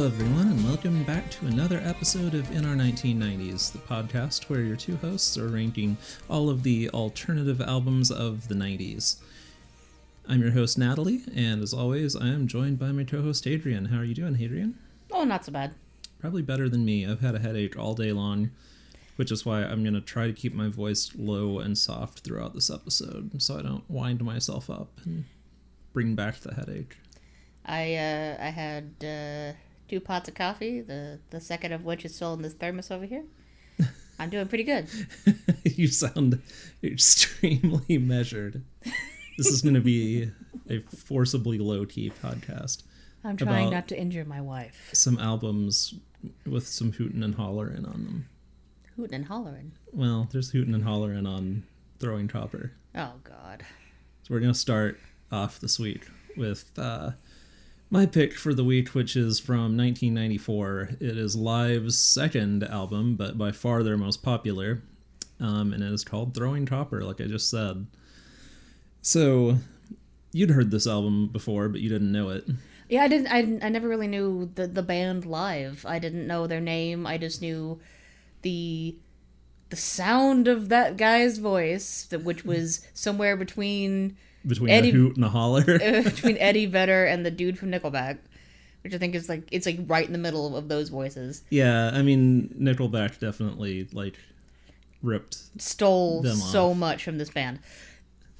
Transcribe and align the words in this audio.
Hello, 0.00 0.12
everyone, 0.14 0.48
and 0.48 0.64
welcome 0.64 1.04
back 1.04 1.30
to 1.30 1.46
another 1.46 1.78
episode 1.84 2.32
of 2.32 2.50
In 2.56 2.64
Our 2.64 2.74
1990s, 2.74 3.70
the 3.70 3.80
podcast 3.80 4.48
where 4.48 4.62
your 4.62 4.74
two 4.74 4.96
hosts 4.96 5.36
are 5.36 5.48
ranking 5.48 5.98
all 6.26 6.48
of 6.48 6.62
the 6.62 6.88
alternative 6.88 7.60
albums 7.60 8.10
of 8.10 8.48
the 8.48 8.54
90s. 8.54 9.20
I'm 10.26 10.40
your 10.40 10.52
host, 10.52 10.78
Natalie, 10.78 11.20
and 11.36 11.62
as 11.62 11.74
always, 11.74 12.16
I 12.16 12.28
am 12.28 12.48
joined 12.48 12.78
by 12.78 12.92
my 12.92 13.04
co 13.04 13.20
host, 13.20 13.46
Adrian. 13.46 13.84
How 13.84 13.98
are 13.98 14.04
you 14.04 14.14
doing, 14.14 14.40
Adrian? 14.40 14.78
Oh, 15.12 15.24
not 15.24 15.44
so 15.44 15.52
bad. 15.52 15.74
Probably 16.18 16.40
better 16.40 16.70
than 16.70 16.86
me. 16.86 17.06
I've 17.06 17.20
had 17.20 17.34
a 17.34 17.38
headache 17.38 17.78
all 17.78 17.92
day 17.92 18.12
long, 18.12 18.52
which 19.16 19.30
is 19.30 19.44
why 19.44 19.64
I'm 19.64 19.82
going 19.82 19.92
to 19.92 20.00
try 20.00 20.26
to 20.26 20.32
keep 20.32 20.54
my 20.54 20.68
voice 20.68 21.12
low 21.14 21.58
and 21.58 21.76
soft 21.76 22.20
throughout 22.20 22.54
this 22.54 22.70
episode 22.70 23.42
so 23.42 23.58
I 23.58 23.62
don't 23.62 23.84
wind 23.90 24.24
myself 24.24 24.70
up 24.70 24.98
and 25.04 25.26
bring 25.92 26.14
back 26.14 26.36
the 26.36 26.54
headache. 26.54 26.96
I 27.66 27.96
uh, 27.96 28.36
I 28.40 28.48
had 28.48 28.94
uh, 29.02 29.52
two 29.90 30.00
pots 30.00 30.28
of 30.28 30.34
coffee. 30.34 30.80
The 30.80 31.18
the 31.30 31.40
second 31.40 31.72
of 31.72 31.84
which 31.84 32.04
is 32.04 32.14
still 32.14 32.32
in 32.34 32.42
this 32.42 32.54
thermos 32.54 32.90
over 32.90 33.04
here. 33.04 33.24
I'm 34.18 34.30
doing 34.30 34.46
pretty 34.46 34.64
good. 34.64 34.86
you 35.64 35.88
sound 35.88 36.40
extremely 36.84 37.98
measured. 37.98 38.62
This 39.36 39.46
is 39.46 39.62
going 39.62 39.74
to 39.74 39.80
be 39.80 40.30
a 40.68 40.80
forcibly 40.94 41.58
low 41.58 41.86
key 41.86 42.12
podcast. 42.22 42.82
I'm 43.24 43.36
trying 43.36 43.70
not 43.70 43.88
to 43.88 43.98
injure 43.98 44.24
my 44.24 44.40
wife. 44.40 44.90
Some 44.92 45.18
albums 45.18 45.94
with 46.46 46.68
some 46.68 46.92
hootin' 46.92 47.22
and 47.22 47.34
hollerin' 47.34 47.86
on 47.86 48.04
them. 48.04 48.28
Hooting 48.96 49.14
and 49.14 49.24
hollering. 49.24 49.72
Well, 49.92 50.28
there's 50.30 50.50
hootin' 50.50 50.74
and 50.74 50.84
hollerin' 50.84 51.26
on 51.26 51.64
Throwing 51.98 52.28
Copper. 52.28 52.72
Oh 52.94 53.14
God. 53.24 53.64
So 54.22 54.34
we're 54.34 54.40
going 54.40 54.52
to 54.52 54.58
start 54.58 55.00
off 55.32 55.60
this 55.60 55.78
week 55.78 56.06
with 56.36 56.70
uh, 56.78 57.12
my 57.90 58.06
pick 58.06 58.34
for 58.34 58.54
the 58.54 58.64
week, 58.64 58.90
which 58.90 59.16
is 59.16 59.40
from 59.40 59.76
1994. 59.76 60.90
It 61.00 61.18
is 61.18 61.34
Live's 61.34 61.98
second 61.98 62.62
album, 62.62 63.16
but 63.16 63.36
by 63.36 63.50
far 63.50 63.82
their 63.82 63.96
most 63.96 64.22
popular. 64.22 64.82
Um, 65.40 65.72
and 65.72 65.82
it 65.82 65.92
is 65.92 66.04
called 66.04 66.34
Throwing 66.34 66.66
Copper, 66.66 67.02
like 67.02 67.20
I 67.20 67.24
just 67.24 67.50
said. 67.50 67.86
So 69.02 69.56
you'd 70.32 70.50
heard 70.50 70.70
this 70.70 70.86
album 70.86 71.28
before, 71.28 71.68
but 71.68 71.80
you 71.80 71.88
didn't 71.88 72.12
know 72.12 72.28
it. 72.28 72.44
Yeah, 72.88 73.02
I 73.02 73.08
didn't. 73.08 73.28
I, 73.28 73.66
I 73.66 73.68
never 73.70 73.88
really 73.88 74.08
knew 74.08 74.50
the 74.54 74.66
the 74.66 74.82
band 74.82 75.24
live. 75.24 75.86
I 75.88 75.98
didn't 75.98 76.26
know 76.26 76.46
their 76.46 76.60
name. 76.60 77.06
I 77.06 77.18
just 77.18 77.40
knew 77.40 77.80
the 78.42 78.96
the 79.70 79.76
sound 79.76 80.48
of 80.48 80.68
that 80.68 80.96
guy's 80.96 81.38
voice, 81.38 82.08
which 82.10 82.44
was 82.44 82.86
somewhere 82.92 83.36
between 83.36 84.16
Between 84.46 84.70
Eddie- 84.70 84.90
a 84.90 84.92
hoot 84.92 85.16
and 85.16 85.24
a 85.24 85.28
holler. 85.28 85.64
between 86.02 86.36
Eddie 86.38 86.66
Vedder 86.66 87.04
and 87.04 87.24
the 87.26 87.30
dude 87.30 87.58
from 87.58 87.70
Nickelback, 87.70 88.18
which 88.82 88.94
I 88.94 88.98
think 88.98 89.14
is 89.14 89.28
like 89.28 89.48
it's 89.52 89.66
like 89.66 89.78
right 89.86 90.06
in 90.06 90.12
the 90.12 90.18
middle 90.18 90.56
of 90.56 90.68
those 90.68 90.88
voices. 90.88 91.42
yeah, 91.50 91.90
I 91.92 92.02
mean, 92.02 92.54
Nickelback 92.58 93.18
definitely, 93.18 93.88
like, 93.92 94.16
ripped. 95.02 95.38
Stole 95.60 96.24
so 96.24 96.72
much 96.74 97.04
from 97.04 97.18
this 97.18 97.30
band, 97.30 97.58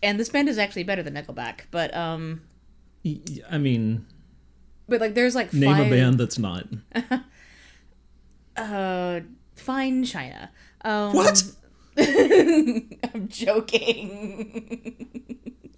and 0.03 0.19
this 0.19 0.29
band 0.31 0.49
is 0.49 0.57
actually 0.59 0.85
better 0.85 1.03
than 1.03 1.15
Nickelback. 1.15 1.63
But 1.71 1.95
um, 1.95 2.41
I 3.51 3.59
mean, 3.59 4.07
but 4.89 5.01
like 5.01 5.15
there's 5.15 5.35
like 5.35 5.53
name 5.53 5.77
five, 5.77 5.87
a 5.87 5.91
band 5.91 6.19
that's 6.19 6.39
not. 6.39 6.67
Uh, 8.57 9.21
Fine 9.55 10.05
China. 10.05 10.51
Um, 10.83 11.15
What? 11.15 11.43
I'm 11.97 13.29
joking. 13.29 14.17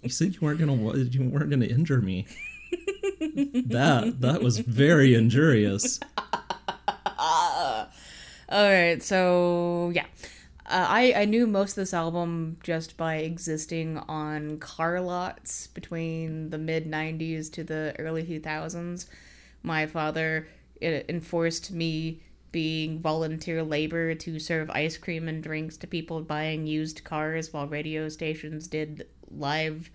You 0.07 0.09
said 0.09 0.33
you 0.33 0.41
weren't 0.41 0.59
gonna 0.59 0.75
you 0.97 1.29
weren't 1.29 1.49
gonna 1.49 1.65
injure 1.65 2.01
me. 2.01 2.25
that 3.21 4.15
that 4.19 4.41
was 4.41 4.59
very 4.59 5.15
injurious. 5.15 5.99
All 7.17 7.87
right, 8.69 9.01
so 9.01 9.91
yeah. 9.95 10.05
Uh, 10.65 10.85
I, 10.89 11.13
I 11.17 11.25
knew 11.25 11.47
most 11.47 11.71
of 11.71 11.75
this 11.75 11.93
album 11.93 12.57
just 12.63 12.97
by 12.97 13.15
existing 13.15 13.97
on 13.97 14.57
car 14.59 15.01
lots 15.01 15.67
between 15.67 16.49
the 16.49 16.57
mid 16.57 16.85
90s 16.89 17.51
to 17.53 17.63
the 17.63 17.95
early 17.99 18.23
2000s. 18.23 19.07
My 19.61 19.85
father 19.85 20.47
uh, 20.81 20.99
enforced 21.09 21.71
me 21.71 22.21
being 22.51 22.99
volunteer 22.99 23.63
labor 23.63 24.13
to 24.15 24.39
serve 24.39 24.69
ice 24.69 24.97
cream 24.97 25.27
and 25.27 25.41
drinks 25.41 25.75
to 25.77 25.87
people 25.87 26.21
buying 26.21 26.67
used 26.67 27.03
cars 27.03 27.51
while 27.51 27.67
radio 27.67 28.07
stations 28.07 28.67
did 28.67 29.07
live 29.39 29.89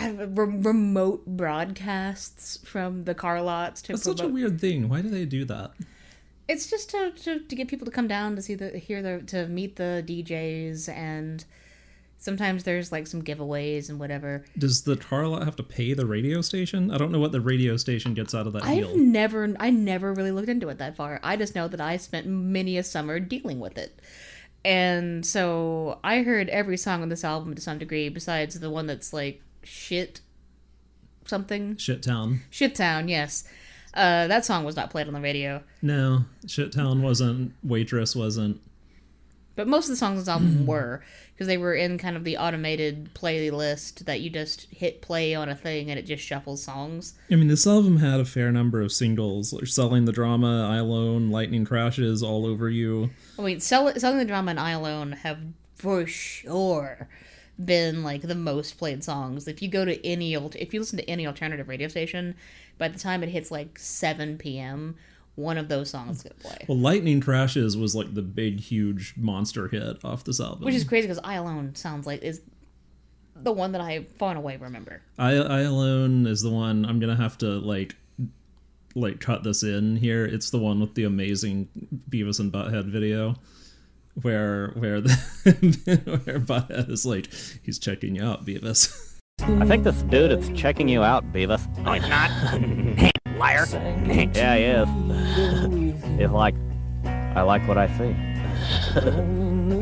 re- 0.00 0.28
remote 0.28 1.26
broadcasts 1.26 2.58
from 2.64 3.04
the 3.04 3.14
car 3.14 3.40
lots 3.42 3.82
to 3.82 3.92
That's 3.92 4.04
such 4.04 4.20
a 4.20 4.28
weird 4.28 4.60
thing. 4.60 4.88
Why 4.88 5.00
do 5.02 5.08
they 5.08 5.24
do 5.24 5.44
that? 5.46 5.72
it's 6.48 6.70
just 6.70 6.90
to, 6.90 7.10
to, 7.10 7.40
to 7.40 7.56
get 7.56 7.68
people 7.68 7.84
to 7.84 7.90
come 7.90 8.06
down 8.08 8.36
to 8.36 8.42
see 8.42 8.54
the 8.54 8.78
hear 8.78 9.02
the 9.02 9.20
to 9.26 9.46
meet 9.48 9.76
the 9.76 10.04
DJs 10.06 10.88
and 10.88 11.44
sometimes 12.18 12.64
there's 12.64 12.92
like 12.92 13.06
some 13.06 13.22
giveaways 13.22 13.88
and 13.88 13.98
whatever. 13.98 14.44
Does 14.56 14.82
the 14.82 14.96
car 14.96 15.26
lot 15.26 15.44
have 15.44 15.56
to 15.56 15.62
pay 15.62 15.92
the 15.92 16.06
radio 16.06 16.40
station? 16.40 16.90
I 16.90 16.98
don't 16.98 17.12
know 17.12 17.18
what 17.18 17.32
the 17.32 17.40
radio 17.40 17.76
station 17.76 18.14
gets 18.14 18.34
out 18.34 18.46
of 18.46 18.52
that 18.54 18.64
I've 18.64 18.78
deal. 18.78 18.96
never 18.96 19.54
I 19.58 19.70
never 19.70 20.14
really 20.14 20.30
looked 20.30 20.48
into 20.48 20.68
it 20.68 20.78
that 20.78 20.96
far. 20.96 21.20
I 21.22 21.36
just 21.36 21.54
know 21.54 21.68
that 21.68 21.80
I 21.80 21.96
spent 21.96 22.26
many 22.26 22.78
a 22.78 22.82
summer 22.82 23.18
dealing 23.20 23.58
with 23.60 23.76
it. 23.76 24.00
And 24.66 25.24
so 25.24 26.00
I 26.02 26.22
heard 26.22 26.48
every 26.48 26.76
song 26.76 27.00
on 27.00 27.08
this 27.08 27.22
album 27.22 27.54
to 27.54 27.62
some 27.62 27.78
degree 27.78 28.08
besides 28.08 28.58
the 28.58 28.68
one 28.68 28.88
that's 28.88 29.12
like 29.12 29.40
shit 29.62 30.20
something. 31.24 31.76
Shit 31.76 32.02
Town. 32.02 32.40
Shit 32.50 32.74
Town, 32.74 33.06
yes. 33.06 33.44
Uh, 33.94 34.26
that 34.26 34.44
song 34.44 34.64
was 34.64 34.74
not 34.74 34.90
played 34.90 35.06
on 35.06 35.14
the 35.14 35.20
radio. 35.20 35.62
No, 35.82 36.24
Shit 36.48 36.72
Town 36.72 37.00
wasn't. 37.00 37.52
Waitress 37.62 38.16
wasn't. 38.16 38.60
But 39.56 39.66
most 39.66 39.86
of 39.86 39.90
the 39.90 39.96
songs 39.96 40.12
on 40.12 40.18
this 40.18 40.28
album 40.28 40.58
hmm. 40.58 40.66
were 40.66 41.02
because 41.34 41.48
they 41.48 41.58
were 41.58 41.74
in 41.74 41.98
kind 41.98 42.16
of 42.16 42.24
the 42.24 42.36
automated 42.36 43.10
playlist 43.14 44.04
that 44.04 44.20
you 44.20 44.30
just 44.30 44.68
hit 44.70 45.02
play 45.02 45.34
on 45.34 45.48
a 45.48 45.56
thing 45.56 45.90
and 45.90 45.98
it 45.98 46.06
just 46.06 46.22
shuffles 46.22 46.62
songs. 46.62 47.14
I 47.30 47.34
mean, 47.34 47.48
this 47.48 47.66
album 47.66 47.96
had 47.96 48.20
a 48.20 48.24
fair 48.24 48.52
number 48.52 48.80
of 48.80 48.92
singles. 48.92 49.52
like 49.52 49.66
Selling 49.66 50.04
the 50.04 50.12
Drama, 50.12 50.68
I 50.70 50.76
Alone, 50.76 51.30
Lightning 51.30 51.64
Crashes, 51.64 52.22
All 52.22 52.46
Over 52.46 52.70
You. 52.70 53.10
I 53.38 53.42
mean, 53.42 53.60
Sell- 53.60 53.94
Selling 53.96 54.18
the 54.18 54.24
Drama 54.24 54.50
and 54.50 54.60
I 54.60 54.70
Alone 54.70 55.12
have 55.12 55.38
for 55.74 56.06
sure 56.06 57.08
been 57.62 58.02
like 58.02 58.22
the 58.22 58.34
most 58.34 58.78
played 58.78 59.02
songs. 59.02 59.48
If 59.48 59.62
you 59.62 59.68
go 59.68 59.84
to 59.84 60.06
any 60.06 60.36
alt- 60.36 60.56
if 60.56 60.74
you 60.74 60.80
listen 60.80 60.98
to 60.98 61.10
any 61.10 61.26
alternative 61.26 61.68
radio 61.68 61.88
station, 61.88 62.34
by 62.78 62.88
the 62.88 62.98
time 62.98 63.22
it 63.22 63.30
hits 63.30 63.50
like 63.50 63.78
7 63.78 64.36
p.m., 64.38 64.96
one 65.36 65.58
of 65.58 65.68
those 65.68 65.88
songs 65.88 66.18
is 66.18 66.22
gonna 66.24 66.34
play. 66.34 66.66
Well, 66.68 66.78
Lightning 66.78 67.20
Crashes 67.20 67.76
was 67.76 67.94
like 67.94 68.12
the 68.14 68.22
big, 68.22 68.60
huge 68.60 69.14
monster 69.16 69.68
hit 69.68 70.04
off 70.04 70.24
this 70.24 70.40
album. 70.40 70.64
Which 70.64 70.74
is 70.74 70.84
crazy 70.84 71.06
because 71.06 71.22
I 71.22 71.34
Alone 71.34 71.74
sounds 71.74 72.06
like 72.06 72.22
is 72.22 72.42
the 73.42 73.52
one 73.52 73.72
that 73.72 73.80
I 73.80 74.04
far 74.18 74.30
and 74.30 74.38
away 74.38 74.56
remember. 74.56 75.02
I 75.18 75.32
I 75.34 75.60
alone 75.60 76.26
is 76.26 76.42
the 76.42 76.50
one 76.50 76.84
I'm 76.84 76.98
gonna 76.98 77.16
have 77.16 77.38
to 77.38 77.46
like 77.46 77.94
like 78.94 79.20
cut 79.20 79.42
this 79.44 79.62
in 79.62 79.96
here. 79.96 80.24
It's 80.24 80.50
the 80.50 80.58
one 80.58 80.80
with 80.80 80.94
the 80.94 81.04
amazing 81.04 81.68
Beavis 82.08 82.40
and 82.40 82.52
Butthead 82.52 82.86
video 82.86 83.36
where 84.22 84.68
where 84.70 85.00
the 85.00 85.10
where 86.24 86.40
Butthead 86.40 86.90
is 86.90 87.04
like 87.04 87.28
he's 87.62 87.78
checking 87.78 88.16
you 88.16 88.24
out, 88.24 88.44
Beavis. 88.44 89.12
I 89.40 89.66
think 89.66 89.84
this 89.84 90.02
dude 90.04 90.32
is 90.32 90.48
checking 90.58 90.88
you 90.88 91.02
out, 91.02 91.30
Beavis. 91.32 91.66
No, 91.78 91.92
he's 91.92 92.08
not. 92.08 93.12
Liar. 93.38 93.66
yeah, 94.34 94.56
he 94.56 94.64
is. 94.64 96.18
He's 96.18 96.30
like, 96.30 96.54
I 97.04 97.42
like 97.42 97.66
what 97.68 97.76
I 97.78 97.86
see. 97.98 98.16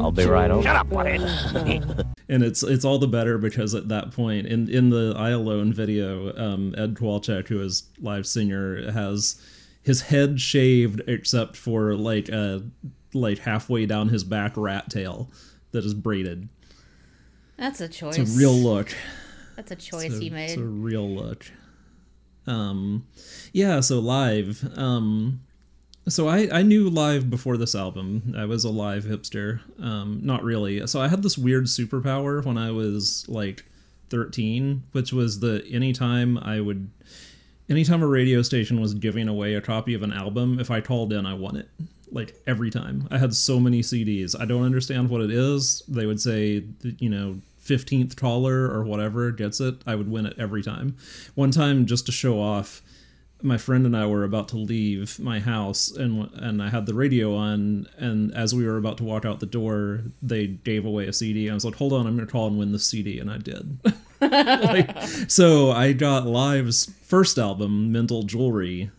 I'll 0.01 0.11
be 0.11 0.25
right 0.25 0.51
over. 0.51 0.63
Shut 0.63 0.77
up, 0.77 0.89
butthead. 0.89 2.15
and 2.29 2.43
it's 2.43 2.63
it's 2.63 2.85
all 2.85 2.99
the 2.99 3.07
better 3.07 3.39
because 3.39 3.75
at 3.75 3.89
that 3.89 4.11
point 4.11 4.47
in 4.47 4.69
in 4.69 4.91
the 4.91 5.15
I 5.17 5.31
Alone 5.31 5.73
video, 5.73 6.37
um, 6.37 6.75
Ed 6.77 6.95
Kowalczyk, 6.95 7.49
who 7.49 7.63
is 7.63 7.85
live 8.01 8.27
singer, 8.27 8.91
has 8.91 9.41
his 9.83 10.03
head 10.03 10.41
shaved 10.41 11.03
except 11.07 11.57
for 11.57 11.95
like 11.95 12.29
a 12.29 12.65
like 13.13 13.39
halfway 13.39 13.87
down 13.87 14.09
his 14.09 14.25
back 14.25 14.57
rat 14.57 14.91
tail 14.91 15.31
that 15.71 15.85
is 15.85 15.95
braided. 15.95 16.49
That's 17.57 17.81
a 17.81 17.89
choice. 17.89 18.19
It's 18.19 18.35
a 18.35 18.39
real 18.39 18.55
look. 18.55 18.93
That's 19.55 19.71
a 19.71 19.77
choice 19.77 20.13
a- 20.13 20.19
he 20.21 20.31
made. 20.31 20.51
It's 20.51 20.57
a 20.57 20.65
real 20.65 21.09
look. 21.09 21.47
Um, 22.47 23.07
yeah. 23.53 23.81
So 23.81 23.99
live. 23.99 24.67
Um, 24.77 25.41
so 26.09 26.29
I 26.29 26.49
I 26.53 26.63
knew 26.63 26.91
live 26.91 27.31
before 27.31 27.57
this 27.57 27.75
album. 27.75 28.35
I 28.37 28.45
was 28.45 28.65
a 28.65 28.71
live 28.71 29.05
hipster. 29.05 29.61
Um, 29.83 30.21
not 30.23 30.43
really. 30.45 30.87
So 30.87 31.01
I 31.01 31.09
had 31.09 31.23
this 31.23 31.39
weird 31.39 31.65
superpower 31.65 32.45
when 32.45 32.59
I 32.59 32.71
was 32.71 33.27
like 33.29 33.65
thirteen, 34.11 34.83
which 34.93 35.13
was 35.13 35.41
the 35.41 35.65
anytime 35.71 36.39
I 36.39 36.61
would. 36.61 36.91
Anytime 37.71 38.03
a 38.03 38.07
radio 38.07 38.43
station 38.43 38.79
was 38.79 38.93
giving 38.93 39.27
away 39.27 39.55
a 39.55 39.61
copy 39.63 39.95
of 39.95 40.03
an 40.03 40.13
album, 40.13 40.61
if 40.61 40.71
I 40.71 40.83
called 40.83 41.15
in, 41.15 41.25
I 41.25 41.33
won 41.33 41.57
it. 41.57 41.69
Like 42.13 42.35
every 42.47 42.71
time. 42.71 43.09
I 43.11 43.17
had 43.17 43.35
so 43.35 43.59
many 43.59 43.81
CDs. 43.81 44.39
I 44.39 44.45
don't 44.45 44.65
understand 44.65 45.09
what 45.09 45.23
it 45.23 45.31
is. 45.31 45.83
They 45.89 46.05
would 46.05 46.21
say, 46.21 46.63
you 46.99 47.09
know, 47.09 47.41
15th 47.65 48.17
caller 48.17 48.71
or 48.71 48.85
whatever 48.85 49.31
gets 49.31 49.61
it. 49.61 49.77
I 49.87 49.95
would 49.95 50.11
win 50.11 50.27
it 50.27 50.35
every 50.39 50.63
time. 50.63 50.97
One 51.35 51.51
time, 51.51 51.87
just 51.87 52.07
to 52.07 52.13
show 52.13 52.41
off, 52.41 52.83
my 53.43 53.59
friend 53.59 53.85
and 53.85 53.97
I 53.97 54.07
were 54.07 54.25
about 54.25 54.49
to 54.49 54.57
leave 54.57 55.19
my 55.19 55.39
house, 55.39 55.91
and 55.91 56.31
and 56.35 56.63
I 56.63 56.71
had 56.71 56.87
the 56.87 56.95
radio 56.95 57.35
on, 57.37 57.87
and 57.99 58.35
as 58.35 58.55
we 58.55 58.65
were 58.67 58.79
about 58.79 58.97
to 58.99 59.05
walk 59.05 59.25
out 59.25 59.41
the 59.41 59.47
door, 59.47 60.05
they 60.23 60.47
gave 60.47 60.87
away 60.87 61.07
a 61.07 61.13
CD. 61.13 61.51
I 61.51 61.55
was 61.55 61.65
like, 61.65 61.75
"Hold 61.77 61.93
on, 61.93 62.07
I'm 62.07 62.17
gonna 62.17 62.27
call 62.27 62.47
and 62.47 62.59
win 62.59 62.73
the 62.73 62.79
CD," 62.79 63.19
and 63.19 63.31
I 63.31 63.39
did. 63.39 63.79
like, 64.21 65.03
so 65.29 65.71
I 65.71 65.93
got 65.93 66.27
Live's 66.27 66.91
first 67.03 67.37
album, 67.37 67.93
Mental 67.93 68.23
Jewelry, 68.23 68.91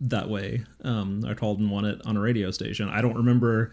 that 0.00 0.28
way. 0.28 0.64
Um, 0.82 1.24
I 1.26 1.34
called 1.34 1.60
and 1.60 1.70
won 1.70 1.84
it 1.84 2.00
on 2.04 2.16
a 2.16 2.20
radio 2.20 2.50
station. 2.50 2.88
I 2.88 3.02
don't 3.02 3.16
remember 3.16 3.70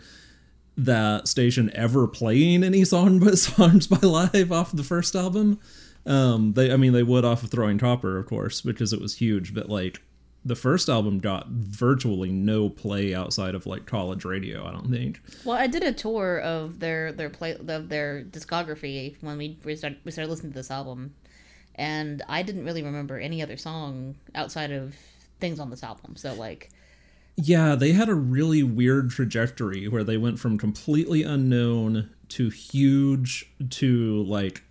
that 0.78 1.28
station 1.28 1.72
ever 1.74 2.08
playing 2.08 2.64
any 2.64 2.86
song 2.86 3.20
but 3.20 3.38
songs 3.38 3.88
by 3.88 4.00
Live 4.00 4.52
off 4.52 4.72
the 4.72 4.84
first 4.84 5.16
album. 5.16 5.60
Um, 6.06 6.54
they, 6.54 6.72
I 6.72 6.78
mean, 6.78 6.94
they 6.94 7.04
would 7.04 7.26
off 7.26 7.44
of 7.44 7.52
Throwing 7.52 7.78
Copper, 7.78 8.18
of 8.18 8.26
course, 8.26 8.62
because 8.62 8.94
it 8.94 9.02
was 9.02 9.18
huge. 9.18 9.54
But 9.54 9.70
like, 9.70 10.02
the 10.46 10.56
first 10.56 10.90
album 10.90 11.20
got 11.20 11.48
virtually 11.50 12.32
no 12.32 12.70
play 12.70 13.14
outside 13.14 13.56
of 13.56 13.66
like 13.66 13.86
college 13.86 14.24
radio. 14.24 14.66
I 14.66 14.72
don't 14.72 14.90
think. 14.90 15.22
Well, 15.44 15.58
I 15.58 15.68
did 15.68 15.84
a 15.84 15.92
tour 15.92 16.40
of 16.40 16.80
their 16.80 17.12
their 17.12 17.30
play 17.30 17.56
of 17.56 17.90
their 17.90 18.24
discography 18.24 19.16
when 19.22 19.38
we 19.38 19.58
started, 19.76 20.00
we 20.04 20.12
started 20.12 20.30
listening 20.30 20.54
to 20.54 20.58
this 20.58 20.72
album, 20.72 21.14
and 21.76 22.24
I 22.30 22.42
didn't 22.42 22.66
really 22.66 22.84
remember 22.84 23.20
any 23.20 23.42
other 23.42 23.58
song 23.58 24.16
outside 24.34 24.72
of 24.72 24.96
things 25.40 25.60
on 25.60 25.70
this 25.70 25.84
album. 25.84 26.16
So 26.16 26.34
like, 26.34 26.70
Yeah, 27.42 27.76
they 27.76 27.94
had 27.94 28.10
a 28.10 28.16
really 28.16 28.64
weird 28.64 29.12
trajectory 29.12 29.88
where 29.88 30.04
they 30.04 30.18
went 30.18 30.40
from 30.40 30.58
completely 30.58 31.24
unknown 31.24 32.10
to 32.30 32.50
huge 32.50 33.50
to 33.70 34.24
like 34.24 34.64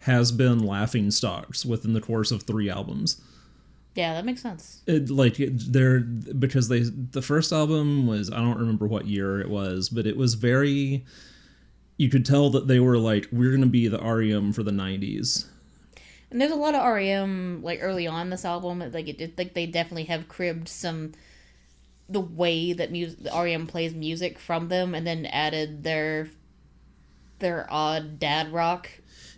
has 0.00 0.30
been 0.30 0.58
laughing 0.58 1.10
stocks 1.10 1.64
within 1.64 1.94
the 1.94 2.02
course 2.02 2.30
of 2.30 2.42
three 2.42 2.68
albums. 2.68 3.20
yeah, 3.94 4.12
that 4.12 4.26
makes 4.26 4.42
sense. 4.42 4.82
it, 4.86 5.08
like 5.08 5.36
they're 5.38 6.00
because 6.00 6.68
they 6.68 6.80
the 6.80 7.22
first 7.22 7.50
album 7.50 8.06
was 8.06 8.30
I 8.30 8.36
don't 8.36 8.58
remember 8.58 8.86
what 8.86 9.06
year 9.06 9.40
it 9.40 9.48
was, 9.48 9.88
but 9.88 10.06
it 10.06 10.18
was 10.18 10.34
very 10.34 11.06
you 11.96 12.10
could 12.10 12.26
tell 12.26 12.50
that 12.50 12.68
they 12.68 12.78
were 12.78 12.98
like 12.98 13.28
we're 13.32 13.52
gonna 13.52 13.66
be 13.66 13.88
the 13.88 13.98
REM 13.98 14.52
for 14.52 14.62
the 14.62 14.70
'90s. 14.70 15.46
And 16.30 16.38
there's 16.40 16.52
a 16.52 16.56
lot 16.56 16.74
of 16.74 16.84
REM 16.84 17.62
like 17.62 17.78
early 17.80 18.06
on 18.06 18.28
this 18.28 18.44
album. 18.44 18.80
Like 18.92 19.08
it, 19.08 19.18
it 19.18 19.38
like 19.38 19.54
they 19.54 19.64
definitely 19.64 20.04
have 20.04 20.28
cribbed 20.28 20.68
some 20.68 21.12
the 22.12 22.20
way 22.20 22.72
that 22.72 22.90
music 22.92 23.18
REM 23.34 23.66
plays 23.66 23.94
music 23.94 24.38
from 24.38 24.68
them, 24.68 24.94
and 24.94 25.06
then 25.06 25.26
added 25.26 25.82
their 25.82 26.28
their 27.38 27.66
odd 27.70 28.18
dad 28.18 28.52
rock. 28.52 28.88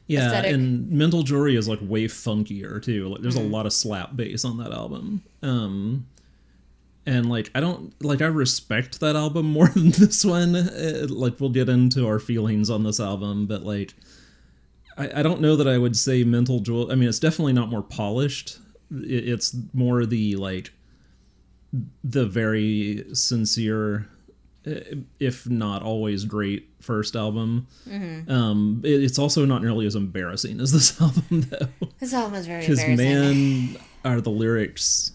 Yeah, 0.07 0.27
Aesthetic. 0.27 0.53
and 0.53 0.91
Mental 0.91 1.23
Jewelry 1.23 1.57
is 1.57 1.67
like 1.67 1.79
way 1.83 2.05
funkier 2.05 2.83
too. 2.83 3.09
Like 3.09 3.23
there's 3.23 3.37
a 3.37 3.43
lot 3.43 3.65
of 3.65 3.73
slap 3.73 4.15
bass 4.15 4.45
on 4.45 4.59
that 4.59 4.71
album. 4.71 5.23
Um 5.43 6.07
and 7.07 7.31
like 7.31 7.51
I 7.55 7.61
don't 7.61 7.93
like 8.05 8.21
I 8.21 8.27
respect 8.27 9.01
that 9.01 9.17
album 9.17 9.47
more 9.53 9.69
than 9.69 9.91
this 9.91 10.25
one. 10.25 10.55
Uh, 10.55 11.07
like 11.09 11.41
we'll 11.41 11.51
get 11.51 11.69
into 11.69 12.07
our 12.07 12.19
feelings 12.19 12.69
on 12.71 12.85
this 12.85 13.01
album, 13.01 13.47
but 13.47 13.63
like 13.63 13.95
I, 14.97 15.21
I 15.21 15.23
don't 15.23 15.41
know 15.41 15.57
that 15.57 15.67
I 15.67 15.79
would 15.79 15.97
say 15.97 16.23
Mental 16.23 16.61
Jewel. 16.61 16.93
I 16.93 16.95
mean, 16.95 17.09
it's 17.09 17.19
definitely 17.19 17.53
not 17.55 17.69
more 17.71 17.83
polished. 17.83 18.59
It, 18.91 19.29
it's 19.29 19.57
more 19.73 20.05
the 20.07 20.37
like 20.37 20.71
the 22.03 22.27
very 22.27 23.05
sincere, 23.15 24.09
uh, 24.67 24.75
if 25.19 25.49
not 25.49 25.83
always 25.83 26.25
great 26.25 26.69
first 26.81 27.17
album. 27.17 27.67
Um, 28.29 28.83
it, 28.85 29.03
it's 29.03 29.19
also 29.19 29.45
not 29.45 29.63
nearly 29.63 29.87
as 29.87 29.95
embarrassing 29.95 30.61
as 30.61 30.73
this 30.73 31.01
album 31.01 31.49
though, 31.51 31.87
This 31.99 32.15
album 32.15 32.35
is 32.35 32.47
very 32.47 32.61
because 32.61 32.87
man, 32.87 33.77
are 34.05 34.21
the 34.21 34.31
lyrics 34.31 35.13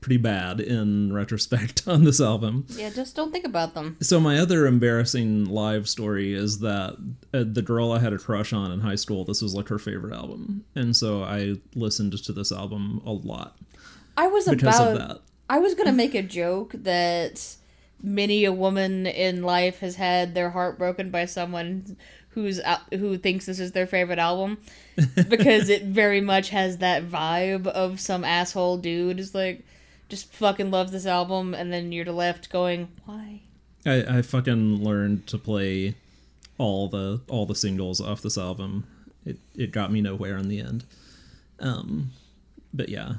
pretty 0.00 0.16
bad 0.16 0.60
in 0.60 1.12
retrospect 1.12 1.82
on 1.88 2.04
this 2.04 2.20
album. 2.20 2.64
yeah, 2.70 2.88
just 2.90 3.16
don't 3.16 3.32
think 3.32 3.44
about 3.44 3.74
them. 3.74 3.96
So 4.00 4.20
my 4.20 4.38
other 4.38 4.66
embarrassing 4.66 5.46
live 5.46 5.88
story 5.88 6.34
is 6.34 6.60
that 6.60 6.96
uh, 7.34 7.44
the 7.50 7.62
girl 7.62 7.92
I 7.92 7.98
had 7.98 8.12
a 8.12 8.18
crush 8.18 8.52
on 8.52 8.70
in 8.70 8.80
high 8.80 8.94
school, 8.94 9.24
this 9.24 9.42
was 9.42 9.54
like 9.54 9.68
her 9.68 9.78
favorite 9.78 10.14
album, 10.14 10.64
and 10.74 10.94
so 10.96 11.22
I 11.24 11.56
listened 11.74 12.22
to 12.24 12.32
this 12.32 12.52
album 12.52 13.02
a 13.04 13.12
lot 13.12 13.56
I 14.16 14.26
was 14.26 14.48
because 14.48 14.78
about. 14.80 15.22
I 15.48 15.58
was 15.58 15.74
gonna 15.74 15.92
make 15.92 16.14
a 16.14 16.22
joke 16.40 16.72
that 16.74 17.56
many 18.02 18.44
a 18.44 18.52
woman 18.52 19.06
in 19.06 19.42
life 19.42 19.80
has 19.80 19.96
had 19.96 20.34
their 20.34 20.50
heart 20.50 20.78
broken 20.78 21.10
by 21.10 21.24
someone 21.24 21.96
who's 22.30 22.60
who 22.92 23.16
thinks 23.18 23.46
this 23.46 23.58
is 23.58 23.72
their 23.72 23.86
favorite 23.86 24.20
album 24.20 24.58
because 25.28 25.68
it 25.68 25.82
very 25.84 26.20
much 26.20 26.50
has 26.50 26.78
that 26.78 27.08
vibe 27.08 27.66
of 27.66 27.98
some 27.98 28.24
asshole 28.24 28.78
dude 28.78 29.18
is 29.18 29.34
like 29.34 29.64
just 30.08 30.32
fucking 30.32 30.70
loves 30.70 30.92
this 30.92 31.06
album 31.06 31.54
and 31.54 31.72
then 31.72 31.90
you're 31.90 32.04
left 32.04 32.50
going 32.50 32.88
why 33.04 33.40
I, 33.84 34.18
I 34.18 34.22
fucking 34.22 34.82
learned 34.82 35.26
to 35.28 35.38
play 35.38 35.94
all 36.58 36.88
the 36.88 37.20
all 37.28 37.46
the 37.46 37.54
singles 37.54 38.00
off 38.00 38.22
this 38.22 38.36
album. 38.36 38.84
It 39.24 39.38
it 39.54 39.72
got 39.72 39.92
me 39.92 40.00
nowhere 40.00 40.36
in 40.36 40.48
the 40.48 40.60
end. 40.60 40.84
Um, 41.60 42.10
but 42.72 42.88
yeah, 42.88 43.14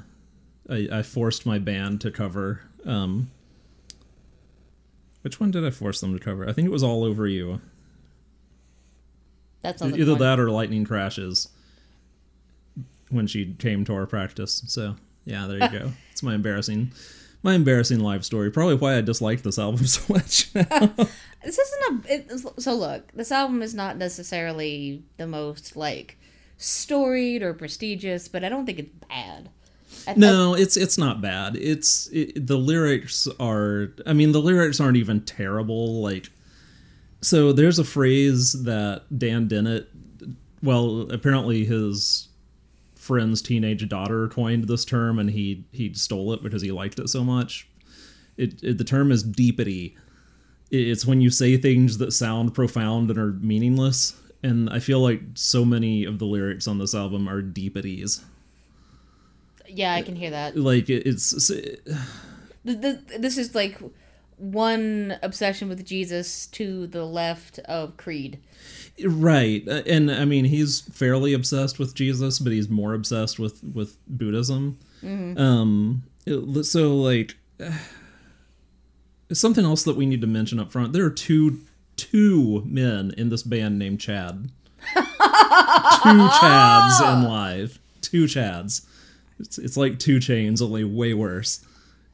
I, 0.70 0.88
I 0.90 1.02
forced 1.02 1.44
my 1.46 1.58
band 1.58 2.00
to 2.02 2.10
cover. 2.10 2.62
Um, 2.84 3.30
which 5.22 5.40
one 5.40 5.50
did 5.50 5.66
I 5.66 5.70
force 5.70 6.00
them 6.00 6.16
to 6.16 6.24
cover? 6.24 6.48
I 6.48 6.52
think 6.52 6.66
it 6.66 6.70
was 6.70 6.82
all 6.82 7.04
over 7.04 7.26
you. 7.26 7.60
that's 9.60 9.82
Either 9.82 10.14
that 10.14 10.40
or 10.40 10.50
lightning 10.50 10.84
crashes. 10.84 11.48
When 13.10 13.26
she 13.26 13.54
came 13.54 13.84
to 13.86 13.94
our 13.94 14.06
practice, 14.06 14.62
so 14.68 14.94
yeah, 15.24 15.46
there 15.46 15.58
you 15.58 15.78
go. 15.78 15.92
It's 16.12 16.22
my 16.22 16.34
embarrassing, 16.34 16.92
my 17.42 17.54
embarrassing 17.54 17.98
live 17.98 18.24
story. 18.24 18.50
Probably 18.50 18.76
why 18.76 18.96
I 18.96 19.00
disliked 19.00 19.42
this 19.42 19.58
album 19.58 19.84
so 19.86 20.12
much. 20.12 20.52
this 21.44 21.58
isn't 21.58 22.06
a 22.08 22.12
it, 22.12 22.40
so 22.58 22.74
look 22.74 23.10
this 23.12 23.32
album 23.32 23.62
is 23.62 23.74
not 23.74 23.96
necessarily 23.96 25.02
the 25.16 25.26
most 25.26 25.76
like 25.76 26.18
storied 26.56 27.42
or 27.42 27.54
prestigious 27.54 28.28
but 28.28 28.44
i 28.44 28.48
don't 28.48 28.66
think 28.66 28.78
it's 28.78 28.92
bad 29.08 29.48
No, 30.16 30.54
it's 30.54 30.76
it's 30.76 30.98
not 30.98 31.20
bad. 31.20 31.56
It's 31.56 32.08
it, 32.08 32.46
the 32.46 32.56
lyrics 32.56 33.28
are. 33.38 33.92
I 34.06 34.12
mean, 34.12 34.32
the 34.32 34.40
lyrics 34.40 34.80
aren't 34.80 34.96
even 34.96 35.20
terrible. 35.22 36.02
Like, 36.02 36.30
so 37.20 37.52
there's 37.52 37.78
a 37.78 37.84
phrase 37.84 38.64
that 38.64 39.02
Dan 39.16 39.48
Dennett, 39.48 39.88
well, 40.62 41.10
apparently 41.10 41.64
his 41.64 42.28
friend's 42.94 43.42
teenage 43.42 43.88
daughter 43.88 44.28
coined 44.28 44.68
this 44.68 44.84
term, 44.84 45.18
and 45.18 45.30
he 45.30 45.64
he 45.72 45.92
stole 45.94 46.32
it 46.32 46.42
because 46.42 46.62
he 46.62 46.72
liked 46.72 46.98
it 46.98 47.08
so 47.08 47.24
much. 47.24 47.68
It, 48.36 48.62
it 48.62 48.78
the 48.78 48.84
term 48.84 49.12
is 49.12 49.24
deepity. 49.24 49.94
It's 50.70 51.04
when 51.04 51.20
you 51.20 51.30
say 51.30 51.56
things 51.56 51.98
that 51.98 52.12
sound 52.12 52.54
profound 52.54 53.10
and 53.10 53.18
are 53.18 53.32
meaningless. 53.32 54.16
And 54.42 54.70
I 54.70 54.78
feel 54.78 55.00
like 55.00 55.20
so 55.34 55.64
many 55.64 56.04
of 56.04 56.18
the 56.18 56.24
lyrics 56.24 56.66
on 56.66 56.78
this 56.78 56.94
album 56.94 57.28
are 57.28 57.42
deepities. 57.42 58.24
Yeah 59.74 59.94
i 59.94 60.02
can 60.02 60.16
hear 60.16 60.30
that 60.30 60.56
Like 60.56 60.88
it, 60.90 61.06
it's 61.06 61.48
th- 61.48 61.78
th- 62.64 62.98
this 63.18 63.38
is 63.38 63.54
like 63.54 63.78
one 64.36 65.18
obsession 65.22 65.68
with 65.68 65.84
Jesus 65.84 66.46
to 66.46 66.86
the 66.86 67.04
left 67.04 67.58
of 67.60 67.98
Creed. 67.98 68.38
Right, 69.04 69.62
uh, 69.68 69.82
and 69.86 70.10
I 70.10 70.24
mean 70.24 70.46
he's 70.46 70.80
fairly 70.80 71.34
obsessed 71.34 71.78
with 71.78 71.94
Jesus, 71.94 72.38
but 72.38 72.50
he's 72.52 72.68
more 72.70 72.94
obsessed 72.94 73.38
with 73.38 73.62
with 73.74 73.98
Buddhism. 74.08 74.78
Um, 75.02 76.04
it- 76.26 76.64
so 76.64 76.96
like, 76.96 77.36
something 79.32 79.64
else 79.64 79.82
that 79.84 79.96
we 79.96 80.06
need 80.06 80.20
to 80.22 80.26
mention 80.26 80.58
up 80.58 80.72
front: 80.72 80.92
there 80.92 81.04
are 81.04 81.10
two 81.10 81.60
two 81.96 82.62
men 82.64 83.12
in 83.18 83.28
this 83.28 83.42
band 83.42 83.78
named 83.78 84.00
Chad. 84.00 84.50
two 84.94 85.00
Chads 86.40 87.00
in 87.22 87.28
live. 87.28 87.78
Two 88.00 88.24
Chads. 88.24 88.86
It's 89.40 89.58
it's 89.58 89.76
like 89.76 89.98
two 89.98 90.20
chains, 90.20 90.62
only 90.62 90.84
way 90.84 91.14
worse. 91.14 91.64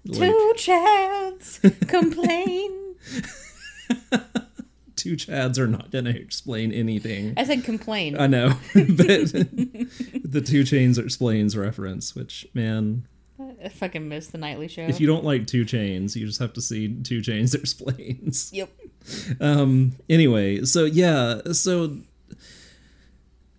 Like, 0.07 0.31
Two 0.31 0.55
Chads 0.57 1.89
complain. 1.89 2.95
two 4.97 5.17
Chads 5.17 5.59
are 5.59 5.67
not 5.67 5.91
gonna 5.91 6.11
explain 6.11 6.73
anything. 6.73 7.35
I 7.37 7.45
said 7.45 7.65
complain. 7.65 8.19
I 8.19 8.27
know, 8.27 8.51
but 8.75 8.75
the 8.95 10.43
Two 10.45 10.65
Chains 10.65 10.99
explains 10.99 11.57
reference, 11.57 12.15
which 12.15 12.47
man, 12.55 13.07
I 13.63 13.69
fucking 13.69 14.09
missed 14.09 14.33
the 14.33 14.39
nightly 14.39 14.69
show. 14.69 14.83
if 14.83 15.01
you 15.01 15.07
don't 15.07 15.25
like 15.25 15.47
Two 15.47 15.65
Chains, 15.65 16.17
you 16.17 16.27
just 16.27 16.41
have 16.41 16.53
to 16.55 16.61
see 16.61 16.95
Two 17.03 17.21
Chains 17.21 17.55
explains. 17.55 18.53
yep. 18.53 18.71
Um. 19.41 19.93
Anyway, 20.09 20.65
so 20.65 20.85
yeah, 20.85 21.41
so 21.53 21.97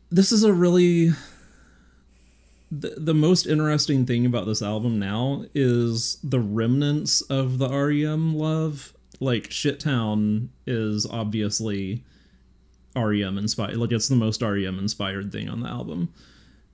this 0.09 0.31
is 0.31 0.43
a 0.43 0.53
really 0.53 1.11
the, 2.69 2.95
the 2.97 3.13
most 3.13 3.47
interesting 3.47 4.05
thing 4.05 4.25
about 4.25 4.45
this 4.45 4.61
album 4.61 4.99
now 4.99 5.45
is 5.53 6.17
the 6.23 6.39
remnants 6.39 7.21
of 7.21 7.57
the 7.59 7.69
REM 7.69 8.35
love. 8.35 8.93
Like 9.19 9.49
Shittown 9.49 10.49
is 10.65 11.05
obviously 11.05 12.03
REM 12.95 13.37
inspired. 13.37 13.77
Like 13.77 13.91
it's 13.91 14.09
the 14.09 14.15
most 14.15 14.41
REM 14.41 14.79
inspired 14.79 15.31
thing 15.31 15.49
on 15.49 15.61
the 15.61 15.69
album. 15.69 16.13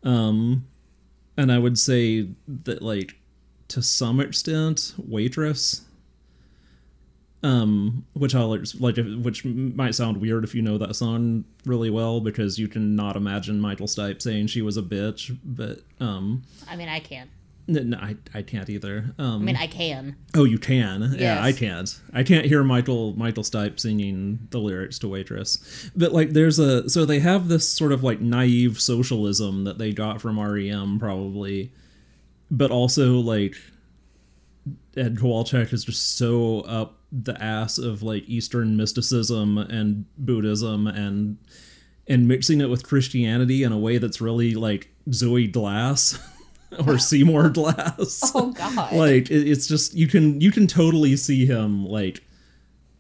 Um 0.04 0.68
and 1.38 1.52
I 1.52 1.60
would 1.60 1.78
say 1.80 2.30
that 2.48 2.82
like 2.82 3.16
to 3.70 3.82
some 3.82 4.20
extent 4.20 4.94
waitress 4.98 5.82
um 7.44 8.06
which 8.14 8.34
i'll 8.34 8.58
like 8.80 8.96
which 8.98 9.44
might 9.44 9.94
sound 9.94 10.18
weird 10.18 10.46
if 10.46 10.56
you 10.56 10.62
know 10.62 10.78
that 10.78 10.96
song 10.96 11.44
really 11.66 11.90
well 11.90 12.22
because 12.22 12.58
you 12.58 12.70
can 12.70 12.96
not 12.96 13.18
imagine 13.18 13.60
michael 13.60 13.86
stipe 13.88 14.22
saying 14.22 14.48
she 14.48 14.62
was 14.62 14.78
a 14.78 14.82
bitch 14.82 15.38
but 15.44 15.80
um 16.00 16.42
I 16.70 16.76
mean, 16.78 16.88
I 16.88 17.00
can't. 17.00 17.30
no, 17.68 17.98
I, 17.98 18.16
I 18.34 18.42
can't 18.42 18.70
either. 18.70 19.14
Um 19.20 19.42
I 19.42 19.46
mean, 19.46 19.56
I 19.58 19.68
can. 19.68 20.16
oh 20.36 20.46
you 20.46 20.58
can? 20.58 21.16
Yeah 21.18 21.44
i 21.44 21.52
can't. 21.52 22.00
I 22.14 22.24
can't 22.24 22.46
hear 22.46 22.64
michael 22.64 23.14
michael 23.18 23.44
stipe 23.44 23.80
singing 23.80 24.48
the 24.52 24.60
lyrics 24.60 24.98
to 25.00 25.10
waitress. 25.10 25.92
But 25.96 26.14
like 26.14 26.30
there's 26.32 26.60
a 26.60 26.90
so 26.90 27.06
they 27.06 27.20
have 27.20 27.50
this 27.50 27.68
sort 27.68 27.92
of 27.92 28.04
like 28.04 28.22
naive 28.22 28.80
socialism 28.80 29.66
that 29.66 29.78
they 29.78 29.92
got 29.92 30.22
from 30.22 30.40
rem 30.40 30.98
probably. 30.98 31.74
But 32.50 32.72
also 32.72 33.16
like 33.20 33.56
Ed 34.96 35.16
Kowalczyk 35.16 35.74
is 35.74 35.84
just 35.84 36.18
so 36.18 36.62
up 36.62 37.00
the 37.16 37.40
ass 37.42 37.78
of 37.78 38.02
like 38.02 38.28
Eastern 38.28 38.76
mysticism 38.76 39.58
and 39.60 40.06
Buddhism 40.18 40.88
and 40.88 41.38
and 42.08 42.28
mixing 42.28 42.60
it 42.60 42.70
with 42.70 42.84
Christianity 42.84 43.62
in 43.64 43.72
a 43.72 43.78
way 43.78 43.98
that's 44.00 44.20
really 44.20 44.56
like 44.56 44.90
Zooey 45.10 45.52
Glass 45.52 46.20
or 46.88 46.98
Seymour 46.98 47.50
Glass. 47.50 48.32
Oh 48.36 48.52
God. 48.52 48.94
like 48.94 49.30
it, 49.30 49.48
it's 49.48 49.68
just 49.68 49.94
you 49.94 50.08
can 50.08 50.42
you 50.42 50.52
can 50.52 50.66
totally 50.68 51.16
see 51.16 51.46
him 51.46 51.86
like 51.86 52.24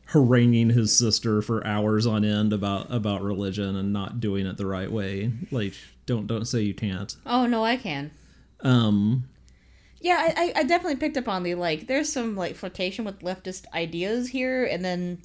haranguing 0.06 0.70
his 0.70 0.96
sister 0.96 1.42
for 1.42 1.66
hours 1.66 2.06
on 2.06 2.24
end 2.24 2.54
about 2.54 2.94
about 2.94 3.24
religion 3.24 3.76
and 3.76 3.92
not 3.92 4.20
doing 4.20 4.46
it 4.46 4.58
the 4.58 4.66
right 4.68 4.92
way. 4.92 5.32
Like 5.52 5.74
don't 6.06 6.28
don't 6.28 6.46
say 6.46 6.62
you 6.62 6.74
can't. 6.76 7.16
oh 7.26 7.48
no, 7.48 7.64
I 7.66 7.78
can. 7.78 8.12
Um 8.62 9.26
Yeah, 10.04 10.34
I, 10.36 10.52
I- 10.54 10.64
definitely 10.64 10.98
picked 10.98 11.16
up 11.16 11.30
on 11.30 11.44
the 11.44 11.56
like. 11.56 11.88
There's 11.88 12.12
some 12.12 12.36
like 12.36 12.56
flirtation 12.56 13.06
with 13.06 13.20
leftist 13.22 13.64
ideas 13.74 14.30
here, 14.30 14.66
and 14.66 14.84
then 14.84 15.22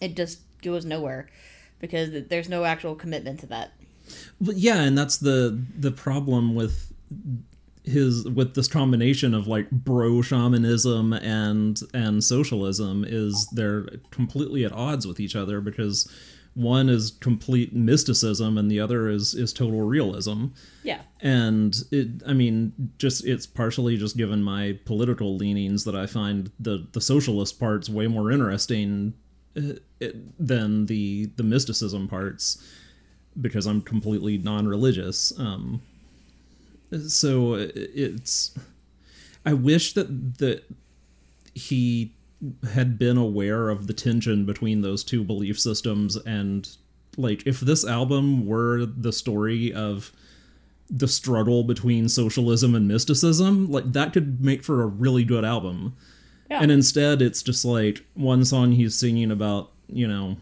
it 0.00 0.16
just 0.16 0.40
goes 0.60 0.84
nowhere 0.84 1.28
because 1.78 2.10
there's 2.28 2.48
no 2.48 2.64
actual 2.64 2.96
commitment 2.96 3.40
to 3.40 3.46
that. 3.46 3.72
But 4.40 4.56
yeah, 4.56 4.82
and 4.82 4.98
that's 4.98 5.18
the 5.18 5.64
the 5.78 5.92
problem 5.92 6.56
with 6.56 6.92
his 7.84 8.24
with 8.24 8.54
this 8.54 8.66
combination 8.66 9.32
of 9.32 9.46
like 9.46 9.70
bro 9.70 10.20
shamanism 10.20 11.12
and 11.12 11.78
and 11.94 12.24
socialism 12.24 13.04
is 13.06 13.46
they're 13.52 13.86
completely 14.10 14.64
at 14.64 14.72
odds 14.72 15.06
with 15.06 15.20
each 15.20 15.36
other 15.36 15.60
because 15.60 16.10
one 16.56 16.88
is 16.88 17.12
complete 17.20 17.74
mysticism 17.74 18.56
and 18.56 18.70
the 18.70 18.80
other 18.80 19.08
is 19.10 19.34
is 19.34 19.52
total 19.52 19.82
realism 19.82 20.46
Yeah. 20.82 21.02
and 21.20 21.76
it 21.92 22.22
i 22.26 22.32
mean 22.32 22.72
just 22.98 23.24
it's 23.26 23.46
partially 23.46 23.96
just 23.98 24.16
given 24.16 24.42
my 24.42 24.78
political 24.86 25.36
leanings 25.36 25.84
that 25.84 25.94
i 25.94 26.06
find 26.06 26.50
the 26.58 26.86
the 26.92 27.00
socialist 27.02 27.60
parts 27.60 27.90
way 27.90 28.06
more 28.06 28.32
interesting 28.32 29.12
uh, 29.54 29.74
than 30.40 30.86
the 30.86 31.26
the 31.36 31.42
mysticism 31.42 32.08
parts 32.08 32.62
because 33.38 33.66
i'm 33.66 33.82
completely 33.82 34.38
non-religious 34.38 35.38
um 35.38 35.82
so 37.06 37.54
it's 37.54 38.54
i 39.44 39.52
wish 39.52 39.92
that 39.92 40.38
that 40.38 40.62
he 41.54 42.14
had 42.72 42.98
been 42.98 43.16
aware 43.16 43.70
of 43.70 43.86
the 43.86 43.92
tension 43.92 44.44
between 44.44 44.82
those 44.82 45.02
two 45.02 45.24
belief 45.24 45.58
systems 45.58 46.16
and 46.16 46.76
like 47.16 47.46
if 47.46 47.60
this 47.60 47.84
album 47.84 48.46
were 48.46 48.84
the 48.84 49.12
story 49.12 49.72
of 49.72 50.12
the 50.88 51.08
struggle 51.08 51.64
between 51.64 52.08
socialism 52.08 52.74
and 52.74 52.86
mysticism, 52.86 53.70
like 53.70 53.92
that 53.92 54.12
could 54.12 54.44
make 54.44 54.62
for 54.62 54.82
a 54.82 54.86
really 54.86 55.24
good 55.24 55.44
album. 55.44 55.96
Yeah. 56.50 56.60
And 56.62 56.70
instead, 56.70 57.22
it's 57.22 57.42
just 57.42 57.64
like 57.64 58.04
one 58.14 58.44
song 58.44 58.72
he's 58.72 58.94
singing 58.94 59.30
about, 59.30 59.72
you 59.88 60.06
know, 60.06 60.36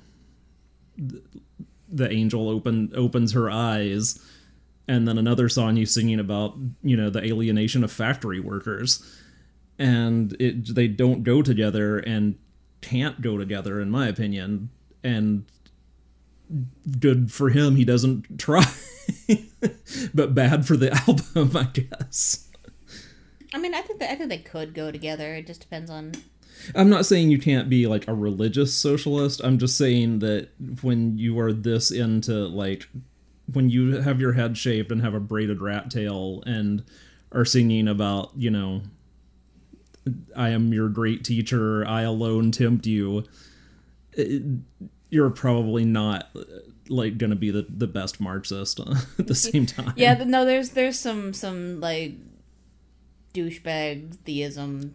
the 1.89 2.11
angel 2.11 2.49
open 2.49 2.93
opens 2.95 3.33
her 3.33 3.51
eyes, 3.51 4.19
and 4.87 5.09
then 5.09 5.17
another 5.17 5.49
song 5.49 5.77
he's 5.77 5.95
singing 5.95 6.21
about, 6.21 6.57
you 6.83 6.97
know, 6.97 7.09
the 7.09 7.25
alienation 7.25 7.83
of 7.83 7.91
factory 7.91 8.41
workers, 8.41 9.03
and 9.79 10.37
it 10.41 10.75
they 10.75 10.89
don't 10.89 11.23
go 11.23 11.43
together 11.43 11.99
and 11.99 12.37
can't 12.81 13.21
go 13.21 13.39
together, 13.39 13.81
in 13.81 13.91
my 13.91 14.09
opinion, 14.09 14.71
and 15.03 15.45
good 17.01 17.33
for 17.33 17.51
him 17.51 17.77
he 17.77 17.85
doesn't 17.85 18.39
try 18.39 18.65
but 20.13 20.35
bad 20.35 20.67
for 20.67 20.77
the 20.77 20.93
album 21.09 21.57
i 21.57 21.65
guess 21.65 22.49
I 23.53 23.59
mean, 23.59 23.73
I 23.73 23.83
think 23.83 24.01
that 24.01 24.11
I 24.11 24.17
think 24.17 24.31
they 24.31 24.39
could 24.39 24.75
go 24.75 24.91
together. 24.91 25.37
It 25.37 25.47
just 25.47 25.61
depends 25.61 25.89
on. 25.89 26.13
i'm 26.75 26.91
not 26.91 27.07
saying 27.07 27.31
you 27.31 27.39
can't 27.39 27.69
be 27.71 27.87
like 27.87 28.07
a 28.09 28.15
religious 28.15 28.75
socialist 28.75 29.41
i'm 29.45 29.59
just 29.59 29.77
saying 29.77 30.21
that 30.21 30.49
when 30.83 31.19
you 31.19 31.39
are 31.39 31.53
this 31.53 31.91
into 31.91 32.33
like 32.33 32.89
when 33.53 33.71
you 33.71 34.01
have 34.01 34.21
your 34.21 34.33
head 34.33 34.57
shaved 34.57 34.91
and 34.91 35.03
have 35.03 35.15
a 35.15 35.21
braided 35.21 35.61
rat 35.61 35.91
tail 35.91 36.43
and 36.47 36.85
are 37.33 37.45
singing 37.45 37.87
about 37.89 38.31
you 38.37 38.51
know 38.51 38.83
i 40.37 40.49
am 40.51 40.73
your 40.73 40.89
great 40.89 41.25
teacher 41.25 41.87
i 41.87 42.03
alone 42.03 42.51
tempt 42.51 42.87
you 42.87 43.25
uh, 44.19 44.23
you're 45.11 45.31
probably 45.31 45.85
not 45.85 46.29
uh, 46.37 46.43
like 46.89 47.19
gonna 47.19 47.37
be 47.37 47.51
the, 47.51 47.67
the 47.69 47.87
best 47.87 48.21
marxist 48.21 48.81
uh, 48.81 48.95
at 49.19 49.27
the 49.27 49.35
same 49.35 49.67
time 49.77 49.93
Yeah, 49.97 50.23
no, 50.25 50.45
there's 50.45 50.71
there's 50.71 50.99
some 50.99 51.33
some 51.33 51.81
like 51.81 52.15
douchebag 53.33 54.17
theism 54.25 54.95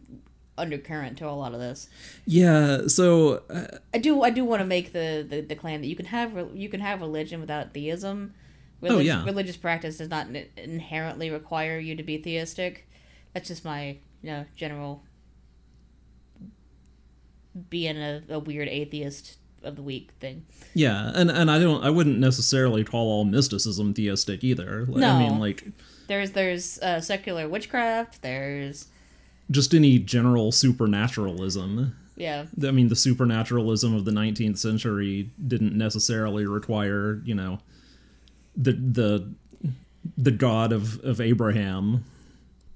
undercurrent 0.57 1.17
to 1.17 1.27
a 1.27 1.31
lot 1.31 1.53
of 1.53 1.59
this. 1.59 1.89
Yeah, 2.25 2.87
so 2.87 3.43
uh, 3.49 3.77
I 3.93 3.97
do 3.97 4.21
I 4.23 4.29
do 4.29 4.43
want 4.45 4.61
to 4.61 4.65
make 4.65 4.93
the, 4.93 5.25
the 5.27 5.41
the 5.41 5.55
claim 5.55 5.81
that 5.81 5.87
you 5.87 5.95
can 5.95 6.05
have 6.07 6.49
you 6.53 6.69
can 6.69 6.81
have 6.81 7.01
religion 7.01 7.39
without 7.39 7.73
theism. 7.73 8.33
Oh, 8.81 8.99
yeah. 8.99 9.25
Religious 9.25 9.57
practice 9.57 9.97
does 9.97 10.09
not 10.09 10.27
inherently 10.55 11.29
require 11.29 11.79
you 11.79 11.95
to 11.95 12.03
be 12.03 12.17
theistic. 12.17 12.87
That's 13.33 13.49
just 13.49 13.65
my 13.65 13.97
you 14.21 14.29
know 14.31 14.45
general 14.55 15.03
being 17.69 17.97
a, 17.97 18.21
a 18.29 18.39
weird 18.39 18.67
atheist 18.67 19.37
of 19.63 19.75
the 19.75 19.81
week 19.81 20.11
thing. 20.19 20.45
yeah, 20.73 21.11
and 21.13 21.29
and 21.29 21.51
I 21.51 21.59
don't 21.59 21.83
I 21.83 21.89
wouldn't 21.89 22.19
necessarily 22.19 22.83
call 22.83 23.07
all 23.07 23.25
mysticism 23.25 23.93
theistic 23.93 24.43
either. 24.43 24.85
Like, 24.87 25.03
I 25.03 25.19
mean 25.19 25.39
like 25.39 25.67
There's 26.07 26.31
there's 26.31 26.79
uh, 26.79 27.01
secular 27.01 27.47
witchcraft. 27.49 28.21
There's 28.21 28.87
just 29.51 29.73
any 29.73 29.99
general 29.99 30.51
supernaturalism. 30.51 31.95
yeah 32.15 32.45
I 32.65 32.71
mean 32.71 32.87
the 32.87 32.95
supernaturalism 32.95 33.95
of 33.95 34.05
the 34.05 34.11
19th 34.11 34.57
century 34.59 35.29
didn't 35.45 35.77
necessarily 35.77 36.45
require, 36.45 37.21
you 37.25 37.35
know, 37.35 37.59
the 38.55 38.73
the 38.73 39.33
the 40.17 40.31
god 40.31 40.71
of 40.71 41.03
of 41.03 41.19
Abraham. 41.19 42.05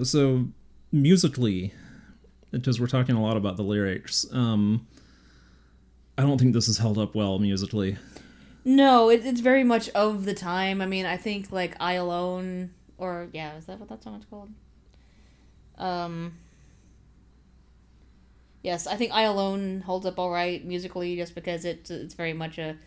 So 0.04 0.48
musically 0.94 1.74
because 2.52 2.80
we're 2.80 2.88
talking 2.88 3.16
a 3.16 3.22
lot 3.22 3.36
about 3.36 3.58
the 3.58 3.64
lyrics. 3.64 4.26
Um 4.32 4.88
I 6.18 6.22
don't 6.22 6.38
think 6.38 6.54
this 6.54 6.68
is 6.68 6.78
held 6.78 6.98
up 7.00 7.16
well 7.16 7.40
musically. 7.40 7.98
No, 8.64 9.10
it, 9.10 9.26
it's 9.26 9.42
very 9.42 9.64
much 9.64 9.90
of 9.90 10.26
the 10.26 10.36
time. 10.36 10.80
I 10.80 10.86
mean, 10.86 11.06
I 11.06 11.18
think 11.18 11.52
like 11.52 11.76
I 11.80 11.94
Alone 11.94 12.72
or 12.98 13.28
yeah, 13.34 13.58
is 13.58 13.66
that 13.66 13.80
what 13.80 13.90
that 13.90 14.04
song's 14.04 14.26
called? 14.26 14.50
Um 15.78 16.36
Yes, 18.62 18.88
I 18.88 18.96
think 18.96 19.12
I 19.12 19.24
Alone 19.24 19.82
holds 19.82 20.06
up 20.06 20.18
all 20.18 20.32
right 20.32 20.64
musically 20.64 21.18
just 21.18 21.36
because 21.36 21.66
it's 21.66 21.90
it's 21.92 22.14
very 22.14 22.34
much 22.34 22.58
a 22.58 22.78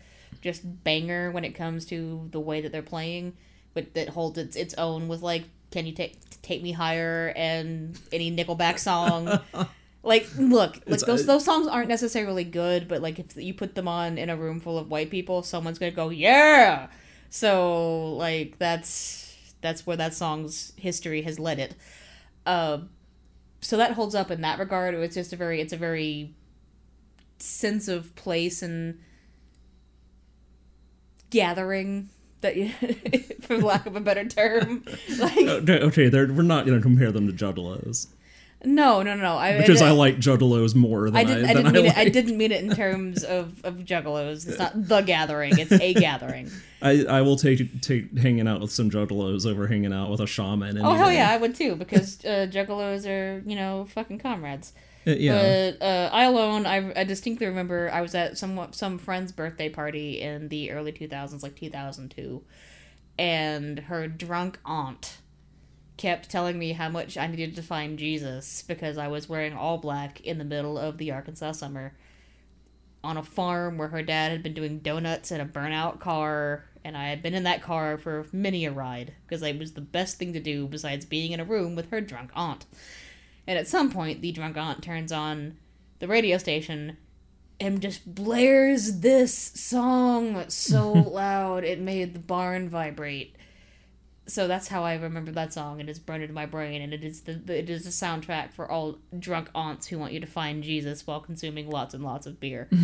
just 0.41 0.83
banger 0.83 1.31
when 1.31 1.43
it 1.45 1.51
comes 1.51 1.85
to 1.85 2.27
the 2.31 2.39
way 2.39 2.61
that 2.61 2.71
they're 2.71 2.81
playing, 2.81 3.33
but 3.73 3.93
that 3.93 4.09
holds 4.09 4.37
its 4.37 4.55
its 4.55 4.73
own 4.75 5.07
with 5.07 5.21
like 5.21 5.43
Can 5.71 5.85
You 5.85 5.91
Take 5.91 6.26
Take 6.47 6.63
Me 6.63 6.71
Higher 6.71 7.33
and 7.35 7.99
any 8.11 8.31
Nickelback 8.35 8.79
song. 8.79 9.39
Like, 10.03 10.25
look, 10.37 10.75
like 10.75 10.87
It's- 10.87 11.03
those 11.03 11.25
those 11.25 11.43
songs 11.43 11.67
aren't 11.67 11.89
necessarily 11.89 12.45
good, 12.45 12.87
but 12.87 13.01
like 13.01 13.19
if 13.19 13.35
you 13.35 13.53
put 13.53 13.75
them 13.75 13.89
on 13.89 14.17
in 14.17 14.29
a 14.29 14.37
room 14.37 14.61
full 14.61 14.77
of 14.77 14.89
white 14.89 15.09
people, 15.09 15.43
someone's 15.43 15.79
gonna 15.79 15.91
go, 15.91 16.07
yeah. 16.09 16.87
So 17.29 18.13
like 18.13 18.57
that's 18.57 19.35
that's 19.59 19.85
where 19.85 19.97
that 19.97 20.13
song's 20.13 20.71
history 20.77 21.23
has 21.23 21.39
led 21.39 21.59
it. 21.59 21.75
Uh, 22.45 22.77
so 23.59 23.75
that 23.75 23.93
holds 23.93 24.15
up 24.15 24.31
in 24.31 24.39
that 24.41 24.59
regard. 24.59 24.93
It's 24.95 25.15
just 25.15 25.33
a 25.33 25.35
very 25.35 25.59
it's 25.59 25.73
a 25.73 25.77
very 25.77 26.33
sense 27.39 27.89
of 27.89 28.15
place 28.15 28.61
and 28.61 28.99
gathering 31.29 32.09
that 32.41 32.55
you, 32.55 32.69
for 33.41 33.57
lack 33.57 33.85
of 33.85 33.95
a 33.95 33.99
better 33.99 34.25
term, 34.25 34.83
like 35.19 35.37
Okay, 35.37 35.79
okay 35.79 36.09
we're 36.09 36.41
not 36.41 36.65
going 36.65 36.77
to 36.77 36.83
compare 36.83 37.11
them 37.11 37.27
to 37.27 37.33
Juggalos. 37.33 38.07
No, 38.65 39.03
no, 39.03 39.15
no. 39.15 39.37
I, 39.37 39.59
because 39.59 39.83
I, 39.83 39.91
like 39.91 40.17
juggalos 40.17 40.73
more 40.73 41.11
than 41.11 41.15
I, 41.15 41.19
I 41.19 41.23
didn't. 41.23 41.45
I, 41.45 41.53
than 41.53 41.63
didn't 41.63 41.73
mean 41.73 41.85
like. 41.85 41.97
it. 41.97 41.99
I 41.99 42.09
didn't 42.09 42.37
mean 42.37 42.51
it 42.51 42.63
in 42.63 42.75
terms 42.75 43.23
of 43.23 43.63
of 43.63 43.75
juggalos. 43.77 44.47
It's 44.47 44.57
not 44.57 44.87
the 44.87 45.01
gathering. 45.01 45.59
It's 45.59 45.71
a 45.71 45.93
gathering. 45.99 46.49
I, 46.81 47.05
I 47.05 47.21
will 47.21 47.35
take 47.35 47.81
take 47.81 48.17
hanging 48.17 48.47
out 48.47 48.61
with 48.61 48.71
some 48.71 48.89
juggalos 48.89 49.45
over 49.45 49.67
hanging 49.67 49.93
out 49.93 50.09
with 50.09 50.21
a 50.21 50.27
shaman. 50.27 50.79
Oh 50.79 50.93
hell 50.95 51.11
yeah, 51.11 51.29
I 51.29 51.37
would 51.37 51.53
too 51.53 51.75
because 51.75 52.25
uh, 52.25 52.47
juggalos 52.49 53.07
are 53.07 53.43
you 53.47 53.55
know 53.55 53.85
fucking 53.91 54.17
comrades. 54.19 54.73
Uh, 55.07 55.11
yeah. 55.11 55.71
But 55.79 55.85
uh, 55.85 56.09
I 56.11 56.25
alone, 56.25 56.65
I, 56.65 56.99
I 56.99 57.03
distinctly 57.05 57.47
remember 57.47 57.89
I 57.91 58.01
was 58.01 58.13
at 58.13 58.37
some 58.37 58.67
some 58.71 58.97
friend's 58.97 59.31
birthday 59.31 59.69
party 59.69 60.19
in 60.21 60.49
the 60.49 60.71
early 60.71 60.91
two 60.91 61.07
thousands, 61.07 61.43
like 61.43 61.55
two 61.55 61.69
thousand 61.69 62.09
two, 62.11 62.43
and 63.17 63.79
her 63.79 64.07
drunk 64.07 64.59
aunt 64.65 65.19
kept 65.95 66.29
telling 66.29 66.59
me 66.59 66.73
how 66.73 66.89
much 66.89 67.17
I 67.17 67.27
needed 67.27 67.55
to 67.55 67.63
find 67.63 67.97
Jesus 67.97 68.61
because 68.61 68.97
I 68.97 69.07
was 69.07 69.27
wearing 69.27 69.53
all 69.53 69.77
black 69.79 70.21
in 70.21 70.37
the 70.37 70.43
middle 70.43 70.77
of 70.77 70.97
the 70.97 71.11
Arkansas 71.11 71.53
summer 71.53 71.93
on 73.03 73.17
a 73.17 73.23
farm 73.23 73.77
where 73.77 73.87
her 73.87 74.03
dad 74.03 74.31
had 74.31 74.43
been 74.43 74.53
doing 74.53 74.79
donuts 74.79 75.31
in 75.31 75.41
a 75.41 75.45
burnout 75.45 75.99
car 75.99 76.65
and 76.83 76.95
I 76.95 77.09
had 77.09 77.21
been 77.21 77.33
in 77.33 77.43
that 77.43 77.61
car 77.61 77.97
for 77.97 78.25
many 78.31 78.65
a 78.65 78.71
ride 78.71 79.13
because 79.25 79.41
it 79.41 79.57
was 79.57 79.73
the 79.73 79.81
best 79.81 80.17
thing 80.17 80.33
to 80.33 80.39
do 80.39 80.67
besides 80.67 81.05
being 81.05 81.31
in 81.31 81.39
a 81.39 81.45
room 81.45 81.75
with 81.75 81.89
her 81.89 81.99
drunk 81.99 82.31
aunt. 82.35 82.65
And 83.47 83.57
at 83.57 83.67
some 83.67 83.91
point, 83.91 84.21
the 84.21 84.31
drunk 84.31 84.57
aunt 84.57 84.83
turns 84.83 85.11
on 85.11 85.57
the 85.99 86.07
radio 86.07 86.37
station 86.37 86.97
and 87.59 87.81
just 87.81 88.13
blares 88.13 88.99
this 88.99 89.33
song 89.33 90.47
so 90.49 90.91
loud 90.91 91.63
it 91.63 91.79
made 91.79 92.13
the 92.13 92.19
barn 92.19 92.69
vibrate. 92.69 93.35
So 94.27 94.47
that's 94.47 94.67
how 94.67 94.83
I 94.83 94.95
remember 94.95 95.31
that 95.31 95.53
song. 95.53 95.79
And 95.79 95.89
It 95.89 95.93
is 95.93 95.99
burned 95.99 96.21
into 96.21 96.35
my 96.35 96.45
brain, 96.45 96.81
and 96.81 96.93
it 96.93 97.03
is 97.03 97.21
the, 97.21 97.33
the 97.33 97.57
it 97.57 97.69
is 97.69 97.85
the 97.85 97.89
soundtrack 97.89 98.51
for 98.53 98.69
all 98.69 98.97
drunk 99.17 99.49
aunts 99.55 99.87
who 99.87 99.97
want 99.97 100.11
you 100.11 100.19
to 100.19 100.27
find 100.27 100.63
Jesus 100.63 101.07
while 101.07 101.21
consuming 101.21 101.69
lots 101.69 101.93
and 101.93 102.03
lots 102.03 102.27
of 102.27 102.39
beer. 102.39 102.67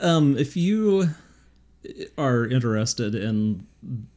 Um, 0.00 0.36
if 0.36 0.56
you 0.56 1.10
are 2.18 2.46
interested 2.46 3.14
in 3.14 3.66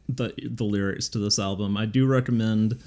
the 0.10 0.34
the 0.38 0.64
lyrics 0.64 1.08
to 1.10 1.20
this 1.20 1.40
album, 1.40 1.78
I 1.78 1.86
do 1.86 2.06
recommend 2.06 2.82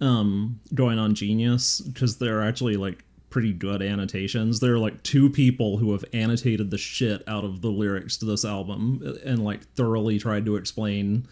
um 0.00 0.60
going 0.74 0.98
on 0.98 1.14
Genius 1.14 1.80
because 1.80 2.18
they're 2.18 2.42
actually 2.42 2.76
like 2.76 3.04
pretty 3.30 3.52
good 3.52 3.82
annotations. 3.82 4.60
There 4.60 4.74
are 4.74 4.78
like 4.78 5.02
two 5.02 5.28
people 5.28 5.76
who 5.76 5.92
have 5.92 6.04
annotated 6.12 6.70
the 6.70 6.78
shit 6.78 7.22
out 7.28 7.44
of 7.44 7.60
the 7.60 7.68
lyrics 7.68 8.16
to 8.18 8.24
this 8.24 8.44
album 8.44 9.02
and 9.24 9.44
like 9.44 9.62
thoroughly 9.74 10.18
tried 10.18 10.46
to 10.46 10.56
explain 10.56 11.26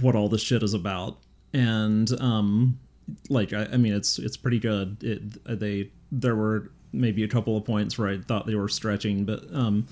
what 0.00 0.14
all 0.14 0.28
this 0.28 0.42
shit 0.42 0.62
is 0.62 0.74
about. 0.74 1.18
And 1.52 2.10
um 2.20 2.78
like 3.28 3.52
I, 3.52 3.64
I 3.72 3.76
mean 3.78 3.94
it's 3.94 4.18
it's 4.18 4.36
pretty 4.36 4.58
good. 4.58 5.02
It 5.02 5.58
they 5.60 5.90
there 6.12 6.36
were 6.36 6.70
maybe 6.92 7.24
a 7.24 7.28
couple 7.28 7.56
of 7.56 7.64
points 7.64 7.98
where 7.98 8.08
I 8.08 8.18
thought 8.18 8.46
they 8.46 8.54
were 8.54 8.68
stretching, 8.68 9.24
but 9.24 9.42
um 9.52 9.86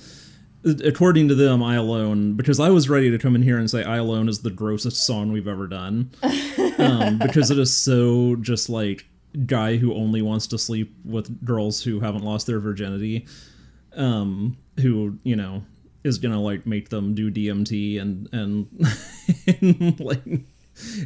according 0.85 1.29
to 1.29 1.35
them, 1.35 1.63
I 1.63 1.77
Alone, 1.77 2.35
because 2.35 2.59
I 2.59 2.71
was 2.71 2.89
ready 2.89 3.11
to 3.11 3.19
come 3.19 3.35
in 3.35 3.43
here 3.43 3.59
and 3.59 3.71
say 3.71 3.85
I 3.85 3.97
Alone 3.99 4.29
is 4.29 4.41
the 4.41 4.51
grossest 4.51 5.07
song 5.07 5.33
we've 5.33 5.49
ever 5.49 5.67
done. 5.67 6.11
um, 6.79 7.19
because 7.19 7.51
it 7.51 7.59
is 7.59 7.77
so 7.77 8.37
just 8.37 8.69
like 8.69 9.07
guy 9.47 9.77
who 9.77 9.95
only 9.95 10.23
wants 10.23 10.47
to 10.49 10.59
sleep 10.59 10.95
with 11.05 11.45
girls 11.45 11.83
who 11.83 12.01
haven't 12.01 12.23
lost 12.23 12.47
their 12.47 12.61
virginity, 12.61 13.27
um, 13.95 14.57
who, 14.81 15.19
you 15.23 15.37
know, 15.37 15.63
is 16.05 16.19
gonna 16.19 16.41
like 16.41 16.67
make 16.67 16.89
them 16.89 17.15
do 17.15 17.31
DMT 17.31 18.01
and 18.01 18.29
and, 18.33 18.69
and 19.61 20.01
like 20.01 20.23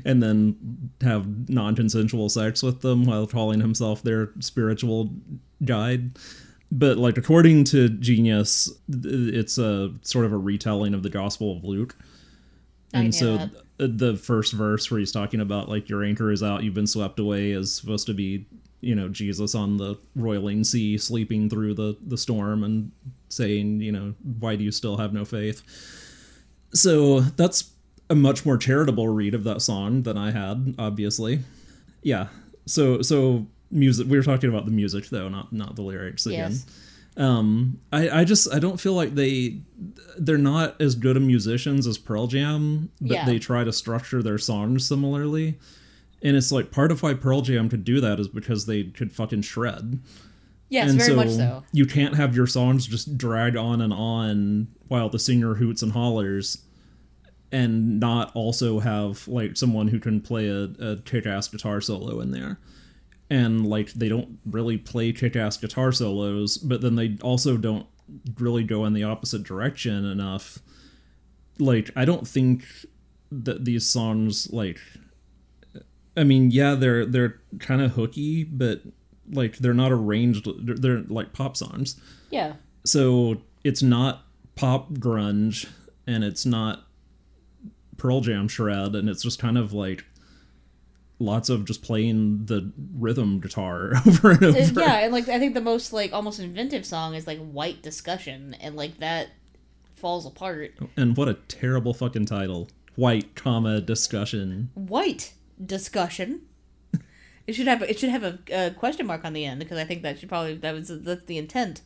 and 0.04 0.22
then 0.22 0.90
have 1.00 1.48
non-consensual 1.48 2.28
sex 2.28 2.62
with 2.62 2.80
them 2.80 3.04
while 3.04 3.26
calling 3.26 3.60
himself 3.60 4.02
their 4.02 4.30
spiritual 4.40 5.10
guide 5.64 6.10
but 6.72 6.98
like 6.98 7.16
according 7.16 7.62
to 7.64 7.88
genius 7.88 8.68
it's 8.88 9.58
a 9.58 9.92
sort 10.02 10.24
of 10.24 10.32
a 10.32 10.36
retelling 10.36 10.92
of 10.92 11.02
the 11.02 11.08
gospel 11.08 11.56
of 11.56 11.64
luke 11.64 11.96
and 12.92 13.14
so 13.14 13.36
that. 13.36 13.50
Th- 13.80 13.90
the 13.94 14.16
first 14.16 14.52
verse 14.52 14.90
where 14.90 15.00
he's 15.00 15.12
talking 15.12 15.40
about 15.40 15.68
like 15.68 15.88
your 15.88 16.04
anchor 16.04 16.30
is 16.30 16.42
out 16.42 16.62
you've 16.62 16.74
been 16.74 16.86
swept 16.86 17.18
away 17.18 17.50
is 17.50 17.74
supposed 17.74 18.06
to 18.06 18.14
be 18.14 18.46
you 18.80 18.94
know 18.94 19.08
jesus 19.08 19.54
on 19.54 19.76
the 19.76 19.98
roiling 20.14 20.64
sea 20.64 20.96
sleeping 20.96 21.50
through 21.50 21.74
the 21.74 21.96
the 22.06 22.16
storm 22.16 22.64
and 22.64 22.92
saying 23.30 23.80
you 23.80 23.92
know 23.92 24.14
why 24.38 24.56
do 24.56 24.64
you 24.64 24.72
still 24.72 24.96
have 24.98 25.12
no 25.12 25.24
faith? 25.24 25.62
So 26.72 27.20
that's 27.20 27.72
a 28.08 28.14
much 28.14 28.44
more 28.44 28.56
charitable 28.56 29.08
read 29.08 29.34
of 29.34 29.44
that 29.44 29.62
song 29.62 30.02
than 30.02 30.18
i 30.18 30.30
had 30.30 30.74
obviously. 30.78 31.40
Yeah. 32.02 32.28
So 32.66 33.02
so 33.02 33.46
music 33.70 34.08
we 34.08 34.16
were 34.16 34.24
talking 34.24 34.50
about 34.50 34.66
the 34.66 34.72
music 34.72 35.08
though 35.10 35.28
not 35.28 35.52
not 35.52 35.76
the 35.76 35.82
lyrics 35.82 36.26
again. 36.26 36.52
Yes. 36.52 36.66
Um 37.16 37.78
i 37.92 38.20
i 38.20 38.24
just 38.24 38.52
i 38.54 38.58
don't 38.58 38.80
feel 38.80 38.92
like 38.94 39.14
they 39.14 39.58
they're 40.18 40.38
not 40.38 40.80
as 40.80 40.94
good 40.94 41.16
of 41.16 41.22
musicians 41.22 41.86
as 41.86 41.98
pearl 41.98 42.26
jam 42.26 42.90
but 43.00 43.10
Yeah. 43.10 43.26
they 43.26 43.38
try 43.38 43.64
to 43.64 43.72
structure 43.72 44.22
their 44.22 44.38
songs 44.38 44.86
similarly 44.86 45.58
and 46.22 46.36
it's 46.36 46.52
like 46.52 46.70
part 46.70 46.92
of 46.92 47.02
why 47.02 47.14
pearl 47.14 47.42
jam 47.42 47.68
could 47.68 47.84
do 47.84 48.00
that 48.00 48.20
is 48.20 48.28
because 48.28 48.66
they 48.66 48.84
could 48.84 49.12
fucking 49.12 49.42
shred 49.42 49.98
Yes, 50.68 50.88
and 50.90 50.98
very 51.00 51.10
so, 51.10 51.16
much 51.16 51.30
so. 51.30 51.64
you 51.72 51.84
can't 51.84 52.14
have 52.14 52.36
your 52.36 52.46
songs 52.46 52.86
just 52.86 53.18
drag 53.18 53.56
on 53.56 53.80
and 53.80 53.92
on 53.92 54.68
while 54.86 55.08
the 55.08 55.18
singer 55.18 55.54
hoots 55.54 55.82
and 55.82 55.90
hollers 55.90 56.58
and 57.50 57.98
not 57.98 58.30
also 58.36 58.78
have 58.78 59.26
like 59.26 59.56
someone 59.56 59.88
who 59.88 59.98
can 59.98 60.20
play 60.20 60.46
a, 60.48 60.64
a 60.80 60.96
kick-ass 61.04 61.48
guitar 61.48 61.80
solo 61.80 62.20
in 62.20 62.30
there 62.30 62.60
and 63.30 63.66
like 63.66 63.92
they 63.92 64.08
don't 64.08 64.38
really 64.44 64.76
play 64.76 65.12
kick-ass 65.12 65.56
guitar 65.56 65.92
solos 65.92 66.56
but 66.58 66.80
then 66.80 66.96
they 66.96 67.16
also 67.22 67.56
don't 67.56 67.86
really 68.38 68.64
go 68.64 68.84
in 68.84 68.92
the 68.92 69.04
opposite 69.04 69.42
direction 69.44 70.04
enough 70.04 70.58
like 71.58 71.90
i 71.94 72.04
don't 72.04 72.26
think 72.26 72.64
that 73.30 73.64
these 73.64 73.88
songs 73.88 74.52
like 74.52 74.78
i 76.16 76.24
mean 76.24 76.50
yeah 76.50 76.74
they're 76.74 77.06
they're 77.06 77.40
kind 77.60 77.80
of 77.80 77.92
hooky 77.92 78.42
but 78.44 78.82
like 79.30 79.56
they're 79.58 79.72
not 79.74 79.92
arranged 79.92 80.48
they're, 80.66 80.74
they're 80.74 81.02
like 81.08 81.32
pop 81.32 81.56
songs 81.56 82.00
Yeah. 82.30 82.54
so 82.84 83.42
it's 83.62 83.82
not 83.82 84.24
pop 84.56 84.90
grunge 84.94 85.68
and 86.06 86.24
it's 86.24 86.44
not 86.44 86.86
pearl 87.96 88.20
jam 88.22 88.48
shred 88.48 88.96
and 88.96 89.08
it's 89.08 89.22
just 89.22 89.38
kind 89.38 89.56
of 89.56 89.72
like 89.72 90.04
lots 91.20 91.48
of 91.48 91.64
just 91.64 91.82
playing 91.82 92.46
the 92.46 92.72
rhythm 92.94 93.38
guitar 93.38 93.92
over 94.06 94.32
and 94.32 94.44
over 94.44 94.80
yeah, 94.80 94.98
and 95.00 95.12
like 95.12 95.28
I 95.28 95.38
think 95.38 95.54
the 95.54 95.60
most 95.60 95.92
like 95.92 96.12
almost 96.12 96.40
inventive 96.40 96.84
song 96.84 97.14
is 97.14 97.26
like 97.26 97.38
White 97.38 97.82
Discussion, 97.82 98.56
and 98.60 98.74
like 98.74 98.98
that 98.98 99.28
falls 99.94 100.26
apart. 100.26 100.72
and 100.96 101.16
what 101.16 101.28
a 101.28 101.34
terrible 101.34 101.92
fucking 101.94 102.24
title 102.24 102.68
white 102.96 103.34
comma 103.34 103.80
discussion 103.80 104.70
White 104.74 105.34
Discussion. 105.64 106.42
It 107.46 107.54
should 107.54 107.66
have 107.66 107.82
it 107.82 107.98
should 107.98 108.10
have 108.10 108.22
a, 108.22 108.38
a 108.52 108.70
question 108.70 109.06
mark 109.06 109.24
on 109.24 109.32
the 109.32 109.44
end 109.44 109.60
because 109.60 109.78
I 109.78 109.84
think 109.84 110.02
that 110.02 110.18
should 110.18 110.28
probably 110.28 110.56
that 110.56 110.74
was 110.74 110.88
that's 111.02 111.24
the 111.24 111.38
intent. 111.38 111.82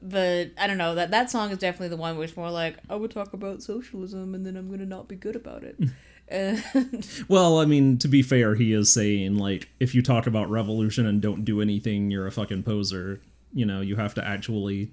But 0.00 0.50
I 0.56 0.66
don't 0.68 0.78
know 0.78 0.94
that 0.94 1.10
that 1.10 1.30
song 1.30 1.50
is 1.50 1.58
definitely 1.58 1.88
the 1.88 1.96
one 1.96 2.16
where 2.16 2.24
it's 2.24 2.36
more 2.36 2.50
like 2.50 2.76
I 2.88 2.94
would 2.94 3.10
talk 3.10 3.32
about 3.32 3.62
socialism 3.62 4.34
and 4.34 4.46
then 4.46 4.56
I'm 4.56 4.70
gonna 4.70 4.86
not 4.86 5.08
be 5.08 5.16
good 5.16 5.34
about 5.34 5.64
it. 5.64 5.76
well 7.28 7.58
i 7.58 7.64
mean 7.64 7.96
to 7.96 8.06
be 8.08 8.22
fair 8.22 8.54
he 8.54 8.72
is 8.72 8.92
saying 8.92 9.36
like 9.36 9.68
if 9.80 9.94
you 9.94 10.02
talk 10.02 10.26
about 10.26 10.50
revolution 10.50 11.06
and 11.06 11.22
don't 11.22 11.44
do 11.44 11.60
anything 11.60 12.10
you're 12.10 12.26
a 12.26 12.32
fucking 12.32 12.62
poser. 12.62 13.20
You 13.54 13.64
know 13.64 13.80
you 13.80 13.96
have 13.96 14.12
to 14.14 14.26
actually 14.26 14.90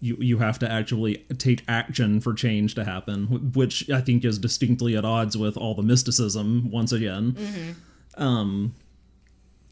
you 0.00 0.16
you 0.18 0.38
have 0.38 0.58
to 0.58 0.70
actually 0.70 1.24
take 1.38 1.62
action 1.68 2.20
for 2.20 2.34
change 2.34 2.74
to 2.74 2.84
happen 2.84 3.52
which 3.52 3.88
i 3.90 4.00
think 4.00 4.24
is 4.24 4.38
distinctly 4.38 4.96
at 4.96 5.04
odds 5.04 5.36
with 5.36 5.56
all 5.56 5.74
the 5.74 5.82
mysticism 5.82 6.70
once 6.70 6.90
again. 6.92 7.36
Um 8.16 8.74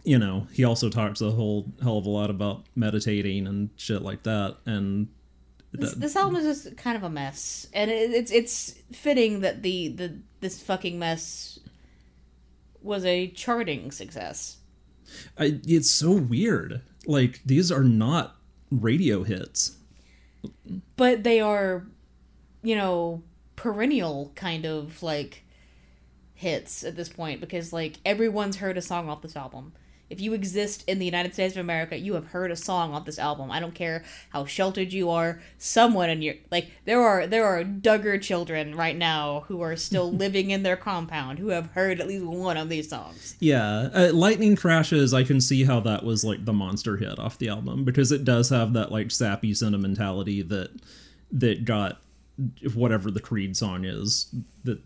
you 0.05 0.18
know 0.18 0.47
he 0.53 0.64
also 0.64 0.88
talks 0.90 1.21
a 1.21 1.33
whole 1.33 1.66
hell 1.83 1.99
of 1.99 2.07
a 2.07 2.11
lot 2.11 2.31
about 2.31 2.64
meditating 2.77 3.47
and 3.49 3.71
shit 3.77 4.03
like 4.03 4.23
that 4.23 4.57
and 4.64 5.09
this, 5.72 5.94
this 5.94 6.16
album 6.16 6.37
is 6.37 6.64
just 6.64 6.76
kind 6.76 6.96
of 6.96 7.02
a 7.02 7.11
mess, 7.11 7.66
and 7.72 7.90
it, 7.90 8.11
it's 8.11 8.30
it's 8.30 8.74
fitting 8.92 9.40
that 9.40 9.62
the 9.62 9.88
the 9.88 10.18
this 10.40 10.61
fucking 10.62 10.98
mess 10.98 11.58
was 12.82 13.04
a 13.04 13.28
charting 13.28 13.90
success. 13.90 14.58
I, 15.38 15.61
it's 15.66 15.90
so 15.90 16.12
weird. 16.12 16.82
Like 17.06 17.40
these 17.44 17.72
are 17.72 17.85
not 17.85 18.37
radio 18.70 19.22
hits. 19.22 19.78
But 20.96 21.22
they 21.22 21.40
are 21.40 21.87
you 22.62 22.76
know 22.76 23.22
perennial 23.56 24.32
kind 24.35 24.66
of 24.66 25.02
like 25.02 25.44
hits 26.35 26.85
at 26.85 26.96
this 26.96 27.08
point 27.08 27.40
because 27.40 27.72
like 27.72 27.98
everyone's 28.04 28.56
heard 28.56 28.76
a 28.76 28.82
song 28.82 29.08
off 29.08 29.22
this 29.22 29.37
album 29.37 29.72
If 30.12 30.20
you 30.20 30.35
exist 30.35 30.85
in 30.87 30.98
the 30.98 31.07
United 31.07 31.33
States 31.33 31.55
of 31.55 31.61
America, 31.61 31.96
you 31.96 32.12
have 32.12 32.27
heard 32.27 32.51
a 32.51 32.57
song 32.57 32.92
off 32.92 33.07
this 33.07 33.18
album. 33.18 33.51
I 33.51 33.61
don't 33.61 33.75
care 33.75 34.05
how 34.29 34.44
sheltered 34.44 34.92
you 34.92 35.09
are. 35.09 35.40
Someone 35.57 36.11
in 36.11 36.20
your 36.20 36.35
like 36.51 36.70
there 36.85 37.01
are 37.01 37.27
there 37.27 37.46
are 37.46 37.64
Duggar 37.64 38.20
children 38.20 38.75
right 38.75 38.94
now 38.94 39.44
who 39.48 39.62
are 39.62 39.75
still 39.75 40.12
living 40.25 40.51
in 40.51 40.64
their 40.64 40.77
compound 40.77 41.38
who 41.38 41.48
have 41.48 41.70
heard 41.70 41.98
at 41.98 42.07
least 42.07 42.27
one 42.27 42.59
of 42.59 42.68
these 42.68 42.90
songs. 42.90 43.37
Yeah, 43.40 43.88
uh, 43.94 44.11
Lightning 44.12 44.55
Crashes. 44.55 45.14
I 45.14 45.25
can 45.25 45.40
see 45.40 45.64
how 45.64 45.81
that 45.81 46.05
was 46.05 46.25
like 46.25 46.44
the 46.44 46.53
monster 46.53 46.98
hit 46.98 47.18
off 47.18 47.38
the 47.38 47.48
album 47.48 47.85
because 47.85 48.12
it 48.12 48.22
does 48.22 48.51
have 48.51 48.75
that 48.75 48.92
like 48.92 49.11
sappy 49.11 49.55
sentimentality 49.55 50.42
that 50.42 50.72
that 51.31 51.64
got 51.64 52.03
whatever 52.75 53.11
the 53.11 53.21
Creed 53.21 53.57
song 53.57 53.85
is 53.85 54.35
that 54.64 54.79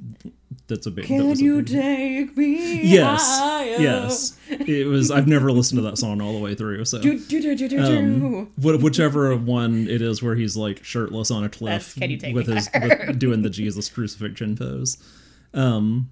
that's 0.66 0.86
a 0.86 0.90
big. 0.90 1.04
that 1.04 1.08
Can 1.08 1.28
was 1.28 1.40
a 1.40 1.44
you 1.44 1.56
big- 1.62 1.66
take 1.68 2.36
me 2.36 2.82
Yes, 2.82 3.20
higher? 3.38 3.76
yes. 3.78 4.36
It 4.50 4.86
was. 4.88 5.10
I've 5.10 5.28
never 5.28 5.52
listened 5.52 5.78
to 5.78 5.82
that 5.82 5.96
song 5.98 6.20
all 6.20 6.32
the 6.32 6.38
way 6.40 6.54
through. 6.54 6.84
So 6.86 7.00
Do, 7.00 7.18
do, 7.18 7.40
do, 7.40 7.54
do, 7.56 7.68
do, 7.68 7.78
um, 7.82 8.50
do. 8.58 8.78
whichever 8.78 9.36
one 9.36 9.86
it 9.88 10.02
is 10.02 10.22
where 10.22 10.34
he's 10.34 10.56
like 10.56 10.82
shirtless 10.84 11.30
on 11.30 11.44
a 11.44 11.48
cliff 11.48 11.94
Can 11.96 12.10
You 12.10 12.16
Take 12.16 12.34
with 12.34 12.48
his 12.48 12.68
with, 12.74 13.18
doing 13.18 13.42
the 13.42 13.50
Jesus 13.50 13.88
crucifixion 13.88 14.56
pose. 14.56 14.98
Um 15.54 16.10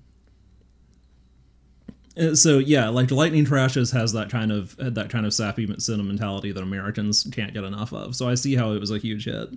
uh, 2.17 2.35
so 2.35 2.59
yeah, 2.59 2.89
like 2.91 3.11
Lightning 3.11 3.45
Crashes 3.45 3.91
has 3.91 4.13
that 4.13 4.31
kind 4.31 4.53
of 4.53 4.77
that 4.79 5.11
kind 5.11 5.27
of 5.27 5.35
sappy 5.35 5.73
sentimentality 5.79 6.53
that 6.53 6.63
Americans 6.63 7.27
can't 7.33 7.53
get 7.53 7.65
enough 7.65 7.93
of. 7.93 8.15
So 8.15 8.29
I 8.29 8.37
see 8.37 8.55
how 8.55 8.71
it 8.73 8.79
was 8.79 8.93
a 8.93 8.99
huge 8.99 9.25
hit, 9.25 9.49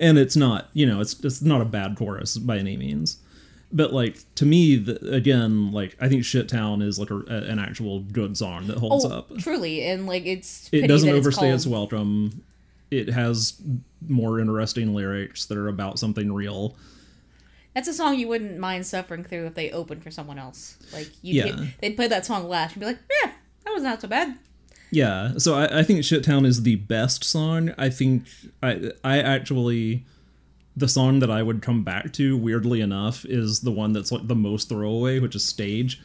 and 0.00 0.18
it's 0.18 0.36
not 0.36 0.68
you 0.72 0.86
know 0.86 1.00
it's 1.00 1.18
it's 1.24 1.42
not 1.42 1.60
a 1.60 1.64
bad 1.64 1.96
chorus 1.96 2.36
by 2.38 2.58
any 2.58 2.76
means, 2.76 3.18
but 3.72 3.92
like 3.92 4.18
to 4.36 4.46
me 4.46 4.76
the, 4.76 4.96
again 5.14 5.72
like 5.72 5.96
I 6.00 6.08
think 6.08 6.24
Shit 6.24 6.48
Town 6.48 6.82
is 6.82 6.98
like 6.98 7.10
a, 7.10 7.16
a- 7.18 7.44
an 7.50 7.58
actual 7.58 8.00
good 8.00 8.36
song 8.36 8.66
that 8.68 8.78
holds 8.78 9.04
Oh, 9.04 9.10
up 9.10 9.36
truly, 9.38 9.82
and 9.84 10.06
like 10.06 10.26
it's 10.26 10.68
it 10.72 10.86
doesn't 10.88 11.08
overstay 11.08 11.50
it's 11.50 11.64
its, 11.64 11.70
welcome 11.70 12.42
it 12.90 13.08
has 13.08 13.60
more 14.06 14.38
interesting 14.38 14.94
lyrics 14.94 15.46
that 15.46 15.56
are 15.58 15.68
about 15.68 15.98
something 15.98 16.32
real 16.32 16.76
That's 17.74 17.88
a 17.88 17.92
song 17.94 18.18
you 18.18 18.28
wouldn't 18.28 18.58
mind 18.58 18.86
suffering 18.86 19.24
through 19.24 19.46
if 19.46 19.54
they 19.54 19.70
opened 19.72 20.02
for 20.04 20.10
someone 20.12 20.38
else. 20.38 20.76
Like 20.92 21.10
you, 21.22 21.42
Yeah. 21.44 21.64
they'd 21.80 21.96
play 21.96 22.06
that 22.08 22.24
song 22.24 22.46
last 22.48 22.72
and 22.74 22.80
be 22.80 22.86
like, 22.86 22.98
"Yeah, 23.24 23.32
that 23.64 23.72
was 23.72 23.82
not 23.82 24.00
so 24.00 24.06
bad." 24.06 24.36
Yeah 24.90 25.32
so 25.38 25.54
i, 25.54 25.80
I 25.80 25.82
think 25.82 26.00
shittown 26.00 26.46
is 26.46 26.62
the 26.62 26.76
best 26.76 27.24
song 27.24 27.72
i 27.78 27.88
think 27.88 28.26
i 28.62 28.90
i 29.02 29.18
actually 29.18 30.04
the 30.76 30.88
song 30.88 31.20
that 31.20 31.30
i 31.30 31.42
would 31.42 31.62
come 31.62 31.82
back 31.84 32.12
to 32.14 32.36
weirdly 32.36 32.80
enough 32.80 33.24
is 33.24 33.60
the 33.60 33.72
one 33.72 33.92
that's 33.92 34.12
like 34.12 34.28
the 34.28 34.34
most 34.34 34.68
throwaway 34.68 35.18
which 35.18 35.34
is 35.34 35.44
stage 35.44 36.00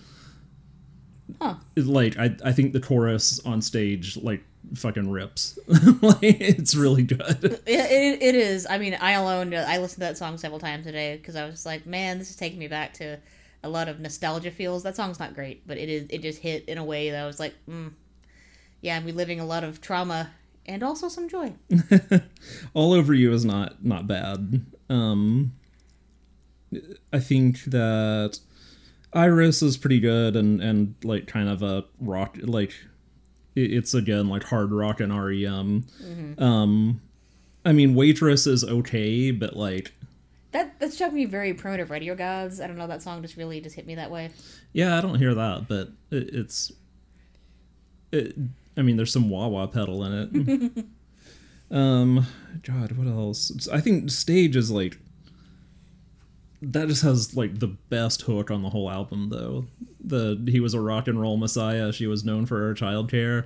Huh. 1.39 1.55
Like 1.75 2.17
i 2.17 2.35
i 2.43 2.51
think 2.51 2.73
the 2.73 2.79
chorus 2.79 3.39
on 3.45 3.61
stage 3.61 4.17
like 4.17 4.43
fucking 4.73 5.09
rips 5.09 5.59
like 6.01 6.17
it's 6.21 6.75
really 6.75 7.03
good 7.03 7.43
It, 7.43 7.61
it, 7.67 8.21
it 8.21 8.35
is. 8.35 8.67
I 8.69 8.77
mean, 8.77 8.97
I 8.99 9.11
alone, 9.13 9.53
I 9.53 9.77
listened 9.77 10.01
to 10.01 10.07
that 10.07 10.17
song 10.17 10.37
several 10.37 10.59
times 10.59 10.85
today 10.85 11.17
because 11.17 11.35
I 11.35 11.45
was 11.45 11.55
just 11.55 11.65
like, 11.65 11.85
man, 11.85 12.17
this 12.17 12.29
is 12.29 12.35
taking 12.35 12.59
me 12.59 12.67
back 12.67 12.93
to 12.95 13.17
a 13.63 13.69
lot 13.69 13.87
of 13.87 13.99
nostalgia 13.99 14.51
feels. 14.51 14.83
That 14.83 14.95
song's 14.95 15.19
not 15.19 15.33
great, 15.33 15.65
but 15.67 15.77
it 15.77 15.89
is. 15.89 16.07
It 16.09 16.21
just 16.21 16.39
hit 16.39 16.65
in 16.65 16.77
a 16.77 16.83
way 16.83 17.09
that 17.11 17.23
I 17.23 17.27
was 17.27 17.39
like, 17.39 17.53
mm, 17.69 17.91
yeah, 18.81 18.95
I'm 18.97 19.05
reliving 19.05 19.39
a 19.39 19.45
lot 19.45 19.63
of 19.63 19.81
trauma 19.81 20.31
and 20.65 20.83
also 20.83 21.07
some 21.09 21.27
joy. 21.29 21.53
all 22.73 22.93
over 22.93 23.13
you 23.13 23.33
is 23.33 23.43
not 23.45 23.83
not 23.83 24.07
bad 24.07 24.65
um 24.89 25.51
i 27.11 27.19
think 27.19 27.63
that 27.65 28.39
iris 29.13 29.61
is 29.63 29.77
pretty 29.77 29.99
good 29.99 30.35
and 30.35 30.61
and 30.61 30.93
like 31.03 31.25
kind 31.27 31.49
of 31.49 31.63
a 31.63 31.83
rock 31.99 32.37
like 32.43 32.73
it's 33.55 33.93
again 33.95 34.29
like 34.29 34.43
hard 34.43 34.71
rock 34.71 34.99
and 34.99 35.11
rem 35.11 35.85
um 36.37 37.01
i 37.65 37.71
mean 37.71 37.95
waitress 37.95 38.45
is 38.45 38.63
okay 38.63 39.31
but 39.31 39.55
like 39.55 39.93
That 40.51 40.79
that 40.79 40.93
struck 40.93 41.13
me 41.13 41.25
very 41.25 41.53
primitive 41.53 41.89
radio 41.91 42.15
gods. 42.15 42.59
I 42.59 42.65
don't 42.67 42.77
know. 42.77 42.87
That 42.87 43.01
song 43.03 43.21
just 43.21 43.37
really 43.37 43.61
just 43.61 43.75
hit 43.75 43.85
me 43.85 43.95
that 43.95 44.09
way. 44.11 44.29
yeah 44.73 44.97
i 44.97 45.01
don't 45.01 45.17
hear 45.19 45.33
that 45.35 45.67
but 45.67 45.89
it, 46.11 46.29
it's 46.33 46.71
it, 48.11 48.35
i 48.77 48.82
mean 48.82 48.97
there's 48.97 49.13
some 49.13 49.29
wah 49.29 49.47
wah 49.47 49.67
pedal 49.67 50.03
in 50.05 50.13
it. 50.77 50.86
Um 51.71 52.25
god 52.63 52.93
what 52.93 53.05
else? 53.08 53.67
I 53.71 53.79
think 53.79 54.10
stage 54.10 54.55
is 54.55 54.71
like 54.71 54.97
that 56.63 56.88
just 56.88 57.03
has 57.03 57.36
like 57.36 57.60
the 57.60 57.67
best 57.67 58.23
hook 58.23 58.49
on 58.51 58.63
the 58.63 58.69
whole 58.69 58.89
album 58.89 59.29
though. 59.29 59.67
The 60.03 60.43
he 60.47 60.60
was 60.60 60.73
a 60.73 60.82
rock 60.82 61.08
and 61.08 61.21
roll 61.21 61.38
messiah. 61.38 61.93
She 61.93 62.08
was 62.08 62.25
known 62.25 62.47
for 62.47 62.58
her 62.58 62.73
childcare 62.73 63.45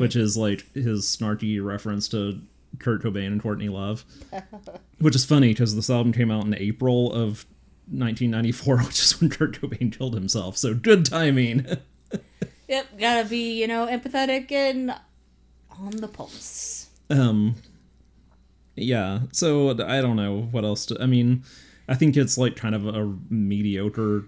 which 0.00 0.16
is 0.16 0.36
like 0.36 0.70
his 0.74 1.04
snarky 1.04 1.64
reference 1.64 2.08
to 2.08 2.40
kurt 2.80 3.02
cobain 3.02 3.28
and 3.28 3.40
courtney 3.42 3.68
love 3.68 4.04
which 4.98 5.14
is 5.14 5.24
funny 5.24 5.48
because 5.48 5.74
this 5.76 5.90
album 5.90 6.12
came 6.12 6.30
out 6.30 6.44
in 6.44 6.54
april 6.54 7.12
of 7.12 7.44
1994 7.88 8.78
which 8.84 8.98
is 9.00 9.20
when 9.20 9.30
kurt 9.30 9.60
cobain 9.60 9.96
killed 9.96 10.14
himself. 10.14 10.56
So 10.56 10.74
good 10.74 11.04
timing 11.04 11.66
Yep, 12.70 12.98
gotta 13.00 13.28
be 13.28 13.60
you 13.60 13.66
know 13.66 13.86
empathetic 13.88 14.50
and 14.52 14.94
on 15.78 15.90
the 15.90 16.06
pulse. 16.08 16.88
um 17.10 17.56
yeah 18.76 19.20
so 19.32 19.70
i 19.70 20.00
don't 20.00 20.14
know 20.16 20.42
what 20.52 20.64
else 20.64 20.86
to 20.86 20.96
i 21.02 21.06
mean 21.06 21.42
i 21.88 21.94
think 21.96 22.16
it's 22.16 22.38
like 22.38 22.54
kind 22.54 22.74
of 22.76 22.86
a 22.86 23.12
mediocre 23.28 24.24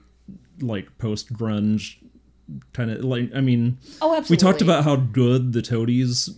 like 0.61 0.99
post 0.99 1.33
grunge 1.33 1.99
kind 2.73 2.91
of 2.91 3.05
like 3.05 3.31
i 3.35 3.41
mean 3.41 3.79
Oh, 4.01 4.15
absolutely. 4.17 4.35
we 4.35 4.37
talked 4.51 4.61
about 4.63 4.83
how 4.85 4.97
good 4.97 5.53
the 5.53 5.63
toadies 5.63 6.31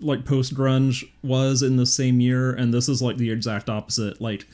like 0.00 0.24
post 0.24 0.54
grunge 0.54 1.04
was 1.22 1.62
in 1.62 1.76
the 1.76 1.86
same 1.86 2.20
year 2.20 2.52
and 2.52 2.74
this 2.74 2.88
is 2.88 3.00
like 3.00 3.16
the 3.16 3.30
exact 3.30 3.70
opposite 3.70 4.20
like 4.20 4.46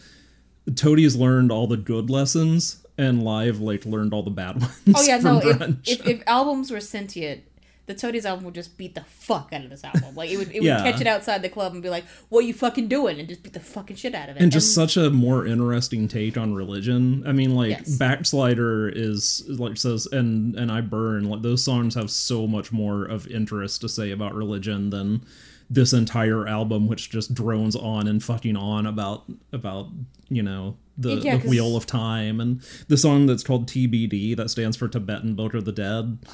the 0.67 0.73
toadies 0.73 1.17
learned 1.17 1.51
all 1.51 1.67
the 1.67 1.77
good 1.79 2.11
lessons 2.11 2.86
and 2.99 3.23
live 3.23 3.61
like 3.61 3.85
learned 3.85 4.13
all 4.15 4.23
the 4.23 4.31
bad 4.31 4.57
ones 4.61 4.81
Oh 4.95 5.03
yeah, 5.03 5.19
no. 5.19 5.39
If, 5.41 5.61
if 5.87 6.07
if 6.07 6.23
albums 6.27 6.71
were 6.71 6.81
sentient, 6.81 7.43
the 7.87 7.95
Toadies 7.95 8.27
album 8.27 8.45
would 8.47 8.55
just 8.55 8.77
beat 8.77 8.95
the 8.97 9.05
fuck 9.05 9.51
out 9.53 9.63
of 9.63 9.71
this 9.71 9.85
album. 9.85 10.15
Like 10.17 10.31
it 10.31 10.39
would 10.39 10.51
it 10.55 10.63
Yeah. 10.63 10.83
would 10.83 10.91
catch 10.93 11.01
it 11.01 11.07
outside 11.07 11.43
the 11.43 11.49
club 11.49 11.73
and 11.73 11.83
be 11.83 11.89
like, 11.89 12.05
"What 12.31 12.41
you 12.45 12.53
fucking 12.55 12.89
doing?" 12.89 13.21
and 13.21 13.29
just 13.29 13.43
beat 13.45 13.53
the 13.53 13.61
fucking 13.61 13.97
shit 13.97 14.15
out 14.15 14.29
of 14.29 14.37
it. 14.37 14.43
and 14.43 14.51
just 14.51 14.75
such 14.75 14.97
a 14.97 15.09
more 15.11 15.47
interesting 15.47 16.09
take 16.09 16.37
on 16.37 16.55
religion. 16.55 17.23
I 17.27 17.33
mean, 17.33 17.55
like 17.55 17.71
Yes. 17.71 17.97
Backslider 17.99 18.89
is 18.93 19.45
like 19.49 19.77
says, 19.77 20.07
and 20.11 20.57
and 20.57 20.73
I 20.73 20.81
burn. 20.81 21.29
Like 21.29 21.43
those 21.43 21.63
songs 21.63 21.95
have 21.95 22.11
so 22.11 22.47
much 22.49 22.73
more 22.73 23.05
of 23.05 23.27
interest 23.29 23.83
to 23.83 23.89
say 23.89 24.11
about 24.11 24.35
religion 24.35 24.91
than 24.91 25.25
this 25.71 25.93
entire 25.93 26.47
album, 26.47 26.87
which 26.89 27.11
just 27.11 27.35
drones 27.35 27.77
on 27.77 28.07
and 28.09 28.23
fucking 28.23 28.57
on 28.57 28.87
about 28.87 29.25
about 29.53 29.89
you 30.29 30.43
know 30.43 30.77
the, 30.99 31.17
Yeah, 31.17 31.37
the 31.39 31.49
wheel 31.49 31.77
of 31.77 31.87
time 31.87 32.41
and 32.41 32.63
the 32.89 32.97
song 32.97 33.27
that's 33.27 33.43
called 33.45 33.67
TBD 33.69 34.37
that 34.37 34.51
stands 34.51 34.77
for 34.77 34.89
Tibetan 34.89 35.35
Book 35.35 35.55
of 35.55 35.65
the 35.65 35.73
Dead. 35.73 36.19
Oh 36.27 36.33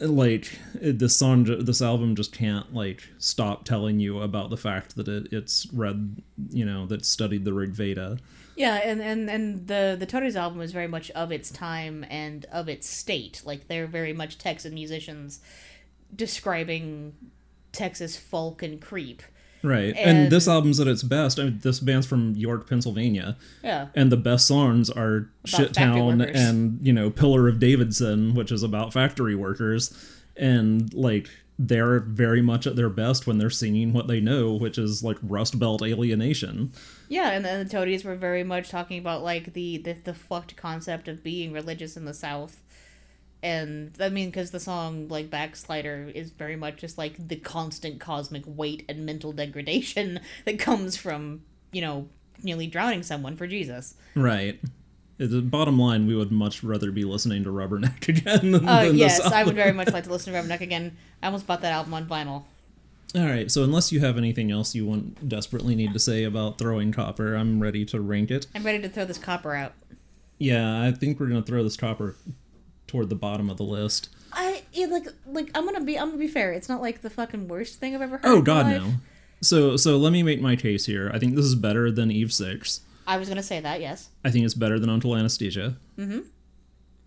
my 0.00 0.08
god. 0.08 0.10
like 0.16 0.58
this 0.74 1.16
song, 1.16 1.44
this 1.64 1.80
album 1.82 2.16
just 2.16 2.32
can't 2.32 2.74
like 2.74 3.02
stop 3.18 3.64
telling 3.64 4.00
you 4.00 4.20
about 4.20 4.50
the 4.50 4.56
fact 4.56 4.96
that 4.96 5.08
it, 5.08 5.32
it's 5.32 5.66
read, 5.72 6.22
you 6.50 6.64
know, 6.64 6.86
that 6.86 7.04
studied 7.04 7.44
the 7.44 7.52
Rig 7.52 7.70
Veda. 7.70 8.18
yeah, 8.56 8.76
and 8.76 9.00
and 9.00 9.30
and 9.30 9.66
the 9.68 9.96
the 9.98 10.06
Toadies 10.06 10.36
album 10.36 10.60
is 10.60 10.72
very 10.72 10.88
much 10.88 11.10
of 11.12 11.30
its 11.30 11.50
time 11.50 12.04
and 12.10 12.44
of 12.46 12.68
its 12.68 12.88
state. 12.88 13.42
Like 13.44 13.68
they're 13.68 13.86
very 13.86 14.12
much 14.12 14.38
Texan 14.38 14.74
musicians 14.74 15.40
describing 16.14 17.14
Texas 17.72 18.16
folk 18.16 18.62
and 18.62 18.80
creep. 18.80 19.22
Right. 19.62 19.94
And, 19.96 20.18
And- 20.18 20.32
this 20.32 20.48
album's 20.48 20.80
at 20.80 20.86
its 20.86 21.02
best. 21.02 21.38
I 21.38 21.44
mean, 21.44 21.60
this 21.62 21.80
band's 21.80 22.06
from 22.06 22.34
York, 22.34 22.68
Pennsylvania. 22.68 23.36
Yeah. 23.62 23.88
And 23.94 24.10
the 24.10 24.16
best 24.16 24.46
songs 24.46 24.88
are 24.90 25.28
Shit 25.44 25.74
factory 25.74 25.84
Town 25.84 26.20
and, 26.22 26.78
you 26.82 26.92
know, 26.92 27.10
Pillar 27.10 27.48
of 27.48 27.58
Davidson, 27.60 28.34
which 28.34 28.50
is 28.50 28.62
about 28.62 28.92
factory 28.92 29.34
workers. 29.34 29.92
And, 30.36 30.92
like, 30.94 31.28
they're 31.58 32.00
very 32.00 32.40
much 32.40 32.66
at 32.66 32.74
their 32.74 32.88
best 32.88 33.26
when 33.26 33.36
they're 33.36 33.50
singing 33.50 33.92
what 33.92 34.06
they 34.06 34.18
know, 34.18 34.54
which 34.54 34.78
is, 34.78 35.04
like, 35.04 35.18
Rust 35.22 35.58
Belt 35.58 35.82
alienation. 35.82 36.72
Yeah, 37.10 37.30
and 37.32 37.44
then 37.44 37.62
the 37.62 37.70
Toadies 37.70 38.02
were 38.04 38.14
very 38.14 38.42
much 38.44 38.70
talking 38.70 38.98
about 38.98 39.22
like 39.22 39.52
the 39.52 39.76
the, 39.78 39.92
the 39.92 40.14
fucked 40.14 40.56
concept 40.56 41.08
of 41.08 41.22
being 41.24 41.52
religious 41.52 41.96
in 41.96 42.04
the 42.04 42.14
South, 42.14 42.62
and 43.42 43.92
I 44.00 44.08
mean 44.08 44.28
because 44.28 44.50
the 44.50 44.60
song 44.60 45.08
like 45.08 45.30
Backslider 45.30 46.10
is 46.14 46.30
very 46.30 46.56
much 46.56 46.76
just 46.76 46.98
like 46.98 47.28
the 47.28 47.36
constant 47.36 48.00
cosmic 48.00 48.42
weight 48.46 48.84
and 48.88 49.06
mental 49.06 49.32
degradation 49.32 50.20
that 50.44 50.58
comes 50.58 50.96
from 50.96 51.42
you 51.72 51.80
know 51.80 52.08
nearly 52.42 52.66
drowning 52.66 53.02
someone 53.02 53.36
for 53.36 53.46
Jesus. 53.46 53.94
Right. 54.14 54.60
The 55.18 55.42
bottom 55.42 55.78
line, 55.78 56.06
we 56.06 56.16
would 56.16 56.32
much 56.32 56.62
rather 56.64 56.90
be 56.90 57.04
listening 57.04 57.44
to 57.44 57.50
Rubberneck 57.50 58.08
again 58.08 58.52
than, 58.52 58.66
Uh, 58.66 58.84
than 58.84 58.96
yes, 58.96 59.20
I 59.20 59.44
would 59.44 59.54
very 59.54 59.72
much 59.72 59.92
like 59.92 60.04
to 60.04 60.10
listen 60.12 60.32
to 60.32 60.38
Rubberneck 60.38 60.62
again. 60.62 60.96
I 61.22 61.26
almost 61.26 61.46
bought 61.46 61.60
that 61.60 61.72
album 61.74 61.92
on 61.92 62.06
vinyl. 62.06 62.44
All 63.14 63.26
right, 63.26 63.50
so 63.50 63.62
unless 63.64 63.92
you 63.92 64.00
have 64.00 64.16
anything 64.16 64.50
else 64.50 64.74
you 64.74 64.86
want 64.86 65.28
desperately 65.28 65.74
need 65.74 65.92
to 65.92 65.98
say 65.98 66.24
about 66.24 66.56
throwing 66.58 66.90
copper, 66.92 67.34
I'm 67.34 67.60
ready 67.60 67.84
to 67.86 68.00
rank 68.00 68.30
it. 68.30 68.46
I'm 68.54 68.62
ready 68.64 68.80
to 68.80 68.88
throw 68.88 69.04
this 69.04 69.18
copper 69.18 69.54
out. 69.54 69.74
Yeah, 70.38 70.80
I 70.82 70.92
think 70.92 71.20
we're 71.20 71.26
gonna 71.26 71.42
throw 71.42 71.62
this 71.62 71.76
copper 71.76 72.14
toward 72.90 73.08
the 73.08 73.14
bottom 73.14 73.48
of 73.48 73.56
the 73.56 73.62
list. 73.62 74.08
I 74.32 74.62
yeah, 74.72 74.86
like 74.86 75.06
like 75.26 75.50
I'm 75.54 75.64
gonna 75.64 75.82
be 75.84 75.98
I'm 75.98 76.08
gonna 76.08 76.18
be 76.18 76.28
fair. 76.28 76.52
It's 76.52 76.68
not 76.68 76.80
like 76.80 77.02
the 77.02 77.10
fucking 77.10 77.48
worst 77.48 77.78
thing 77.78 77.94
I've 77.94 78.02
ever 78.02 78.18
heard. 78.18 78.26
Oh 78.26 78.32
in 78.34 78.38
my 78.40 78.44
God, 78.44 78.66
life. 78.66 78.82
no. 78.82 78.92
So 79.42 79.76
so 79.76 79.96
let 79.96 80.12
me 80.12 80.22
make 80.22 80.40
my 80.40 80.56
case 80.56 80.86
here. 80.86 81.10
I 81.14 81.18
think 81.18 81.36
this 81.36 81.44
is 81.44 81.54
better 81.54 81.90
than 81.90 82.10
Eve 82.10 82.32
Six. 82.32 82.80
I 83.06 83.16
was 83.16 83.28
gonna 83.28 83.42
say 83.42 83.60
that. 83.60 83.80
Yes, 83.80 84.10
I 84.24 84.30
think 84.30 84.44
it's 84.44 84.54
better 84.54 84.78
than 84.78 84.90
Uncle 84.90 85.16
Anesthesia. 85.16 85.76
Mm-hmm. 85.96 86.20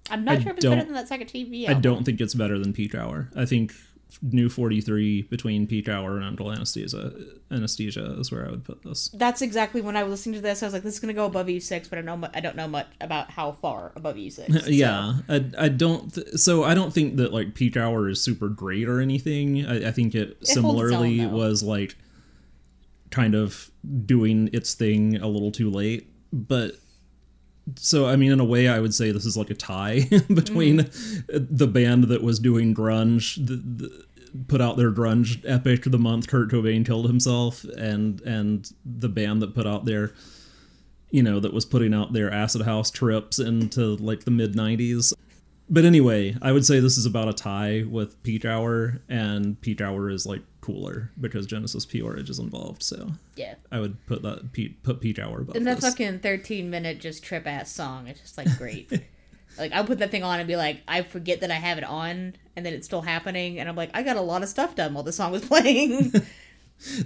I'm 0.10 0.26
not 0.26 0.38
I 0.38 0.41
sure 0.41 0.52
if 0.52 0.58
it's 0.58 0.65
better 0.65 0.84
than 0.84 0.93
that 0.93 1.08
second 1.08 1.28
TV. 1.28 1.67
I 1.69 1.74
don't 1.74 2.04
think 2.04 2.19
it's 2.22 2.34
better 2.34 2.58
than 2.58 2.74
Peak 2.74 2.96
Hour. 2.96 3.30
I 3.36 3.46
think 3.46 3.74
New 4.21 4.49
Forty 4.49 4.82
Three 4.82 5.23
between 5.23 5.65
peak 5.67 5.88
Hour 5.89 6.15
and 6.17 6.26
Uncle 6.26 6.52
Anesthesia 6.52 7.12
Anesthesia 7.52 8.15
is 8.19 8.32
where 8.32 8.47
I 8.47 8.52
would 8.52 8.63
put 8.63 8.84
this. 8.84 9.10
That's 9.13 9.41
exactly 9.41 9.82
when 9.82 9.95
I 9.97 10.04
was 10.04 10.12
listening 10.12 10.36
to 10.36 10.41
this. 10.41 10.62
I 10.62 10.67
was 10.67 10.73
like, 10.73 10.84
"This 10.84 10.93
is 10.95 10.99
gonna 10.99 11.13
go 11.13 11.26
above 11.26 11.47
E6," 11.47 11.89
but 11.89 11.97
I 11.99 12.02
know 12.02 12.17
mu- 12.17 12.28
I 12.34 12.39
don't 12.39 12.56
know 12.56 12.67
much 12.67 12.88
about 13.02 13.32
how 13.32 13.54
far 13.54 13.91
above 13.95 14.15
E6. 14.15 14.62
so- 14.63 14.69
Yeah, 14.69 15.15
I, 15.30 15.45
I 15.58 15.69
don't. 15.69 16.13
Th- 16.13 16.28
so 16.36 16.63
I 16.63 16.73
don't 16.73 16.93
think 16.93 17.17
that 17.17 17.34
like 17.34 17.56
peak 17.56 17.76
Hour 17.78 18.10
is 18.10 18.21
super 18.21 18.49
great 18.49 18.88
or 18.88 18.99
anything. 19.02 19.65
I, 19.65 19.88
I 19.88 19.91
think 19.91 20.15
it, 20.15 20.38
its 20.41 20.54
similarly 20.54 21.26
was 21.26 21.63
like 21.63 21.95
kind 23.12 23.36
of 23.36 23.69
doing 24.06 24.49
its 24.54 24.73
thing 24.73 25.17
a 25.17 25.28
little 25.28 25.52
too 25.52 25.69
late. 25.69 26.08
But 26.32 26.78
so 27.76 28.06
I 28.08 28.15
mean, 28.15 28.32
in 28.32 28.39
a 28.39 28.45
way, 28.45 28.67
I 28.67 28.80
would 28.80 28.93
say 28.93 29.12
this 29.12 29.26
is 29.26 29.38
like 29.38 29.49
a 29.49 29.56
tie 29.56 30.02
between 30.34 30.80
Mm. 30.80 31.47
the 31.49 31.67
band 31.67 32.06
that 32.06 32.21
was 32.23 32.39
doing 32.39 32.73
grunge. 32.76 33.36
The, 33.45 33.56
the, 33.56 34.06
put 34.47 34.62
out 34.62 34.78
their 34.78 34.91
grunge 34.91 35.43
epic 35.45 35.84
the 35.84 35.99
month 35.99 36.28
Kurt 36.28 36.49
Cobain 36.49 36.84
killed 36.86 37.06
himself 37.08 37.63
and 37.78 38.19
and 38.21 38.71
the 38.84 39.08
band 39.10 39.41
that 39.43 39.54
put 39.54 39.67
out 39.67 39.86
their 39.86 40.12
you 41.12 41.21
know, 41.21 41.39
that 41.39 41.54
was 41.54 41.63
putting 41.63 41.93
out 41.93 42.12
their 42.13 42.32
acid 42.34 42.63
house 42.63 42.89
trips 42.89 43.38
into 43.38 43.95
like 43.97 44.23
the 44.23 44.32
mid 44.32 44.54
90s. 44.56 45.13
But 45.69 45.86
anyway, 45.86 46.36
I 46.41 46.52
would 46.52 46.65
say 46.65 46.80
this 46.80 46.97
is 46.97 47.06
about 47.06 47.28
a 47.30 47.34
tie 47.34 47.84
with 47.88 48.21
Peak 48.23 48.45
Hour, 48.45 48.99
and 49.08 49.62
Peak 49.62 49.80
Hour 49.80 50.10
is 50.10 50.26
like 50.26 50.41
cooler 50.63 51.12
because 51.19 51.45
Genesis 51.45 51.86
P-Orridge 51.86 52.30
is 52.30 52.39
involved. 52.39 52.82
So 52.82 53.12
yeah. 53.36 53.56
I 53.71 53.80
would 53.80 54.04
put 54.08 54.21
that 54.23 54.52
put 54.84 55.02
Peak 55.02 55.19
Hour 55.19 55.41
above 55.41 55.56
And 55.56 55.67
that 55.67 55.82
this. 55.82 55.89
fucking 55.89 56.19
13 56.19 56.69
minute 56.69 56.99
just 56.99 57.23
trip 57.23 57.45
ass 57.45 57.71
song, 57.71 58.08
it's 58.08 58.21
just 58.21 58.38
like 58.38 58.58
great. 58.58 58.89
like 59.58 59.73
I 59.73 59.84
put 59.84 59.99
that 59.99 60.10
thing 60.10 60.23
on 60.23 60.39
and 60.39 60.47
be 60.47 60.56
like, 60.56 60.82
I 60.88 61.04
forget 61.04 61.41
that 61.41 61.52
I 61.52 61.56
have 61.56 61.78
it 61.78 61.84
on, 61.84 62.36
and 62.56 62.65
then 62.65 62.73
it's 62.73 62.86
still 62.86 63.02
happening, 63.02 63.60
and 63.60 63.67
I'm 63.69 63.76
like, 63.76 63.91
I 63.93 64.02
got 64.04 64.15
a 64.15 64.21
lot 64.21 64.41
of 64.41 64.49
stuff 64.49 64.73
done 64.73 64.93
while 64.93 65.04
the 65.04 65.12
song 65.12 65.32
was 65.32 65.45
playing. 65.45 66.13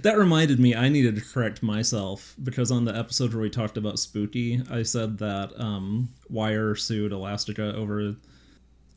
That 0.02 0.18
reminded 0.18 0.58
me, 0.58 0.74
I 0.74 0.88
needed 0.88 1.14
to 1.16 1.20
correct 1.20 1.62
myself 1.62 2.34
because 2.42 2.72
on 2.72 2.84
the 2.84 2.96
episode 2.96 3.32
where 3.32 3.42
we 3.42 3.50
talked 3.50 3.76
about 3.76 4.00
Spooky, 4.00 4.60
I 4.68 4.82
said 4.82 5.18
that 5.18 5.52
um, 5.60 6.08
Wire 6.28 6.74
sued 6.74 7.12
Elastica 7.12 7.76
over. 7.76 8.16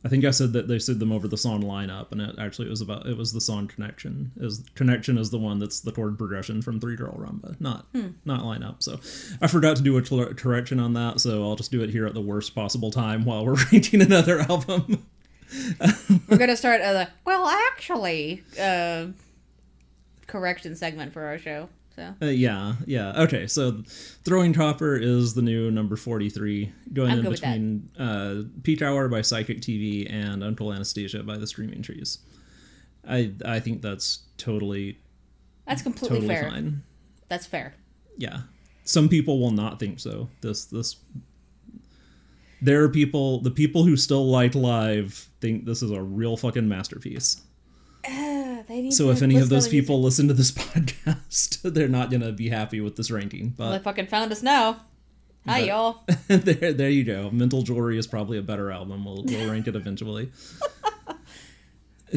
I 0.04 0.08
think 0.08 0.24
I 0.24 0.30
said 0.30 0.52
that 0.54 0.66
they 0.66 0.80
sued 0.80 0.98
them 0.98 1.12
over 1.12 1.28
the 1.28 1.36
song 1.36 1.62
lineup, 1.62 2.10
and 2.10 2.20
it 2.20 2.34
actually 2.38 2.68
was 2.68 2.80
about 2.80 3.06
it 3.06 3.16
was 3.16 3.32
the 3.32 3.40
song 3.40 3.68
Connection. 3.68 4.32
Is 4.36 4.64
Connection 4.74 5.16
is 5.16 5.30
the 5.30 5.38
one 5.38 5.58
that's 5.60 5.80
the 5.80 5.92
chord 5.92 6.18
progression 6.18 6.60
from 6.60 6.80
Three 6.80 6.96
Girl 6.96 7.14
Rhumba, 7.16 7.60
not 7.60 7.86
not 8.24 8.42
lineup. 8.42 8.82
So 8.82 9.00
I 9.40 9.46
forgot 9.46 9.76
to 9.76 9.82
do 9.82 9.96
a 9.96 10.34
correction 10.34 10.80
on 10.80 10.94
that, 10.94 11.20
so 11.20 11.44
I'll 11.44 11.56
just 11.56 11.70
do 11.70 11.82
it 11.82 11.90
here 11.90 12.06
at 12.06 12.14
the 12.14 12.20
worst 12.20 12.54
possible 12.54 12.90
time 12.90 13.24
while 13.24 13.46
we're 13.46 13.56
rating 13.72 14.02
another 14.02 14.40
album. 14.40 15.06
We're 16.28 16.38
gonna 16.38 16.56
start 16.56 16.80
a 16.80 17.08
well, 17.24 17.46
actually, 17.46 18.42
uh, 18.60 19.08
correction 20.26 20.74
segment 20.74 21.12
for 21.12 21.22
our 21.24 21.38
show. 21.38 21.68
So 22.02 22.26
Uh, 22.26 22.30
yeah, 22.30 22.74
yeah. 22.86 23.22
Okay, 23.22 23.46
so 23.46 23.82
Throwing 24.24 24.52
Copper 24.52 24.96
is 24.96 25.34
the 25.34 25.42
new 25.42 25.70
number 25.70 25.96
43, 25.96 26.72
going 26.92 27.10
I'm 27.10 27.18
in 27.18 27.24
good 27.24 27.30
with 27.30 27.40
that. 27.40 27.52
between 27.52 27.88
uh, 27.98 28.42
Peak 28.62 28.82
Hour 28.82 29.08
by 29.08 29.22
Psychic 29.22 29.60
TV 29.60 30.12
and 30.12 30.42
Uncle 30.42 30.72
Anesthesia 30.72 31.22
by 31.22 31.36
The 31.36 31.46
Screaming 31.46 31.82
Trees. 31.82 32.18
I 33.08 33.32
I 33.44 33.60
think 33.60 33.82
that's 33.82 34.20
totally 34.36 34.98
that's 35.66 35.82
completely 35.82 36.20
totally 36.20 36.34
fair. 36.34 36.50
fine. 36.50 36.82
That's 37.28 37.46
fair. 37.46 37.74
Yeah. 38.16 38.42
Some 38.84 39.08
people 39.08 39.40
will 39.40 39.50
not 39.50 39.78
think 39.78 40.00
so. 40.00 40.28
This 40.40 40.66
this 40.66 40.96
there 42.60 42.82
are 42.84 42.88
people 42.88 43.40
the 43.40 43.50
people 43.50 43.84
who 43.84 43.96
still 43.96 44.26
like 44.26 44.54
live 44.54 45.28
think 45.40 45.64
this 45.64 45.82
is 45.82 45.90
a 45.90 46.00
real 46.00 46.36
fucking 46.36 46.68
masterpiece. 46.68 47.42
Uh, 48.06 48.62
they 48.68 48.82
need 48.82 48.92
So 48.92 49.06
to 49.06 49.10
if 49.12 49.22
any 49.22 49.36
of 49.38 49.48
those 49.48 49.68
people 49.68 50.00
listen 50.02 50.28
to 50.28 50.34
this 50.34 50.50
podcast, 50.52 51.60
they're 51.74 51.88
not 51.88 52.10
gonna 52.10 52.32
be 52.32 52.48
happy 52.48 52.80
with 52.80 52.96
this 52.96 53.10
ranking. 53.10 53.54
well, 53.58 53.70
But 53.70 53.78
they 53.78 53.84
fucking 53.84 54.06
found 54.08 54.32
us 54.32 54.42
now. 54.42 54.80
Hi, 55.46 55.60
But- 55.60 55.66
y'all. 55.66 56.02
there, 56.28 56.72
there 56.72 56.90
you 56.90 57.04
go. 57.04 57.30
Mental 57.30 57.62
Jewelry 57.62 57.98
is 57.98 58.06
probably 58.06 58.38
a 58.38 58.42
better 58.42 58.70
album. 58.70 59.04
We'll, 59.04 59.24
we'll 59.24 59.50
rank 59.50 59.66
it 59.66 59.74
eventually. 59.76 60.30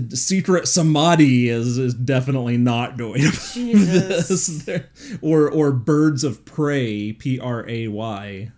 Secret 0.09 0.67
Samadhi 0.67 1.47
is, 1.47 1.77
is 1.77 1.93
definitely 1.93 2.57
not 2.57 2.97
going 2.97 3.21
to 3.21 3.53
be 3.55 3.73
this. 3.73 4.63
There- 4.65 4.89
Or 5.21 5.49
or 5.49 5.71
Birds 5.71 6.25
of 6.25 6.43
Prey, 6.43 7.13
P 7.13 7.39
R 7.39 7.65
A 7.69 7.87
Y. 7.87 8.51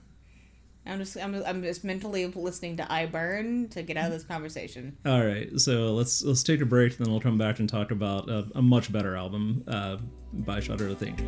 I'm 0.87 0.99
just, 0.99 1.17
I'm, 1.17 1.35
I'm 1.45 1.61
just 1.63 1.83
mentally 1.83 2.25
listening 2.25 2.77
to 2.77 2.91
I 2.91 3.05
Burn 3.05 3.69
to 3.69 3.83
get 3.83 3.97
out 3.97 4.07
of 4.07 4.11
this 4.11 4.23
conversation. 4.23 4.97
All 5.05 5.25
right, 5.25 5.49
so 5.59 5.93
let's 5.93 6.23
let's 6.23 6.43
take 6.43 6.61
a 6.61 6.65
break, 6.65 6.97
and 6.97 7.05
then 7.05 7.11
we'll 7.11 7.21
come 7.21 7.37
back 7.37 7.59
and 7.59 7.67
talk 7.67 7.91
about 7.91 8.29
a, 8.29 8.47
a 8.55 8.61
much 8.61 8.91
better 8.91 9.15
album 9.15 9.63
uh, 9.67 9.97
by 10.33 10.59
Shudder 10.59 10.87
to 10.89 10.95
Think. 10.95 11.19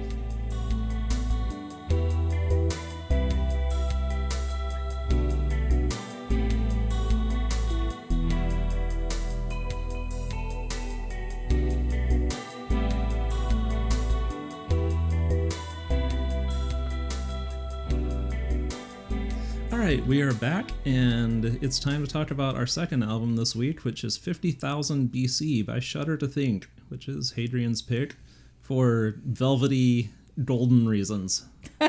We 20.10 20.24
are 20.24 20.34
back, 20.34 20.72
and 20.86 21.46
it's 21.62 21.78
time 21.78 22.04
to 22.04 22.12
talk 22.12 22.32
about 22.32 22.56
our 22.56 22.66
second 22.66 23.04
album 23.04 23.36
this 23.36 23.56
week, 23.56 23.86
which 23.86 24.04
is 24.04 24.18
50,000 24.18 25.12
BC 25.12 25.64
by 25.64 25.80
Shudder 25.80 26.18
to 26.18 26.28
Think, 26.28 26.68
which 26.88 27.08
is 27.08 27.34
Hadrian's 27.34 27.84
pick 27.84 28.16
for 28.60 29.14
velvety, 29.24 30.10
golden 30.44 30.88
reasons. 30.88 31.46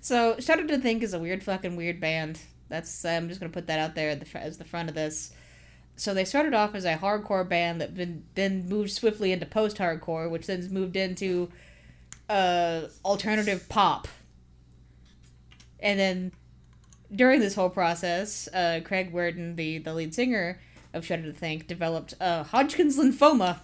So, 0.00 0.36
Shudder 0.38 0.68
to 0.68 0.78
Think 0.78 1.02
is 1.02 1.12
a 1.12 1.18
weird 1.18 1.42
fucking 1.42 1.74
weird 1.74 2.00
band. 2.00 2.38
That's 2.68 3.04
I'm 3.04 3.28
just 3.28 3.40
gonna 3.40 3.50
put 3.50 3.66
that 3.66 3.80
out 3.80 3.96
there 3.96 4.16
as 4.36 4.58
the 4.58 4.64
front 4.64 4.88
of 4.88 4.94
this. 4.94 5.32
So 5.96 6.14
they 6.14 6.24
started 6.24 6.54
off 6.54 6.76
as 6.76 6.84
a 6.84 6.94
hardcore 6.94 7.46
band 7.46 7.80
that 7.80 7.96
been, 7.96 8.22
then 8.36 8.68
moved 8.68 8.92
swiftly 8.92 9.32
into 9.32 9.46
post-hardcore, 9.46 10.30
which 10.30 10.46
then 10.46 10.72
moved 10.72 10.94
into 10.94 11.50
uh, 12.28 12.82
alternative 13.04 13.68
pop. 13.68 14.06
And 15.80 15.98
then 15.98 16.32
during 17.14 17.40
this 17.40 17.54
whole 17.54 17.70
process, 17.70 18.48
uh, 18.52 18.80
Craig 18.84 19.12
Wedren, 19.12 19.56
the, 19.56 19.78
the 19.78 19.94
lead 19.94 20.14
singer 20.14 20.60
of 20.92 21.04
Shudder 21.04 21.24
to 21.24 21.32
Think, 21.32 21.66
developed 21.66 22.14
uh, 22.20 22.44
Hodgkin's 22.44 22.98
lymphoma. 22.98 23.60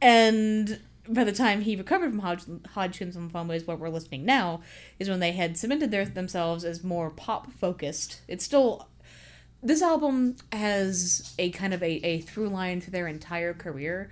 And 0.00 0.80
by 1.08 1.24
the 1.24 1.32
time 1.32 1.62
he 1.62 1.76
recovered 1.76 2.10
from 2.10 2.20
Hodg- 2.20 2.66
Hodgkin's 2.68 3.16
lymphoma, 3.16 3.56
is 3.56 3.66
what 3.66 3.78
we're 3.78 3.88
listening 3.88 4.24
now, 4.24 4.62
is 4.98 5.08
when 5.08 5.20
they 5.20 5.32
had 5.32 5.56
cemented 5.56 5.90
their, 5.90 6.04
themselves 6.04 6.64
as 6.64 6.84
more 6.84 7.10
pop 7.10 7.52
focused. 7.52 8.20
It's 8.28 8.44
still. 8.44 8.88
This 9.64 9.80
album 9.80 10.36
has 10.50 11.34
a 11.38 11.50
kind 11.50 11.72
of 11.72 11.84
a, 11.84 11.92
a 12.04 12.20
through 12.22 12.48
line 12.48 12.80
through 12.80 12.90
their 12.90 13.06
entire 13.06 13.54
career 13.54 14.10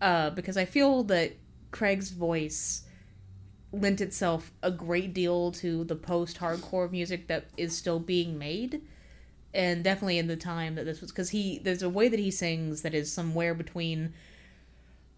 uh, 0.00 0.30
because 0.30 0.56
I 0.56 0.64
feel 0.64 1.04
that 1.04 1.34
Craig's 1.70 2.10
voice 2.10 2.82
lent 3.72 4.00
itself 4.00 4.50
a 4.62 4.70
great 4.70 5.12
deal 5.12 5.52
to 5.52 5.84
the 5.84 5.96
post 5.96 6.38
hardcore 6.38 6.90
music 6.90 7.26
that 7.28 7.46
is 7.56 7.76
still 7.76 7.98
being 7.98 8.38
made 8.38 8.80
and 9.52 9.82
definitely 9.84 10.18
in 10.18 10.26
the 10.26 10.36
time 10.36 10.74
that 10.74 10.84
this 10.84 11.00
was 11.00 11.10
because 11.10 11.30
he 11.30 11.58
there's 11.58 11.82
a 11.82 11.88
way 11.88 12.08
that 12.08 12.18
he 12.18 12.30
sings 12.30 12.82
that 12.82 12.94
is 12.94 13.12
somewhere 13.12 13.54
between 13.54 14.12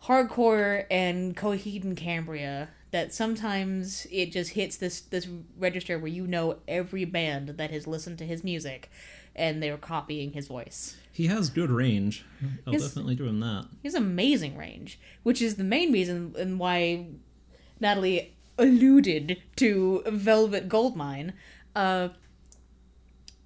hardcore 0.04 0.84
and 0.90 1.36
coheed 1.36 1.84
and 1.84 1.96
cambria 1.96 2.68
that 2.90 3.12
sometimes 3.14 4.06
it 4.10 4.32
just 4.32 4.50
hits 4.52 4.76
this 4.78 5.00
this 5.02 5.28
register 5.58 5.98
where 5.98 6.08
you 6.08 6.26
know 6.26 6.56
every 6.66 7.04
band 7.04 7.50
that 7.50 7.70
has 7.70 7.86
listened 7.86 8.18
to 8.18 8.24
his 8.24 8.42
music 8.42 8.90
and 9.36 9.62
they're 9.62 9.76
copying 9.76 10.32
his 10.32 10.48
voice 10.48 10.96
He 11.12 11.26
has 11.26 11.50
good 11.50 11.70
range. 11.70 12.24
I'll 12.66 12.72
definitely 12.72 13.14
give 13.14 13.26
him 13.26 13.40
that. 13.40 13.66
he 13.82 13.88
has 13.88 13.94
amazing 13.94 14.56
range, 14.56 14.98
which 15.22 15.42
is 15.42 15.56
the 15.56 15.64
main 15.64 15.92
reason 15.92 16.34
and 16.38 16.58
why 16.58 17.06
Natalie 17.78 18.34
alluded 18.60 19.42
to 19.56 20.02
Velvet 20.06 20.68
Goldmine. 20.68 21.32
Uh, 21.74 22.10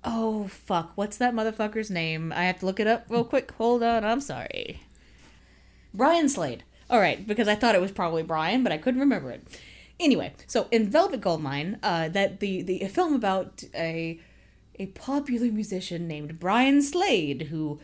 oh 0.02 0.48
fuck, 0.48 0.92
what's 0.96 1.16
that 1.18 1.34
motherfucker's 1.34 1.90
name? 1.90 2.32
I 2.32 2.44
have 2.44 2.60
to 2.60 2.66
look 2.66 2.80
it 2.80 2.86
up 2.86 3.06
real 3.08 3.24
quick. 3.24 3.52
Hold 3.52 3.82
on, 3.82 4.04
I'm 4.04 4.20
sorry. 4.20 4.82
Brian 5.92 6.28
Slade. 6.28 6.64
All 6.90 7.00
right, 7.00 7.26
because 7.26 7.48
I 7.48 7.54
thought 7.54 7.74
it 7.74 7.80
was 7.80 7.92
probably 7.92 8.22
Brian, 8.22 8.62
but 8.62 8.72
I 8.72 8.78
couldn't 8.78 9.00
remember 9.00 9.30
it. 9.30 9.46
Anyway, 9.98 10.34
so 10.46 10.66
in 10.70 10.90
Velvet 10.90 11.20
Goldmine, 11.20 11.78
uh, 11.82 12.08
that 12.08 12.40
the 12.40 12.62
the 12.62 12.86
film 12.88 13.14
about 13.14 13.62
a 13.74 14.20
a 14.78 14.86
popular 14.86 15.50
musician 15.52 16.08
named 16.08 16.40
Brian 16.40 16.82
Slade 16.82 17.42
who 17.50 17.78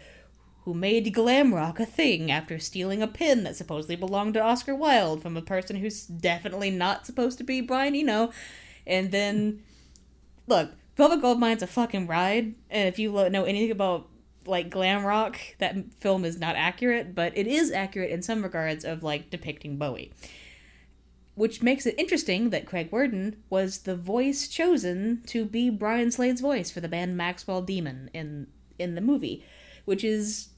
who 0.70 0.78
made 0.78 1.12
glam 1.12 1.52
rock 1.52 1.80
a 1.80 1.84
thing 1.84 2.30
after 2.30 2.56
stealing 2.56 3.02
a 3.02 3.08
pin 3.08 3.42
that 3.42 3.56
supposedly 3.56 3.96
belonged 3.96 4.34
to 4.34 4.40
Oscar 4.40 4.72
Wilde 4.72 5.20
from 5.20 5.36
a 5.36 5.42
person 5.42 5.74
who's 5.74 6.06
definitely 6.06 6.70
not 6.70 7.04
supposed 7.04 7.38
to 7.38 7.44
be 7.44 7.60
Brian 7.60 7.96
Eno. 7.96 8.30
And 8.86 9.10
then, 9.10 9.64
look, 10.46 10.70
Velvet 10.96 11.20
Goldmine's 11.20 11.64
a 11.64 11.66
fucking 11.66 12.06
ride, 12.06 12.54
and 12.70 12.88
if 12.88 13.00
you 13.00 13.10
know 13.30 13.42
anything 13.42 13.72
about 13.72 14.08
like 14.46 14.70
glam 14.70 15.04
rock, 15.04 15.40
that 15.58 15.76
film 15.98 16.24
is 16.24 16.38
not 16.38 16.54
accurate, 16.54 17.16
but 17.16 17.36
it 17.36 17.48
is 17.48 17.72
accurate 17.72 18.12
in 18.12 18.22
some 18.22 18.40
regards 18.40 18.84
of 18.84 19.02
like 19.02 19.28
depicting 19.28 19.76
Bowie. 19.76 20.12
Which 21.34 21.62
makes 21.62 21.84
it 21.84 21.98
interesting 21.98 22.50
that 22.50 22.66
Craig 22.66 22.92
Wedren 22.92 23.38
was 23.48 23.78
the 23.78 23.96
voice 23.96 24.46
chosen 24.46 25.22
to 25.26 25.44
be 25.44 25.68
Brian 25.68 26.12
Slade's 26.12 26.40
voice 26.40 26.70
for 26.70 26.80
the 26.80 26.88
band 26.88 27.16
Maxwell 27.16 27.60
Demon 27.60 28.08
in 28.14 28.46
in 28.78 28.94
the 28.94 29.00
movie, 29.00 29.44
which 29.84 30.04
is 30.04 30.49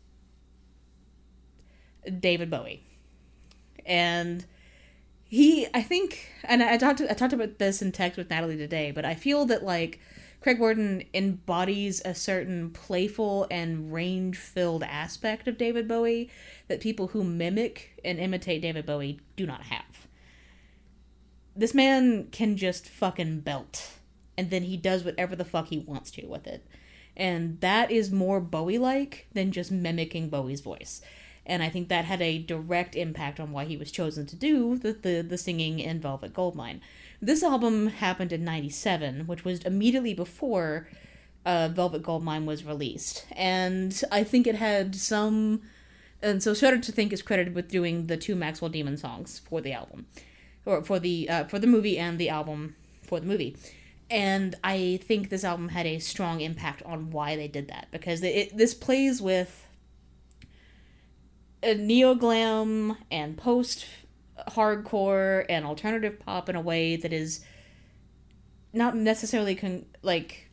David 2.20 2.50
Bowie. 2.50 2.82
And 3.84 4.44
he 5.24 5.66
I 5.72 5.82
think 5.82 6.30
and 6.44 6.62
I 6.62 6.76
talked 6.76 7.00
I 7.00 7.14
talked 7.14 7.32
about 7.32 7.58
this 7.58 7.80
in 7.80 7.92
text 7.92 8.18
with 8.18 8.30
Natalie 8.30 8.56
today, 8.56 8.90
but 8.90 9.04
I 9.04 9.14
feel 9.14 9.46
that 9.46 9.64
like 9.64 9.98
Craig 10.42 10.58
Wedren 10.58 11.06
embodies 11.14 12.02
a 12.04 12.14
certain 12.14 12.70
playful 12.70 13.46
and 13.50 13.92
range 13.92 14.36
filled 14.36 14.82
aspect 14.82 15.46
of 15.46 15.56
David 15.56 15.86
Bowie 15.86 16.30
that 16.68 16.80
people 16.80 17.08
who 17.08 17.22
mimic 17.22 18.00
and 18.04 18.18
imitate 18.18 18.60
David 18.60 18.84
Bowie 18.84 19.20
do 19.36 19.46
not 19.46 19.62
have. 19.62 20.08
This 21.54 21.74
man 21.74 22.26
can 22.32 22.56
just 22.56 22.88
fucking 22.88 23.40
belt, 23.40 23.92
and 24.36 24.50
then 24.50 24.64
he 24.64 24.76
does 24.76 25.04
whatever 25.04 25.36
the 25.36 25.44
fuck 25.44 25.68
he 25.68 25.78
wants 25.78 26.10
to 26.12 26.26
with 26.26 26.46
it. 26.46 26.66
And 27.16 27.60
that 27.60 27.90
is 27.90 28.10
more 28.10 28.40
Bowie 28.40 28.78
like 28.78 29.28
than 29.32 29.52
just 29.52 29.70
mimicking 29.70 30.28
Bowie's 30.28 30.60
voice. 30.60 31.02
And 31.44 31.62
I 31.62 31.68
think 31.68 31.88
that 31.88 32.04
had 32.04 32.22
a 32.22 32.38
direct 32.38 32.94
impact 32.94 33.40
on 33.40 33.52
why 33.52 33.64
he 33.64 33.76
was 33.76 33.90
chosen 33.90 34.26
to 34.26 34.36
do 34.36 34.78
the, 34.78 34.92
the, 34.92 35.22
the 35.22 35.38
singing 35.38 35.80
in 35.80 36.00
Velvet 36.00 36.32
Goldmine. 36.32 36.80
This 37.20 37.42
album 37.42 37.88
happened 37.88 38.32
in 38.32 38.44
97, 38.44 39.26
which 39.26 39.44
was 39.44 39.60
immediately 39.60 40.14
before 40.14 40.88
uh, 41.44 41.68
Velvet 41.68 42.02
Goldmine 42.02 42.46
was 42.46 42.64
released. 42.64 43.26
And 43.32 44.00
I 44.10 44.24
think 44.24 44.46
it 44.46 44.56
had 44.56 44.94
some. 44.94 45.62
And 46.22 46.42
so 46.42 46.54
Shudder 46.54 46.78
to 46.78 46.92
Think 46.92 47.12
is 47.12 47.22
credited 47.22 47.54
with 47.54 47.68
doing 47.68 48.06
the 48.06 48.16
two 48.16 48.36
Maxwell 48.36 48.68
Demon 48.68 48.96
songs 48.96 49.40
for 49.48 49.60
the 49.60 49.72
album. 49.72 50.06
Or 50.64 50.82
for 50.84 51.00
the 51.00 51.28
uh, 51.28 51.44
for 51.44 51.58
the 51.58 51.66
movie 51.66 51.98
and 51.98 52.18
the 52.18 52.28
album 52.28 52.76
for 53.02 53.18
the 53.18 53.26
movie. 53.26 53.56
And 54.10 54.54
I 54.62 55.00
think 55.02 55.30
this 55.30 55.42
album 55.42 55.70
had 55.70 55.86
a 55.86 55.98
strong 55.98 56.40
impact 56.40 56.82
on 56.84 57.10
why 57.10 57.34
they 57.34 57.48
did 57.48 57.68
that 57.68 57.88
because 57.90 58.22
it, 58.22 58.56
this 58.56 58.74
plays 58.74 59.22
with 59.22 59.66
a 61.62 61.74
neo 61.74 62.14
glam 62.14 62.96
and 63.10 63.36
post 63.36 63.86
hardcore 64.48 65.44
and 65.48 65.64
alternative 65.64 66.18
pop 66.18 66.48
in 66.48 66.56
a 66.56 66.60
way 66.60 66.96
that 66.96 67.12
is 67.12 67.44
not 68.72 68.96
necessarily 68.96 69.54
con- 69.54 69.86
like 70.02 70.50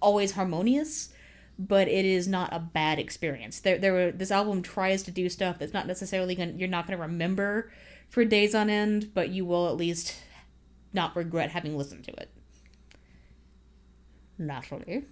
always 0.00 0.32
harmonious 0.32 1.12
but 1.58 1.88
it 1.88 2.04
is 2.04 2.28
not 2.28 2.52
a 2.52 2.58
bad 2.58 2.98
experience. 2.98 3.60
There 3.60 3.78
there 3.78 3.92
were, 3.92 4.12
this 4.12 4.30
album 4.30 4.62
tries 4.62 5.02
to 5.04 5.10
do 5.10 5.28
stuff 5.28 5.58
that's 5.58 5.72
not 5.72 5.86
necessarily 5.86 6.34
going 6.34 6.52
to 6.52 6.58
you're 6.58 6.68
not 6.68 6.86
going 6.86 6.98
to 6.98 7.02
remember 7.02 7.72
for 8.08 8.24
days 8.24 8.54
on 8.54 8.68
end 8.68 9.12
but 9.14 9.30
you 9.30 9.44
will 9.44 9.68
at 9.68 9.76
least 9.76 10.14
not 10.92 11.16
regret 11.16 11.50
having 11.50 11.76
listened 11.76 12.04
to 12.04 12.12
it. 12.12 12.30
Naturally. 14.38 15.04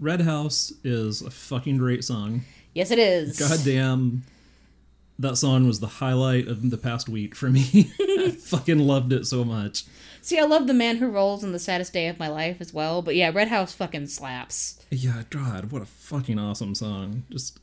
Red 0.00 0.22
House 0.22 0.72
is 0.84 1.22
a 1.22 1.30
fucking 1.30 1.78
great 1.78 2.04
song. 2.04 2.42
Yes 2.74 2.90
it 2.90 2.98
is 2.98 3.38
Goddamn, 3.38 4.24
that 5.18 5.36
song 5.36 5.66
was 5.66 5.80
the 5.80 5.86
highlight 5.86 6.46
of 6.48 6.70
the 6.70 6.78
past 6.78 7.08
week 7.08 7.34
for 7.34 7.50
me. 7.50 7.90
I 8.00 8.30
fucking 8.30 8.78
loved 8.78 9.12
it 9.12 9.26
so 9.26 9.44
much. 9.44 9.84
see 10.22 10.38
i 10.38 10.44
love 10.44 10.66
the 10.66 10.74
man 10.74 10.96
who 10.98 11.08
rolls 11.08 11.42
on 11.44 11.52
the 11.52 11.58
saddest 11.58 11.92
day 11.92 12.08
of 12.08 12.18
my 12.18 12.28
life 12.28 12.60
as 12.60 12.72
well 12.74 13.02
but 13.02 13.16
yeah 13.16 13.30
red 13.34 13.48
house 13.48 13.72
fucking 13.74 14.06
slaps 14.06 14.80
Yeah, 14.90 15.22
God, 15.30 15.70
what 15.70 15.82
a 15.82 15.86
fucking 15.86 16.38
awesome 16.38 16.74
song. 16.74 17.24
Just 17.30 17.58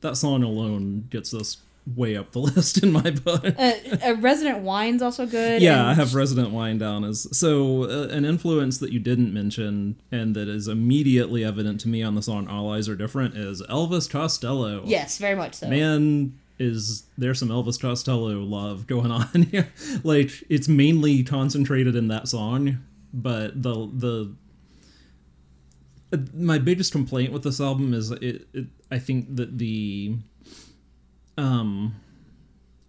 that 0.00 0.16
song 0.16 0.42
alone 0.42 1.06
gets 1.10 1.32
us 1.32 1.58
way 1.96 2.16
up 2.16 2.32
the 2.32 2.38
list 2.50 2.82
in 2.82 2.92
my 2.92 3.10
book. 3.10 3.44
uh, 3.44 3.72
uh, 4.04 4.16
resident 4.18 4.58
wine's 4.58 5.02
also 5.02 5.26
good 5.26 5.62
yeah, 5.62 5.86
I 5.86 5.94
have 5.94 6.14
Resident 6.14 6.50
Wine 6.50 6.78
down 6.78 7.04
as 7.04 7.26
so 7.36 7.84
uh, 7.84 8.08
an 8.08 8.24
influence 8.24 8.78
that 8.78 8.92
you 8.92 8.98
didn't 9.00 9.32
mention 9.32 10.00
and 10.12 10.34
that 10.36 10.48
is 10.48 10.68
immediately 10.68 11.44
evident 11.44 11.80
to 11.82 11.88
me 11.88 12.02
on 12.02 12.14
the 12.14 12.22
song 12.22 12.48
"All 12.48 12.70
Eyes 12.72 12.88
Are 12.88 12.96
Different" 12.96 13.36
is 13.36 13.62
Elvis 13.62 14.08
Costello. 14.10 14.82
yes 14.84 15.18
very 15.18 15.34
much 15.34 15.54
so 15.54 15.68
man 15.68 16.38
is 16.58 17.04
there's 17.16 17.38
some 17.38 17.48
Elvis 17.48 17.80
Costello 17.80 18.40
love 18.40 18.86
going 18.86 19.10
on 19.20 19.42
here. 19.50 19.72
like 20.04 20.30
it's 20.48 20.68
mainly 20.68 21.22
concentrated 21.22 21.94
in 21.96 22.08
that 22.08 22.28
song, 22.28 22.78
but 23.12 23.62
the 23.62 23.74
the 23.94 24.34
uh, 26.12 26.18
my 26.34 26.58
biggest 26.58 26.92
complaint 26.92 27.32
with 27.32 27.42
this 27.42 27.60
album 27.60 27.94
is 27.94 28.10
it, 28.10 28.48
it 28.52 28.66
I 28.90 28.98
think 28.98 29.36
that 29.36 29.58
the 29.58 30.16
um 31.38 31.94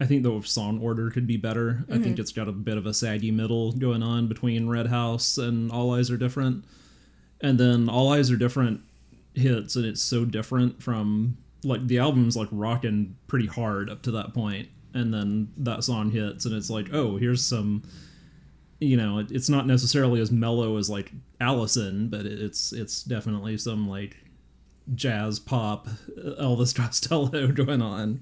I 0.02 0.06
think 0.06 0.24
the 0.24 0.42
song 0.44 0.80
order 0.82 1.10
could 1.10 1.28
be 1.28 1.36
better. 1.36 1.84
I 1.92 1.98
think 1.98 2.20
it's 2.20 2.32
got 2.32 2.48
a 2.48 2.54
bit 2.54 2.78
of 2.78 2.86
a 2.86 2.94
saggy 2.94 3.32
middle 3.32 3.74
going 3.74 4.02
on 4.02 4.30
between 4.30 4.70
Red 4.70 4.88
House 4.88 5.38
and 5.38 5.70
All 5.74 5.94
Eyes 5.94 6.10
Are 6.10 6.16
Different. 6.16 6.64
And 7.42 7.60
then 7.60 7.90
All 7.90 8.14
Eyes 8.14 8.32
Are 8.32 8.38
Different 8.38 8.80
hits 9.36 9.76
and 9.76 9.86
it's 9.86 10.02
so 10.02 10.26
different 10.26 10.82
from 10.82 11.38
like 11.64 11.86
the 11.88 12.00
album's 12.00 12.36
like 12.38 12.48
rocking 12.52 13.16
pretty 13.28 13.48
hard 13.48 13.90
up 13.90 14.02
to 14.04 14.12
that 14.12 14.34
point 14.34 14.68
and 14.94 15.14
then 15.14 15.52
that 15.58 15.84
song 15.84 16.12
hits 16.12 16.46
and 16.46 16.56
it's 16.56 16.70
like 16.70 16.88
oh 16.94 17.18
here's 17.18 17.46
some 17.46 17.84
you 18.80 18.98
know 18.98 19.20
it, 19.20 19.32
it's 19.32 19.50
not 19.50 19.68
necessarily 19.68 20.20
as 20.20 20.32
mellow 20.32 20.78
as 20.78 20.90
like 20.90 21.12
allison 21.40 22.08
but 22.10 22.26
it, 22.26 22.42
it's 22.42 22.74
it's 22.74 23.04
definitely 23.04 23.58
some 23.58 23.88
like 23.88 24.18
jazz 24.96 25.40
pop 25.40 25.88
elvis 26.40 26.76
costello 26.76 27.48
going 27.48 27.82
on 27.82 28.22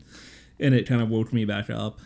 and 0.60 0.73
it 0.73 0.88
kind 0.88 1.01
of 1.01 1.10
woke 1.10 1.32
me 1.32 1.45
back 1.45 1.69
up. 1.69 1.99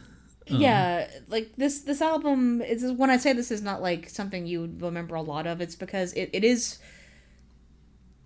Yeah 0.47 1.07
like 1.29 1.55
this 1.55 1.81
this 1.81 2.01
album 2.01 2.61
is 2.61 2.91
when 2.91 3.09
i 3.09 3.15
say 3.15 3.31
this 3.31 3.51
is 3.51 3.61
not 3.61 3.81
like 3.81 4.09
something 4.09 4.45
you 4.45 4.69
remember 4.79 5.15
a 5.15 5.21
lot 5.21 5.47
of 5.47 5.61
it's 5.61 5.75
because 5.75 6.11
it, 6.13 6.29
it 6.33 6.43
is 6.43 6.77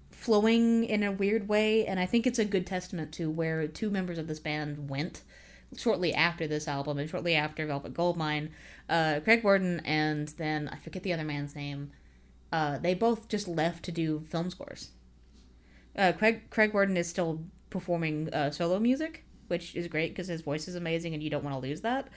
flowing 0.09 0.85
in 0.85 1.03
a 1.03 1.11
weird 1.11 1.47
way 1.47 1.85
and 1.85 1.99
i 1.99 2.05
think 2.07 2.25
it's 2.25 2.39
a 2.39 2.45
good 2.45 2.65
testament 2.65 3.11
to 3.11 3.29
where 3.29 3.67
two 3.67 3.91
members 3.91 4.17
of 4.17 4.27
this 4.27 4.39
band 4.39 4.89
went 4.89 5.21
shortly 5.77 6.15
after 6.15 6.47
this 6.47 6.67
album 6.67 6.97
and 6.97 7.09
shortly 7.09 7.35
after 7.35 7.67
velvet 7.67 7.93
goldmine. 7.93 8.49
Uh, 8.89 9.19
craig 9.23 9.43
wedren 9.43 9.81
and 9.85 10.29
then 10.29 10.67
i 10.69 10.77
forget 10.77 11.03
the 11.03 11.13
other 11.13 11.23
man's 11.23 11.55
name 11.55 11.91
uh, 12.51 12.77
they 12.79 12.93
both 12.93 13.27
just 13.27 13.47
left 13.47 13.83
to 13.83 13.91
do 13.91 14.21
film 14.29 14.49
scores 14.49 14.91
uh, 15.97 16.12
craig 16.13 16.49
craig 16.49 16.73
wedren 16.73 16.97
is 16.97 17.08
still 17.08 17.43
performing 17.69 18.29
uh, 18.34 18.51
solo 18.51 18.79
music 18.79 19.23
which 19.47 19.75
is 19.75 19.88
great 19.88 20.10
because 20.12 20.27
his 20.27 20.41
voice 20.41 20.67
is 20.67 20.75
amazing 20.75 21.13
and 21.13 21.21
you 21.21 21.29
don't 21.29 21.43
want 21.43 21.55
to 21.55 21.67
lose 21.67 21.81
that 21.81 22.08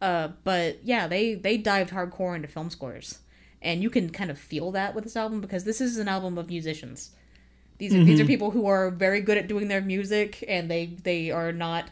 uh, 0.00 0.28
but 0.42 0.84
yeah, 0.84 1.06
they 1.06 1.34
they 1.34 1.56
dived 1.56 1.90
hardcore 1.90 2.36
into 2.36 2.48
film 2.48 2.70
scores, 2.70 3.20
and 3.62 3.82
you 3.82 3.90
can 3.90 4.10
kind 4.10 4.30
of 4.30 4.38
feel 4.38 4.70
that 4.72 4.94
with 4.94 5.04
this 5.04 5.16
album 5.16 5.40
because 5.40 5.64
this 5.64 5.80
is 5.80 5.96
an 5.96 6.08
album 6.08 6.36
of 6.36 6.48
musicians. 6.48 7.12
These 7.78 7.94
are 7.94 8.04
these 8.04 8.20
are 8.20 8.24
people 8.26 8.50
who 8.50 8.66
are 8.66 8.90
very 8.90 9.20
good 9.20 9.38
at 9.38 9.48
doing 9.48 9.68
their 9.68 9.80
music, 9.80 10.44
and 10.46 10.70
they 10.70 10.96
they 11.02 11.30
are 11.30 11.52
not 11.52 11.90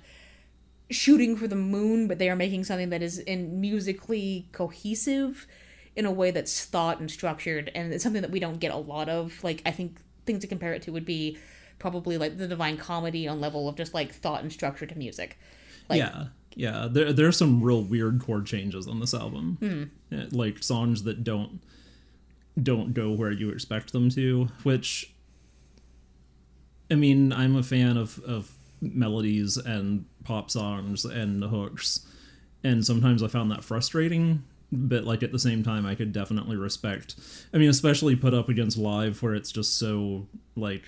shooting 0.90 1.37
for 1.37 1.49
the 1.49 1.57
moon, 1.57 2.07
but 2.07 2.18
they 2.18 2.29
are 2.29 2.37
making 2.37 2.64
something 2.64 2.90
that 2.90 3.03
is 3.03 3.18
in 3.18 3.61
musically 3.61 4.49
cohesive 4.53 5.47
in 5.97 6.05
a 6.05 6.12
way 6.12 6.31
that's 6.31 6.66
thought 6.66 7.01
and 7.01 7.11
structured, 7.11 7.71
and 7.75 7.95
it's 7.95 8.05
something 8.05 8.23
that 8.23 8.31
we 8.31 8.40
don't 8.40 8.61
get 8.61 8.73
a 8.73 8.77
lot 8.77 9.09
of. 9.09 9.42
Like 9.42 9.62
I 9.64 9.71
think 9.71 10.01
things 10.26 10.40
to 10.40 10.46
compare 10.46 10.72
it 10.72 10.82
to 10.82 10.92
would 10.92 11.04
be 11.04 11.38
probably 11.78 12.16
like 12.18 12.38
the 12.38 12.46
Divine 12.46 12.76
Comedy 12.76 13.26
on 13.26 13.40
level 13.40 13.68
of 13.68 13.76
just 13.76 13.94
like 13.94 14.12
thought 14.12 14.42
and 14.42 14.52
structure 14.52 14.87
to 14.87 14.96
music. 14.96 15.38
Like, 15.88 15.98
yeah 15.98 16.24
yeah 16.54 16.88
there 16.90 17.12
there's 17.12 17.37
some 17.37 17.62
real 17.62 17.82
weird 17.82 18.20
chord 18.20 18.46
changes 18.46 18.87
on 18.87 19.00
this 19.00 19.14
album 19.14 19.56
Hmm. 20.11 20.24
Like 20.37 20.62
songs 20.62 21.04
that 21.04 21.24
don't 21.24 21.61
don't 22.61 22.92
go 22.92 23.11
where 23.12 23.30
you 23.30 23.50
expect 23.50 23.92
them 23.92 24.11
to 24.11 24.48
which 24.62 25.14
i 26.90 26.94
mean 26.94 27.33
i'm 27.33 27.56
a 27.56 27.62
fan 27.62 27.96
of 27.96 28.18
of 28.25 28.52
melodies 28.81 29.56
and 29.56 30.04
pop 30.25 30.50
songs 30.50 31.04
and 31.04 31.42
hooks 31.44 32.06
and 32.62 32.85
sometimes 32.85 33.23
i 33.23 33.29
found 33.29 33.50
that 33.50 33.64
frustrating 33.64 34.44
but 34.73 35.04
like 35.04 35.23
at 35.23 35.31
the 35.33 35.38
same 35.38 35.62
time 35.62 35.85
i 35.85 35.94
could 35.94 36.12
definitely 36.12 36.56
respect 36.56 37.14
i 37.52 37.58
mean 37.58 37.68
especially 37.68 38.16
put 38.16 38.33
up 38.33 38.48
against 38.48 38.79
live 38.79 39.23
where 39.23 39.35
it's 39.35 39.52
just 39.52 39.79
so 39.79 40.27
like 40.56 40.83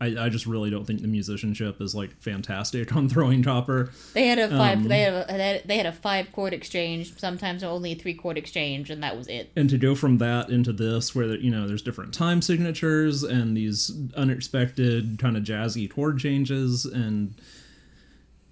I, 0.00 0.24
I 0.24 0.28
just 0.30 0.46
really 0.46 0.68
don't 0.68 0.84
think 0.84 1.00
the 1.00 1.06
musicianship 1.06 1.80
is 1.80 1.94
like 1.94 2.20
fantastic 2.20 2.92
on 2.96 3.08
throwing 3.08 3.44
Copper. 3.44 3.92
They 4.14 4.26
had 4.26 4.40
a 4.40 4.48
five. 4.48 4.78
Um, 4.78 4.88
they 4.88 5.02
had 5.02 5.14
a, 5.14 5.26
they 5.32 5.38
had- 5.52 5.62
they 5.64 5.76
had 5.76 5.86
a 5.86 5.92
five 5.92 6.32
chord 6.32 6.52
exchange. 6.52 7.16
Sometimes 7.16 7.62
only 7.62 7.92
a 7.92 7.94
three 7.94 8.14
chord 8.14 8.36
exchange, 8.36 8.90
and 8.90 9.00
that 9.04 9.16
was 9.16 9.28
it. 9.28 9.52
and 9.54 9.70
to 9.70 9.78
go 9.78 9.94
from 9.94 10.18
that 10.18 10.50
into 10.50 10.72
this 10.72 11.14
where 11.14 11.36
you 11.36 11.52
know 11.52 11.68
there's 11.68 11.82
different 11.82 12.12
time 12.12 12.42
signatures 12.42 13.22
and 13.22 13.56
these 13.56 13.92
unexpected 14.16 15.18
kind 15.20 15.36
of 15.36 15.44
jazzy 15.44 15.88
chord 15.88 16.18
changes 16.18 16.84
and 16.84 17.34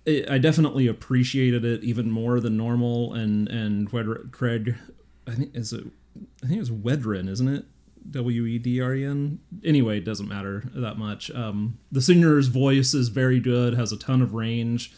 it, 0.05 0.29
i 0.31 0.39
definitely 0.39 0.87
appreciated 0.87 1.65
it 1.65 1.83
even 1.83 2.11
more 2.11 2.41
than 2.41 2.57
normal 2.57 3.13
and 3.15 3.49
and 3.49 3.91
craig 4.33 4.77
i 5.27 5.33
think 5.33 5.55
is 5.55 5.73
it 5.73 5.85
i 6.43 6.47
think 6.47 6.61
it's 6.61 6.71
wedren 6.71 7.29
isn't 7.29 7.49
it? 7.49 7.65
W-e-d-r-e-n 8.11 9.39
anyway 9.65 9.99
it 9.99 10.05
doesn't 10.05 10.27
matter 10.27 10.65
that 10.75 10.97
much. 10.97 11.31
Um, 11.33 11.79
the 11.93 12.01
singer's 12.01 12.47
voice 12.49 12.95
is 12.95 13.09
very 13.09 13.41
good 13.41 13.75
has 13.75 13.93
a 13.93 13.99
ton 13.99 14.23
of 14.23 14.33
range. 14.35 14.93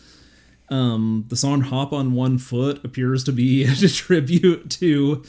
Um, 0.69 1.27
the 1.29 1.37
song 1.37 1.63
"Hop 1.63 1.93
on 1.93 2.13
One 2.15 2.39
Foot" 2.39 2.83
appears 2.85 3.25
to 3.25 3.33
be 3.33 3.65
a 3.65 3.75
tribute 3.89 4.71
to 4.71 5.23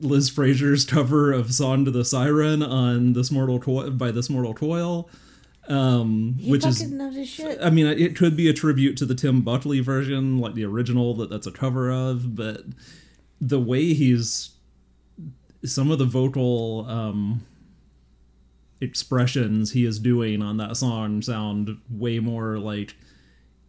Liz 0.00 0.30
Fraser's 0.30 0.84
cover 0.84 1.32
of 1.32 1.52
"Song 1.52 1.84
to 1.84 1.90
the 1.90 2.04
Siren" 2.04 2.62
on 2.62 3.12
"This 3.12 3.30
Mortal 3.30 3.58
Coil" 3.58 3.90
by 3.90 4.10
"This 4.10 4.30
Mortal 4.30 4.54
Coil," 4.54 5.10
um, 5.68 6.36
He 6.38 6.50
which 6.50 6.62
fucking 6.62 6.86
is, 6.86 6.92
knows 6.92 7.14
his 7.14 7.28
shit. 7.28 7.58
I 7.62 7.70
mean, 7.70 7.86
it 7.86 8.16
could 8.16 8.36
be 8.36 8.48
a 8.48 8.52
tribute 8.52 8.96
to 8.98 9.06
the 9.06 9.14
Tim 9.14 9.42
Buckley 9.42 9.80
version, 9.80 10.38
like 10.38 10.54
the 10.54 10.64
original 10.64 11.14
that 11.16 11.30
that's 11.30 11.46
a 11.46 11.52
cover 11.52 11.90
of, 11.90 12.34
but 12.34 12.62
the 13.40 13.60
way 13.60 13.94
he's 13.94 14.50
some 15.64 15.90
of 15.90 15.98
the 15.98 16.04
vocal 16.04 16.86
um, 16.88 17.46
expressions 18.80 19.72
he 19.72 19.84
is 19.84 19.98
doing 19.98 20.42
on 20.42 20.56
that 20.56 20.76
song 20.76 21.20
sound 21.20 21.78
way 21.90 22.18
more 22.18 22.58
like 22.58 22.96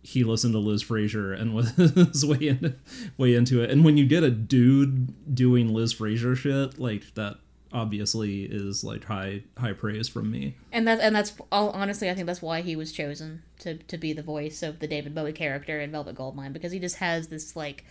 he 0.01 0.23
listened 0.23 0.53
to 0.53 0.59
Liz 0.59 0.81
Fraser 0.81 1.33
and 1.33 1.53
was 1.53 2.25
way 2.25 2.47
into, 2.47 2.75
way 3.17 3.35
into 3.35 3.61
it. 3.61 3.69
And 3.69 3.83
when 3.83 3.97
you 3.97 4.05
get 4.05 4.23
a 4.23 4.31
dude 4.31 5.35
doing 5.35 5.73
Liz 5.73 5.93
Fraser 5.93 6.35
shit, 6.35 6.79
like 6.79 7.13
that 7.15 7.39
obviously 7.71 8.43
is 8.43 8.83
like 8.83 9.05
high 9.05 9.43
high 9.57 9.73
praise 9.73 10.07
from 10.07 10.31
me. 10.31 10.55
And 10.71 10.87
that 10.87 10.99
and 10.99 11.15
that's 11.15 11.33
all 11.51 11.69
honestly, 11.71 12.09
I 12.09 12.15
think 12.15 12.27
that's 12.27 12.41
why 12.41 12.61
he 12.61 12.75
was 12.75 12.91
chosen 12.91 13.43
to 13.59 13.75
to 13.75 13.97
be 13.97 14.13
the 14.13 14.23
voice 14.23 14.63
of 14.63 14.79
the 14.79 14.87
David 14.87 15.13
Bowie 15.13 15.33
character 15.33 15.79
in 15.79 15.91
Velvet 15.91 16.15
Goldmine 16.15 16.53
because 16.53 16.71
he 16.71 16.79
just 16.79 16.97
has 16.97 17.27
this 17.27 17.55
like 17.55 17.85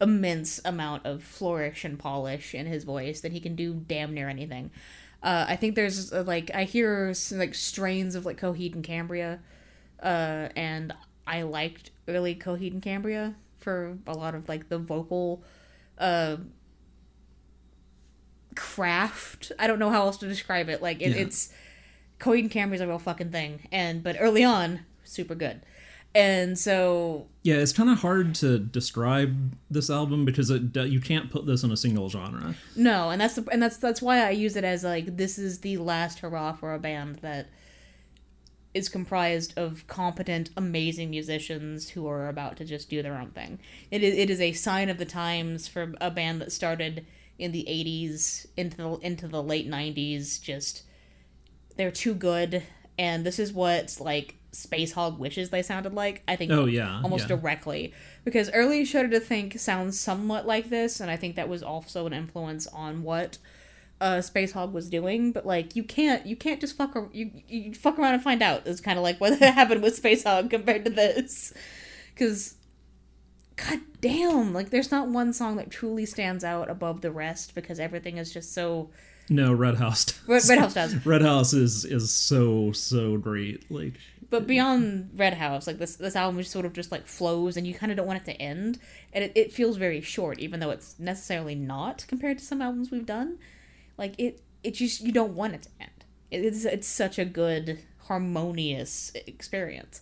immense 0.00 0.60
amount 0.64 1.06
of 1.06 1.22
flourish 1.22 1.84
and 1.84 1.98
polish 1.98 2.54
in 2.54 2.66
his 2.66 2.84
voice 2.84 3.20
that 3.20 3.32
he 3.32 3.40
can 3.40 3.54
do 3.54 3.74
damn 3.74 4.12
near 4.12 4.28
anything. 4.28 4.70
Uh, 5.22 5.46
I 5.48 5.56
think 5.56 5.76
there's 5.76 6.12
uh, 6.12 6.24
like 6.26 6.50
I 6.52 6.64
hear 6.64 7.14
some, 7.14 7.38
like 7.38 7.54
strains 7.54 8.14
of 8.14 8.26
like 8.26 8.40
Coheed 8.40 8.74
and 8.74 8.84
Cambria, 8.84 9.38
uh, 10.02 10.48
and 10.56 10.92
I 11.26 11.42
liked 11.42 11.90
early 12.08 12.34
Coheed 12.34 12.72
and 12.72 12.82
Cambria 12.82 13.36
for 13.58 13.96
a 14.06 14.14
lot 14.14 14.34
of 14.34 14.48
like 14.48 14.68
the 14.68 14.78
vocal 14.78 15.44
uh, 15.98 16.38
craft. 18.54 19.52
I 19.58 19.66
don't 19.66 19.78
know 19.78 19.90
how 19.90 20.02
else 20.02 20.16
to 20.18 20.28
describe 20.28 20.68
it. 20.68 20.82
Like 20.82 21.00
it, 21.02 21.10
Yeah. 21.10 21.22
it's 21.22 21.50
Coheed 22.20 22.40
and 22.40 22.50
Cambria's 22.50 22.80
a 22.80 22.86
real 22.86 22.98
fucking 22.98 23.30
thing, 23.30 23.68
and 23.72 24.02
but 24.02 24.16
early 24.20 24.44
on, 24.44 24.80
super 25.04 25.34
good. 25.34 25.62
And 26.14 26.58
so 26.58 27.26
Yeah, 27.42 27.54
it's 27.56 27.72
kind 27.72 27.88
of 27.88 28.00
hard 28.00 28.34
to 28.36 28.58
describe 28.58 29.54
this 29.70 29.88
album 29.88 30.24
because 30.26 30.50
it 30.50 30.76
you 30.76 31.00
can't 31.00 31.30
put 31.30 31.46
this 31.46 31.62
in 31.62 31.72
a 31.72 31.76
single 31.76 32.08
genre. 32.10 32.54
no, 32.76 33.10
and 33.10 33.20
that's 33.20 33.34
the 33.34 33.46
and 33.50 33.62
that's 33.62 33.78
that's 33.78 34.02
why 34.02 34.18
I 34.26 34.30
use 34.30 34.54
it 34.56 34.64
as 34.64 34.84
like 34.84 35.16
this 35.16 35.38
is 35.38 35.60
the 35.60 35.78
last 35.78 36.18
hurrah 36.20 36.52
for 36.52 36.74
a 36.74 36.78
band 36.78 37.16
that 37.22 37.48
is 38.74 38.88
comprised 38.88 39.52
of 39.58 39.86
competent, 39.86 40.48
amazing 40.56 41.10
musicians 41.10 41.90
who 41.90 42.06
are 42.06 42.28
about 42.28 42.56
to 42.56 42.64
just 42.64 42.88
do 42.88 43.02
their 43.02 43.16
own 43.16 43.30
thing. 43.30 43.58
It 43.90 44.02
is 44.02 44.14
it 44.16 44.30
is 44.30 44.40
a 44.40 44.52
sign 44.52 44.88
of 44.90 44.98
the 44.98 45.04
times 45.06 45.68
for 45.68 45.94
a 46.00 46.10
band 46.10 46.40
that 46.42 46.52
started 46.52 47.04
in 47.42 47.52
the 47.52 47.66
'80s 47.68 48.46
into 48.56 48.76
the 48.76 48.90
into 48.98 49.28
the 49.28 49.42
late 49.42 49.68
'90s. 49.68 50.40
Just 50.40 50.84
they're 51.76 51.90
too 51.90 52.14
good, 52.14 52.62
and 52.98 53.26
this 53.26 53.38
is 53.38 53.52
what 53.52 53.96
like 54.00 54.36
Spacehog 54.52 55.18
wishes 55.18 55.50
they 55.50 55.62
sounded 55.62 55.94
like. 55.94 56.22
I 56.28 56.36
think. 56.36 56.52
Oh, 56.52 56.66
yeah, 56.66 57.00
almost 57.02 57.28
yeah. 57.28 57.36
directly 57.36 57.94
because 58.24 58.50
early 58.52 58.84
Shudder 58.84 59.08
to 59.08 59.20
Think 59.20 59.58
sounds 59.58 59.98
somewhat 59.98 60.46
like 60.46 60.70
this, 60.70 61.00
and 61.00 61.10
I 61.10 61.16
think 61.16 61.36
that 61.36 61.48
was 61.48 61.62
also 61.62 62.06
an 62.06 62.12
influence 62.12 62.66
on 62.66 63.02
what 63.02 63.38
uh, 64.00 64.18
Spacehog 64.18 64.72
was 64.72 64.88
doing. 64.88 65.32
But 65.32 65.46
like, 65.46 65.74
you 65.74 65.82
can't 65.82 66.26
you 66.26 66.36
can't 66.36 66.60
just 66.60 66.76
fuck 66.76 66.94
you 67.12 67.30
you 67.48 67.74
fuck 67.74 67.98
around 67.98 68.14
and 68.14 68.22
find 68.22 68.42
out. 68.42 68.66
Is 68.66 68.80
kind 68.80 68.98
of 68.98 69.02
like 69.02 69.20
what 69.20 69.38
happened 69.40 69.82
with 69.82 70.00
Spacehog 70.00 70.50
compared 70.50 70.84
to 70.84 70.90
this, 70.90 71.52
because. 72.14 72.56
God 73.56 73.80
damn! 74.00 74.52
Like, 74.52 74.70
there's 74.70 74.90
not 74.90 75.08
one 75.08 75.32
song 75.32 75.56
that 75.56 75.70
truly 75.70 76.06
stands 76.06 76.44
out 76.44 76.70
above 76.70 77.00
the 77.00 77.10
rest 77.10 77.54
because 77.54 77.78
everything 77.78 78.18
is 78.18 78.32
just 78.32 78.52
so. 78.52 78.90
No, 79.28 79.52
Red 79.52 79.76
House. 79.76 80.04
does. 80.04 80.48
Red, 80.48 80.58
House 80.58 80.74
does, 80.74 80.94
Red 81.06 81.22
House 81.22 81.52
is 81.52 81.84
is 81.84 82.10
so 82.12 82.72
so 82.72 83.16
great. 83.16 83.70
Like 83.70 83.94
but 84.32 84.46
beyond 84.46 85.10
Red 85.14 85.34
House, 85.34 85.66
like 85.66 85.76
this 85.76 85.96
this 85.96 86.16
album 86.16 86.38
just 86.38 86.50
sort 86.50 86.64
of 86.64 86.72
just 86.72 86.90
like 86.90 87.06
flows, 87.06 87.58
and 87.58 87.66
you 87.66 87.74
kind 87.74 87.92
of 87.92 87.98
don't 87.98 88.06
want 88.06 88.22
it 88.22 88.24
to 88.32 88.40
end, 88.40 88.78
and 89.12 89.22
it, 89.22 89.32
it 89.34 89.52
feels 89.52 89.76
very 89.76 90.00
short, 90.00 90.38
even 90.38 90.58
though 90.58 90.70
it's 90.70 90.98
necessarily 90.98 91.54
not 91.54 92.06
compared 92.08 92.38
to 92.38 92.44
some 92.44 92.62
albums 92.62 92.90
we've 92.90 93.04
done. 93.04 93.36
Like 93.98 94.14
it, 94.16 94.40
it 94.64 94.70
just 94.70 95.02
you 95.02 95.12
don't 95.12 95.34
want 95.34 95.54
it 95.54 95.62
to 95.64 95.68
end. 95.80 96.04
It, 96.30 96.46
it's 96.46 96.64
it's 96.64 96.88
such 96.88 97.18
a 97.18 97.26
good 97.26 97.80
harmonious 98.06 99.12
experience. 99.26 100.00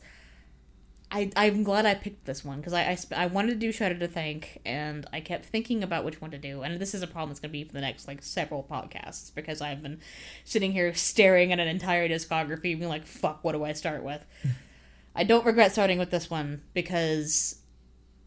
I, 1.13 1.31
I'm 1.35 1.65
glad 1.65 1.87
I 1.87 1.95
picked 1.95 2.25
this 2.25 2.45
one 2.45 2.59
because 2.59 2.73
I, 2.73 2.91
I, 2.91 2.95
sp- 2.95 3.19
I 3.19 3.27
wanted 3.27 3.51
to 3.51 3.57
do 3.57 3.73
Shudder 3.73 3.99
to 3.99 4.07
Think 4.07 4.61
and 4.65 5.07
I 5.13 5.21
kept 5.21 5.47
thinking 5.47 5.83
about 5.83 6.05
which 6.05 6.21
one 6.21 6.31
to 6.31 6.39
do. 6.39 6.63
And 6.63 6.81
this 6.81 6.95
is 6.95 7.03
a 7.03 7.09
problem 7.09 7.31
that's 7.31 7.41
going 7.41 7.51
to 7.51 7.53
be 7.53 7.65
for 7.65 7.73
the 7.73 7.81
next 7.81 8.07
like 8.07 8.23
several 8.23 8.63
podcasts 8.63 9.35
because 9.35 9.61
I've 9.61 9.83
been 9.83 10.01
sitting 10.45 10.71
here 10.71 10.95
staring 10.95 11.53
at 11.53 11.59
an 11.59 11.67
entire 11.67 12.09
discography 12.09 12.79
being 12.79 12.89
like, 12.89 13.07
fuck, 13.07 13.43
what 13.43 13.53
do 13.53 13.65
I 13.65 13.73
start 13.73 14.05
with? 14.05 14.25
I 15.17 15.25
don't 15.25 15.45
regret 15.45 15.73
starting 15.73 15.99
with 15.99 16.11
this 16.11 16.31
one 16.31 16.63
because 16.75 17.61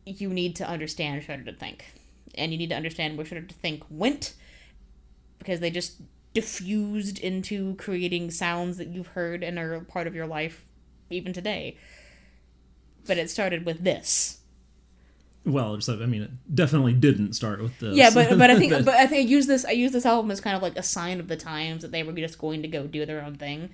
you 0.06 0.30
need 0.30 0.58
to 0.58 0.68
understand 0.68 1.24
Shudder 1.24 1.44
to 1.44 1.54
Think. 1.54 1.86
And 2.36 2.52
you 2.52 2.58
need 2.58 2.70
to 2.70 2.76
understand 2.76 3.16
where 3.16 3.26
Shudder 3.26 3.44
to 3.44 3.56
Think 3.56 3.84
went 3.90 4.34
because 5.40 5.62
they 5.62 5.70
just 5.70 6.02
diffused 6.34 7.20
into 7.20 7.76
creating 7.76 8.32
sounds 8.32 8.78
that 8.78 8.88
you've 8.88 9.08
heard 9.08 9.44
and 9.44 9.58
are 9.58 9.80
part 9.82 10.08
of 10.08 10.16
your 10.16 10.28
life 10.28 10.66
even 11.10 11.32
today. 11.32 11.78
But 13.08 13.18
it 13.18 13.30
started 13.30 13.66
with 13.66 13.84
this. 13.84 14.40
well, 15.46 15.80
so 15.82 16.02
I 16.02 16.06
mean, 16.06 16.22
it 16.24 16.32
definitely 16.56 16.94
didn't 16.94 17.34
start 17.34 17.62
with 17.62 17.78
this. 17.80 17.96
Yeah, 17.96 18.10
but 18.14 18.38
but 18.38 18.50
I 18.50 18.58
think 18.58 18.72
but 18.86 18.96
I 18.96 19.08
think 19.08 19.26
I 19.28 19.30
use 19.30 19.48
this 19.48 19.66
I 19.66 19.72
use 19.72 19.92
this 19.92 20.06
album 20.06 20.32
as 20.32 20.40
kind 20.42 20.56
of 20.56 20.62
like 20.62 20.78
a 20.78 20.84
sign 20.84 21.20
of 21.20 21.28
the 21.28 21.36
times 21.38 21.82
that 21.82 21.92
they 21.92 22.04
were 22.04 22.14
just 22.14 22.38
going 22.38 22.62
to 22.62 22.68
go 22.68 22.88
do 22.88 23.06
their 23.06 23.22
own 23.22 23.36
thing 23.36 23.70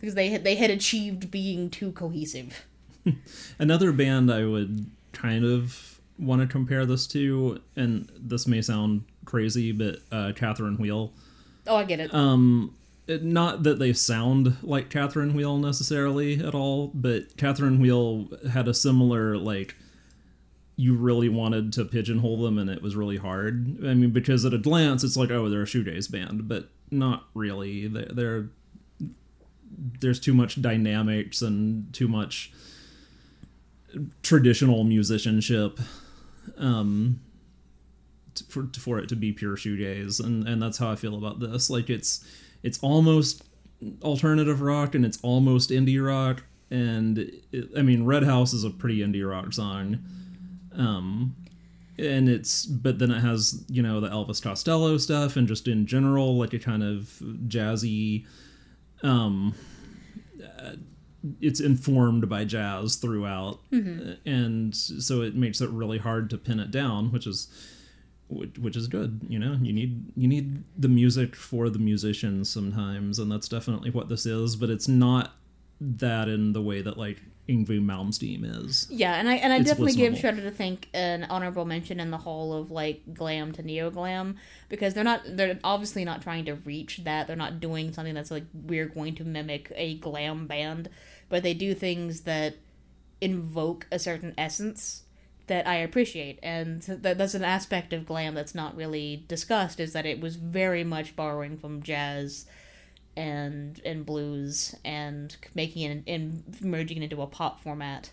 because 0.00 0.14
they 0.14 0.28
had 0.28 0.44
they 0.44 0.56
had 0.56 0.70
achieved 0.70 1.30
being 1.30 1.70
too 1.70 1.92
cohesive. 1.92 2.66
Another 3.58 3.92
band 3.92 4.30
I 4.32 4.44
would 4.44 4.86
kind 5.12 5.44
of 5.44 6.00
want 6.18 6.42
to 6.42 6.46
compare 6.46 6.86
this 6.86 7.06
to, 7.08 7.60
and 7.76 8.10
this 8.18 8.46
may 8.46 8.62
sound 8.62 9.04
crazy, 9.24 9.72
but 9.72 9.98
uh, 10.12 10.32
Catherine 10.36 10.76
Wheel. 10.78 11.12
Oh, 11.66 11.76
I 11.76 11.84
get 11.84 12.00
it. 12.00 12.12
Um, 12.14 12.74
it- 12.74 12.83
not 13.08 13.62
that 13.64 13.78
they 13.78 13.92
sound 13.92 14.56
like 14.62 14.90
Catherine 14.90 15.34
Wheel 15.34 15.58
necessarily 15.58 16.38
at 16.38 16.54
all, 16.54 16.88
but 16.94 17.36
Catherine 17.36 17.80
Wheel 17.80 18.28
had 18.50 18.68
a 18.68 18.74
similar 18.74 19.36
like. 19.36 19.74
You 20.76 20.96
really 20.96 21.28
wanted 21.28 21.72
to 21.74 21.84
pigeonhole 21.84 22.42
them, 22.42 22.58
and 22.58 22.68
it 22.68 22.82
was 22.82 22.96
really 22.96 23.16
hard. 23.16 23.78
I 23.86 23.94
mean, 23.94 24.10
because 24.10 24.44
at 24.44 24.52
a 24.52 24.58
glance, 24.58 25.04
it's 25.04 25.16
like, 25.16 25.30
oh, 25.30 25.48
they're 25.48 25.62
a 25.62 25.66
shoegaze 25.66 26.10
band, 26.10 26.48
but 26.48 26.68
not 26.90 27.26
really. 27.32 27.86
They're, 27.86 28.08
they're 28.10 28.48
there's 30.00 30.20
too 30.20 30.34
much 30.34 30.60
dynamics 30.60 31.42
and 31.42 31.92
too 31.92 32.08
much 32.08 32.52
traditional 34.22 34.84
musicianship 34.84 35.78
um 36.58 37.20
for 38.48 38.68
for 38.78 38.98
it 38.98 39.08
to 39.08 39.16
be 39.16 39.32
pure 39.32 39.56
shoegaze 39.56 40.22
and 40.22 40.48
and 40.48 40.60
that's 40.60 40.78
how 40.78 40.90
I 40.90 40.96
feel 40.96 41.16
about 41.16 41.38
this 41.38 41.70
like 41.70 41.88
it's 41.88 42.24
it's 42.64 42.78
almost 42.80 43.44
alternative 44.02 44.60
rock 44.62 44.94
and 44.96 45.04
it's 45.04 45.18
almost 45.22 45.70
indie 45.70 46.04
rock. 46.04 46.42
And 46.70 47.18
it, 47.52 47.68
I 47.76 47.82
mean 47.82 48.04
Red 48.04 48.24
House 48.24 48.52
is 48.52 48.64
a 48.64 48.70
pretty 48.70 48.98
indie 48.98 49.28
rock 49.28 49.52
song. 49.52 49.98
Um 50.76 51.36
and 51.96 52.28
it's 52.28 52.66
but 52.66 52.98
then 52.98 53.12
it 53.12 53.20
has 53.20 53.64
you 53.68 53.82
know 53.82 54.00
the 54.00 54.08
Elvis 54.08 54.42
Costello 54.42 54.96
stuff 54.96 55.36
and 55.36 55.46
just 55.46 55.68
in 55.68 55.86
general 55.86 56.36
like 56.36 56.54
a 56.54 56.58
kind 56.58 56.82
of 56.82 57.22
jazzy 57.46 58.26
um 59.04 59.54
it's 61.40 61.60
informed 61.60 62.28
by 62.28 62.44
jazz 62.44 62.96
throughout. 62.96 63.58
And 64.26 64.74
so 64.76 65.22
it 65.22 65.34
makes 65.34 65.60
it 65.62 65.70
really 65.70 65.98
hard 65.98 66.28
to 66.30 66.38
pin 66.38 66.58
it 66.60 66.70
down 66.70 67.12
which 67.12 67.26
is 67.26 67.48
which 68.28 68.58
which 68.58 68.76
is 68.76 68.88
good 68.88 69.20
you 69.28 69.38
know 69.38 69.58
you 69.60 69.72
need 69.72 70.04
you 70.16 70.26
need 70.26 70.62
the 70.78 70.88
music 70.88 71.36
for 71.36 71.68
the 71.68 71.78
musicians 71.78 72.48
sometimes 72.48 73.18
and 73.18 73.30
that's 73.30 73.48
definitely 73.48 73.90
what 73.90 74.08
this 74.08 74.24
is 74.24 74.56
but 74.56 74.70
it's 74.70 74.88
not 74.88 75.34
that 75.80 76.28
in 76.28 76.52
the 76.52 76.62
way 76.62 76.80
that 76.80 76.96
like 76.96 77.20
Yngwie 77.48 77.84
Malmsteen 77.84 78.64
is. 78.64 78.86
Yeah, 78.90 79.16
and 79.16 79.28
I 79.28 79.34
and 79.34 79.52
I 79.52 79.56
It's 79.56 79.68
definitely 79.68 79.92
give. 79.92 80.18
Shudder 80.18 80.40
to 80.42 80.50
Think 80.50 80.88
an 80.94 81.24
honorable 81.24 81.64
mention 81.64 82.00
in 82.00 82.10
the 82.10 82.18
hall 82.18 82.54
of 82.54 82.70
like 82.70 83.02
glam 83.12 83.52
to 83.52 83.62
neo 83.62 83.90
glam 83.90 84.36
because 84.68 84.94
they're 84.94 85.04
not 85.04 85.20
they're 85.26 85.58
obviously 85.62 86.04
not 86.04 86.22
trying 86.22 86.46
to 86.46 86.54
reach 86.54 87.04
that. 87.04 87.26
They're 87.26 87.36
not 87.36 87.60
doing 87.60 87.92
something 87.92 88.14
that's 88.14 88.30
like 88.30 88.44
we're 88.54 88.86
going 88.86 89.14
to 89.16 89.24
mimic 89.24 89.72
a 89.76 89.98
glam 89.98 90.46
band, 90.46 90.88
but 91.28 91.42
they 91.42 91.52
do 91.52 91.74
things 91.74 92.22
that 92.22 92.56
invoke 93.20 93.86
a 93.92 93.98
certain 93.98 94.34
essence 94.38 95.03
that 95.46 95.66
I 95.66 95.76
appreciate, 95.76 96.38
and 96.42 96.82
that 96.82 97.18
that's 97.18 97.34
an 97.34 97.44
aspect 97.44 97.92
of 97.92 98.06
glam 98.06 98.34
that's 98.34 98.54
not 98.54 98.76
really 98.76 99.24
discussed. 99.28 99.80
Is 99.80 99.92
that 99.92 100.06
it 100.06 100.20
was 100.20 100.36
very 100.36 100.84
much 100.84 101.16
borrowing 101.16 101.56
from 101.56 101.82
jazz 101.82 102.46
and 103.16 103.80
and 103.84 104.04
blues 104.04 104.74
and 104.84 105.36
making 105.54 105.82
it 105.82 106.02
and 106.06 106.60
merging 106.60 106.98
it 106.98 107.04
into 107.04 107.22
a 107.22 107.26
pop 107.26 107.60
format 107.60 108.10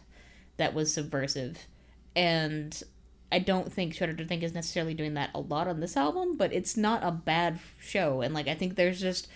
that 0.57 0.73
was 0.73 0.93
subversive 0.93 1.67
and 2.15 2.83
i 3.31 3.39
don't 3.39 3.73
think 3.73 3.93
shudder 3.93 4.13
to 4.13 4.25
think 4.25 4.43
is 4.43 4.53
necessarily 4.53 4.93
doing 4.93 5.15
that 5.15 5.31
a 5.33 5.39
lot 5.39 5.67
on 5.67 5.79
this 5.79 5.97
album 5.97 6.37
but 6.37 6.53
it's 6.53 6.77
not 6.77 7.03
a 7.03 7.11
bad 7.11 7.59
show 7.79 8.21
and 8.21 8.33
like 8.33 8.47
i 8.47 8.53
think 8.53 8.75
there's 8.75 9.01
just 9.01 9.27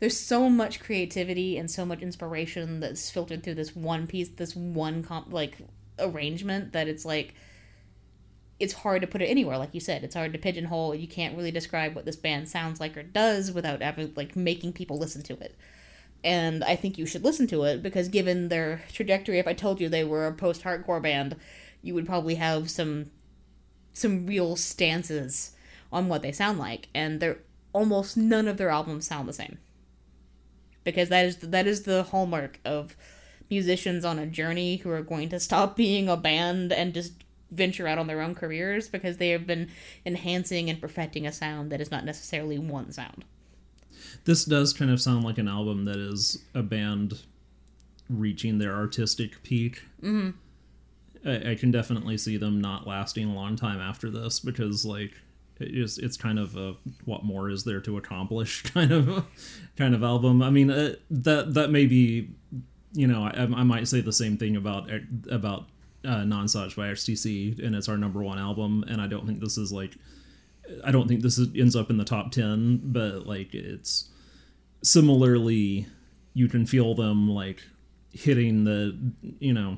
there's 0.00 0.18
so 0.18 0.48
much 0.48 0.80
creativity 0.80 1.56
and 1.56 1.70
so 1.70 1.84
much 1.84 2.00
inspiration 2.00 2.80
that's 2.80 3.10
filtered 3.10 3.42
through 3.42 3.54
this 3.54 3.76
one 3.76 4.06
piece 4.06 4.30
this 4.30 4.56
one 4.56 5.02
comp 5.02 5.32
like 5.32 5.58
arrangement 5.98 6.72
that 6.72 6.88
it's 6.88 7.04
like 7.04 7.34
it's 8.60 8.72
hard 8.72 9.02
to 9.02 9.08
put 9.08 9.20
it 9.20 9.26
anywhere. 9.26 9.58
Like 9.58 9.74
you 9.74 9.80
said 9.80 10.04
it's 10.04 10.14
hard 10.14 10.32
to 10.32 10.38
pigeonhole. 10.38 10.94
You 10.94 11.08
can't 11.08 11.36
really 11.36 11.50
describe 11.50 11.94
what 11.94 12.04
this 12.04 12.16
band 12.16 12.48
sounds 12.48 12.80
like 12.80 12.96
or 12.96 13.02
does 13.02 13.52
without 13.52 13.82
ever 13.82 14.08
like 14.16 14.36
making 14.36 14.72
people 14.72 14.98
listen 14.98 15.22
to 15.24 15.34
it. 15.34 15.56
And 16.22 16.64
i 16.64 16.74
think 16.74 16.96
you 16.96 17.04
should 17.04 17.22
listen 17.22 17.46
to 17.48 17.64
it 17.64 17.82
because 17.82 18.08
given 18.08 18.48
their 18.48 18.82
trajectory 18.90 19.38
if 19.38 19.46
i 19.46 19.52
told 19.52 19.78
you 19.78 19.90
they 19.90 20.04
were 20.04 20.26
a 20.26 20.32
post-hardcore 20.32 21.02
band 21.02 21.36
you 21.82 21.92
would 21.92 22.06
probably 22.06 22.36
have 22.36 22.70
some 22.70 23.10
some 23.92 24.26
real 24.26 24.56
stances 24.56 25.52
on 25.92 26.08
what 26.08 26.22
they 26.22 26.32
sound 26.32 26.58
like. 26.58 26.88
And 26.94 27.20
they're 27.20 27.38
almost 27.72 28.16
none 28.16 28.48
of 28.48 28.56
their 28.56 28.70
albums 28.70 29.06
sound 29.06 29.28
the 29.28 29.32
same. 29.32 29.58
Because 30.82 31.08
that 31.08 31.24
is 31.24 31.36
that 31.38 31.66
is 31.66 31.84
the 31.84 32.02
hallmark 32.02 32.60
of 32.64 32.96
musicians 33.50 34.04
on 34.04 34.18
a 34.18 34.26
journey 34.26 34.76
who 34.76 34.90
are 34.90 35.02
going 35.02 35.28
to 35.30 35.40
stop 35.40 35.76
being 35.76 36.08
a 36.08 36.16
band 36.16 36.72
and 36.72 36.94
just 36.94 37.12
venture 37.50 37.86
out 37.86 37.98
on 37.98 38.06
their 38.06 38.20
own 38.20 38.34
careers 38.34 38.88
because 38.88 39.18
they 39.18 39.30
have 39.30 39.46
been 39.46 39.70
enhancing 40.04 40.68
and 40.68 40.80
perfecting 40.80 41.26
a 41.26 41.32
sound 41.32 41.70
that 41.70 41.80
is 41.80 41.90
not 41.90 42.04
necessarily 42.04 42.58
one 42.58 42.90
sound. 42.90 43.24
This 44.24 44.44
does 44.44 44.72
kind 44.72 44.90
of 44.90 45.00
sound 45.00 45.24
like 45.24 45.38
an 45.38 45.48
album 45.48 45.84
that 45.84 45.98
is 45.98 46.42
a 46.54 46.62
band 46.62 47.22
reaching 48.08 48.58
their 48.58 48.74
artistic 48.74 49.42
peak. 49.42 49.82
Mm-hmm. 50.02 50.30
I, 51.28 51.52
I 51.52 51.54
can 51.54 51.70
definitely 51.70 52.18
see 52.18 52.36
them 52.36 52.60
not 52.60 52.86
lasting 52.86 53.30
a 53.30 53.34
long 53.34 53.56
time 53.56 53.80
after 53.80 54.10
this 54.10 54.40
because, 54.40 54.84
like, 54.84 55.12
it 55.60 55.76
is 55.76 55.98
it's 55.98 56.16
kind 56.16 56.38
of 56.38 56.56
a 56.56 56.74
what 57.04 57.24
more 57.24 57.48
is 57.48 57.62
there 57.62 57.80
to 57.80 57.96
accomplish 57.96 58.62
kind 58.74 58.92
of 58.92 59.24
kind 59.76 59.94
of 59.94 60.02
album. 60.02 60.42
I 60.42 60.50
mean, 60.50 60.70
uh, 60.70 60.94
that 61.10 61.54
that 61.54 61.70
may 61.70 61.86
be, 61.86 62.30
you 62.94 63.06
know, 63.06 63.24
I, 63.24 63.42
I 63.42 63.62
might 63.64 63.86
say 63.88 64.00
the 64.00 64.12
same 64.12 64.36
thing 64.36 64.56
about 64.56 64.90
about 65.30 65.66
uh, 66.04 66.24
Non-Such 66.24 66.76
by 66.76 66.88
XTC, 66.88 67.64
and 67.64 67.74
it's 67.74 67.88
our 67.88 67.96
number 67.96 68.22
one 68.22 68.38
album, 68.38 68.84
and 68.88 69.00
I 69.00 69.06
don't 69.06 69.26
think 69.26 69.40
this 69.40 69.58
is 69.58 69.72
like. 69.72 69.94
I 70.82 70.92
don't 70.92 71.06
think 71.06 71.20
this 71.20 71.36
is, 71.36 71.48
ends 71.54 71.76
up 71.76 71.90
in 71.90 71.98
the 71.98 72.06
top 72.06 72.32
10, 72.32 72.80
but 72.84 73.26
like 73.26 73.52
it's 73.52 74.08
similarly 74.82 75.86
you 76.32 76.48
can 76.48 76.64
feel 76.64 76.94
them 76.94 77.28
like 77.28 77.62
hitting 78.12 78.64
the 78.64 78.96
you 79.40 79.52
know 79.52 79.76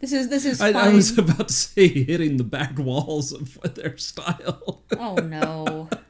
This 0.00 0.12
is 0.12 0.28
this 0.28 0.44
is 0.44 0.60
I. 0.60 0.70
I 0.72 0.92
was 0.92 1.16
about 1.16 1.48
to 1.48 1.54
say 1.54 1.86
hitting 1.88 2.38
the 2.38 2.44
back 2.44 2.76
walls 2.78 3.32
of 3.32 3.56
their 3.74 3.96
style 3.98 4.82
Oh 4.98 5.14
no. 5.14 5.88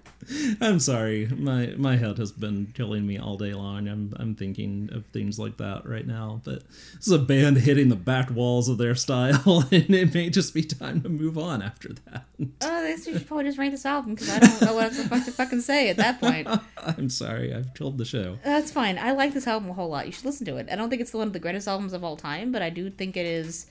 i'm 0.60 0.78
sorry 0.80 1.26
my 1.36 1.72
my 1.76 1.96
head 1.96 2.18
has 2.18 2.32
been 2.32 2.66
killing 2.74 3.06
me 3.06 3.18
all 3.18 3.36
day 3.36 3.52
long 3.54 3.88
i'm 3.88 4.12
i'm 4.18 4.34
thinking 4.34 4.88
of 4.92 5.04
things 5.06 5.38
like 5.38 5.56
that 5.56 5.86
right 5.86 6.06
now 6.06 6.40
but 6.44 6.62
this 6.96 7.06
is 7.06 7.12
a 7.12 7.18
band 7.18 7.56
hitting 7.58 7.88
the 7.88 7.96
back 7.96 8.30
walls 8.30 8.68
of 8.68 8.78
their 8.78 8.94
style 8.94 9.64
and 9.72 9.90
it 9.90 10.12
may 10.14 10.28
just 10.28 10.52
be 10.54 10.62
time 10.62 11.00
to 11.00 11.08
move 11.08 11.38
on 11.38 11.62
after 11.62 11.90
that 12.10 12.24
Oh, 12.60 12.82
they 12.82 12.96
should 12.96 13.26
probably 13.26 13.44
just 13.44 13.56
rank 13.56 13.72
this 13.72 13.86
album 13.86 14.14
because 14.14 14.28
I 14.28 14.38
don't 14.40 14.60
know 14.62 14.74
what 14.74 14.84
else 14.84 14.98
the 14.98 15.08
fuck 15.08 15.24
to 15.24 15.30
fucking 15.32 15.62
say 15.62 15.88
at 15.88 15.96
that 15.96 16.20
point. 16.20 16.46
i'm 16.76 17.08
sorry 17.08 17.54
i've 17.54 17.72
killed 17.74 17.96
the 17.98 18.04
show 18.04 18.38
That's 18.44 18.70
fine. 18.70 18.98
I 18.98 19.12
like 19.12 19.32
this 19.32 19.46
album 19.46 19.70
a 19.70 19.72
whole 19.72 19.88
lot. 19.88 20.04
You 20.06 20.12
should 20.12 20.24
listen 20.26 20.44
to 20.46 20.56
it. 20.56 20.68
I 20.70 20.76
don't 20.76 20.90
think 20.90 21.00
it's 21.00 21.14
one 21.14 21.26
of 21.26 21.32
the 21.32 21.38
greatest 21.38 21.66
albums 21.66 21.92
of 21.94 22.04
all 22.04 22.16
time, 22.16 22.52
but 22.52 22.60
I 22.62 22.68
do 22.70 22.90
think 22.90 23.16
it 23.16 23.24
is 23.26 23.66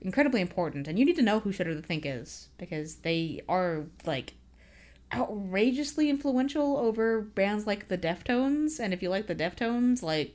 incredibly 0.00 0.40
important. 0.40 0.88
And 0.88 0.98
you 0.98 1.04
need 1.04 1.16
to 1.16 1.22
know 1.22 1.40
who 1.40 1.52
Shudder 1.52 1.74
to 1.74 1.82
Think 1.82 2.04
is 2.06 2.48
because 2.58 2.96
they 2.96 3.42
are 3.48 3.84
like 4.06 4.34
outrageously 5.14 6.10
influential 6.10 6.76
over 6.76 7.20
bands 7.20 7.66
like 7.66 7.88
the 7.88 7.98
Deftones. 7.98 8.78
And 8.80 8.92
if 8.92 9.02
you 9.02 9.08
like 9.08 9.26
the 9.26 9.34
Deftones, 9.34 10.02
like 10.02 10.34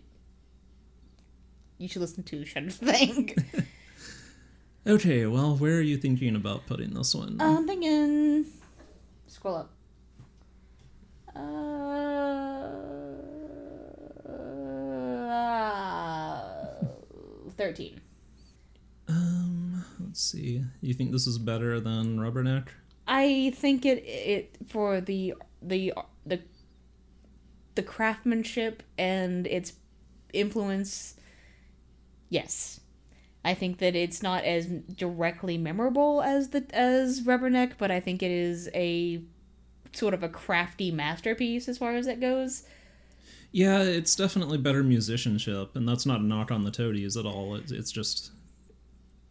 you 1.77 1.87
should 1.87 2.01
listen 2.01 2.23
to 2.23 2.45
Shudder 2.45 2.67
to 2.67 2.71
Think. 2.71 3.35
okay 4.87 5.25
well 5.25 5.57
where 5.57 5.77
are 5.77 5.81
you 5.81 5.97
thinking 5.97 6.35
about 6.37 6.65
putting 6.65 6.93
this 6.93 7.13
one 7.13 7.35
I'm 7.39 7.67
thinking. 7.67 8.45
Scroll 9.27 9.55
up. 9.57 9.69
Uh, 11.35 12.69
thirteen. 17.57 18.01
Um, 19.07 19.83
let's 19.99 20.21
see. 20.21 20.63
You 20.81 20.93
think 20.93 21.11
this 21.11 21.27
is 21.27 21.37
better 21.37 21.79
than 21.79 22.17
Rubberneck? 22.19 22.67
I 23.09 23.51
think 23.55 23.85
it 23.85 24.03
it 24.05 24.55
for 24.67 25.01
the 25.01 25.33
the 25.61 25.93
the 26.25 26.39
the 27.73 27.81
craftsmanship 27.81 28.83
and 28.97 29.47
its 29.47 29.73
influence. 30.31 31.15
Yes, 32.29 32.79
I 33.43 33.55
think 33.55 33.79
that 33.79 33.95
it's 33.95 34.21
not 34.21 34.43
as 34.43 34.67
directly 34.67 35.57
memorable 35.57 36.21
as 36.21 36.49
the 36.49 36.63
as 36.71 37.21
Rubberneck, 37.21 37.73
but 37.79 37.89
I 37.89 37.99
think 37.99 38.21
it 38.21 38.29
is 38.29 38.69
a 38.75 39.23
sort 39.91 40.13
of 40.13 40.21
a 40.21 40.29
crafty 40.29 40.91
masterpiece 40.91 41.67
as 41.67 41.79
far 41.79 41.95
as 41.95 42.05
it 42.05 42.21
goes. 42.21 42.63
Yeah, 43.51 43.81
it's 43.81 44.15
definitely 44.15 44.59
better 44.59 44.83
musicianship, 44.83 45.75
and 45.75 45.89
that's 45.89 46.05
not 46.05 46.19
a 46.19 46.23
knock 46.23 46.51
on 46.51 46.63
the 46.63 46.69
Toadies 46.69 47.17
at 47.17 47.25
all. 47.25 47.55
It's, 47.55 47.71
it's 47.71 47.91
just, 47.91 48.33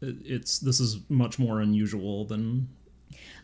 it's 0.02 0.58
this 0.58 0.80
is 0.80 0.98
much 1.08 1.38
more 1.38 1.60
unusual 1.60 2.24
than. 2.24 2.70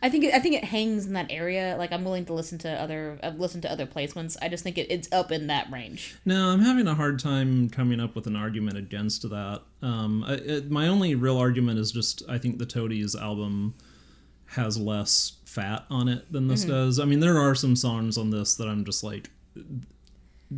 I 0.01 0.09
think 0.09 0.23
it, 0.23 0.33
I 0.33 0.39
think 0.39 0.55
it 0.55 0.63
hangs 0.63 1.05
in 1.05 1.13
that 1.13 1.31
area. 1.31 1.75
Like 1.77 1.91
I'm 1.91 2.03
willing 2.03 2.25
to 2.25 2.33
listen 2.33 2.57
to 2.59 2.69
other 2.69 3.19
uh, 3.23 3.31
listen 3.37 3.61
to 3.61 3.71
other 3.71 3.85
placements. 3.85 4.37
I 4.41 4.49
just 4.49 4.63
think 4.63 4.77
it, 4.77 4.87
it's 4.89 5.11
up 5.11 5.31
in 5.31 5.47
that 5.47 5.71
range. 5.71 6.15
No, 6.25 6.49
I'm 6.49 6.61
having 6.61 6.87
a 6.87 6.95
hard 6.95 7.19
time 7.19 7.69
coming 7.69 7.99
up 7.99 8.15
with 8.15 8.27
an 8.27 8.35
argument 8.35 8.77
against 8.77 9.27
that. 9.29 9.61
Um, 9.81 10.23
I, 10.27 10.33
it, 10.33 10.71
my 10.71 10.87
only 10.87 11.15
real 11.15 11.37
argument 11.37 11.79
is 11.79 11.91
just 11.91 12.23
I 12.29 12.37
think 12.37 12.59
the 12.59 12.65
Toadies 12.65 13.15
album 13.15 13.75
has 14.47 14.77
less 14.77 15.33
fat 15.45 15.85
on 15.89 16.07
it 16.07 16.31
than 16.31 16.47
this 16.47 16.63
does. 16.65 16.99
I 16.99 17.05
mean, 17.05 17.19
there 17.19 17.39
are 17.39 17.55
some 17.55 17.75
songs 17.75 18.17
on 18.17 18.29
this 18.29 18.55
that 18.55 18.67
I'm 18.67 18.85
just 18.85 19.03
like, 19.03 19.29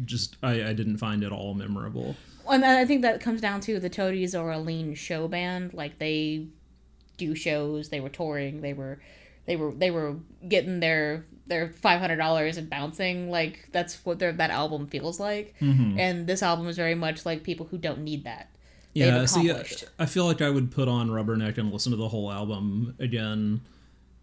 just 0.05 0.38
I, 0.43 0.70
I 0.70 0.74
didn't 0.74 0.97
find 0.97 1.24
at 1.24 1.32
all 1.32 1.53
memorable. 1.53 2.16
And 2.49 2.64
I 2.64 2.86
think 2.86 3.01
that 3.01 3.22
comes 3.22 3.41
down 3.41 3.62
to 3.62 3.80
the 3.80 3.89
Toadies 3.89 4.34
are 4.36 4.51
a 4.51 4.60
lean 4.60 4.95
show 4.95 5.28
band. 5.28 5.74
Like 5.74 5.99
they 5.99 6.47
do 7.18 7.36
shows. 7.36 7.89
They 7.89 7.99
were 7.99 8.09
touring. 8.09 8.61
They 8.61 8.74
were 8.74 8.99
they 9.45 9.55
were 9.55 9.72
they 9.72 9.91
were 9.91 10.15
getting 10.47 10.80
their 10.80 11.26
their 11.47 11.70
five 11.70 11.99
hundred 11.99 12.18
dollars 12.18 12.57
and 12.57 12.70
bouncing. 12.70 13.30
Like 13.30 13.70
that's 13.72 14.03
what 14.05 14.20
their 14.20 14.32
that 14.34 14.49
album 14.49 14.88
feels 14.88 15.20
like. 15.20 15.55
And 15.99 16.28
this 16.28 16.41
album 16.43 16.68
is 16.68 16.76
very 16.78 16.95
much 16.95 17.26
like 17.26 17.43
people 17.43 17.65
who 17.68 17.78
don't 17.78 17.99
need 18.03 18.24
that. 18.26 18.49
Yeah, 18.93 19.26
see, 19.26 19.51
I. 19.51 19.63
I 19.99 20.05
feel 20.07 20.26
like 20.26 20.41
I 20.41 20.49
would 20.49 20.72
put 20.72 20.88
on 20.88 21.09
Rubberneck 21.09 21.57
and 21.59 21.72
listen 21.72 21.91
to 21.91 21.97
the 21.97 22.07
whole 22.09 22.32
album 22.32 22.95
again, 22.99 23.61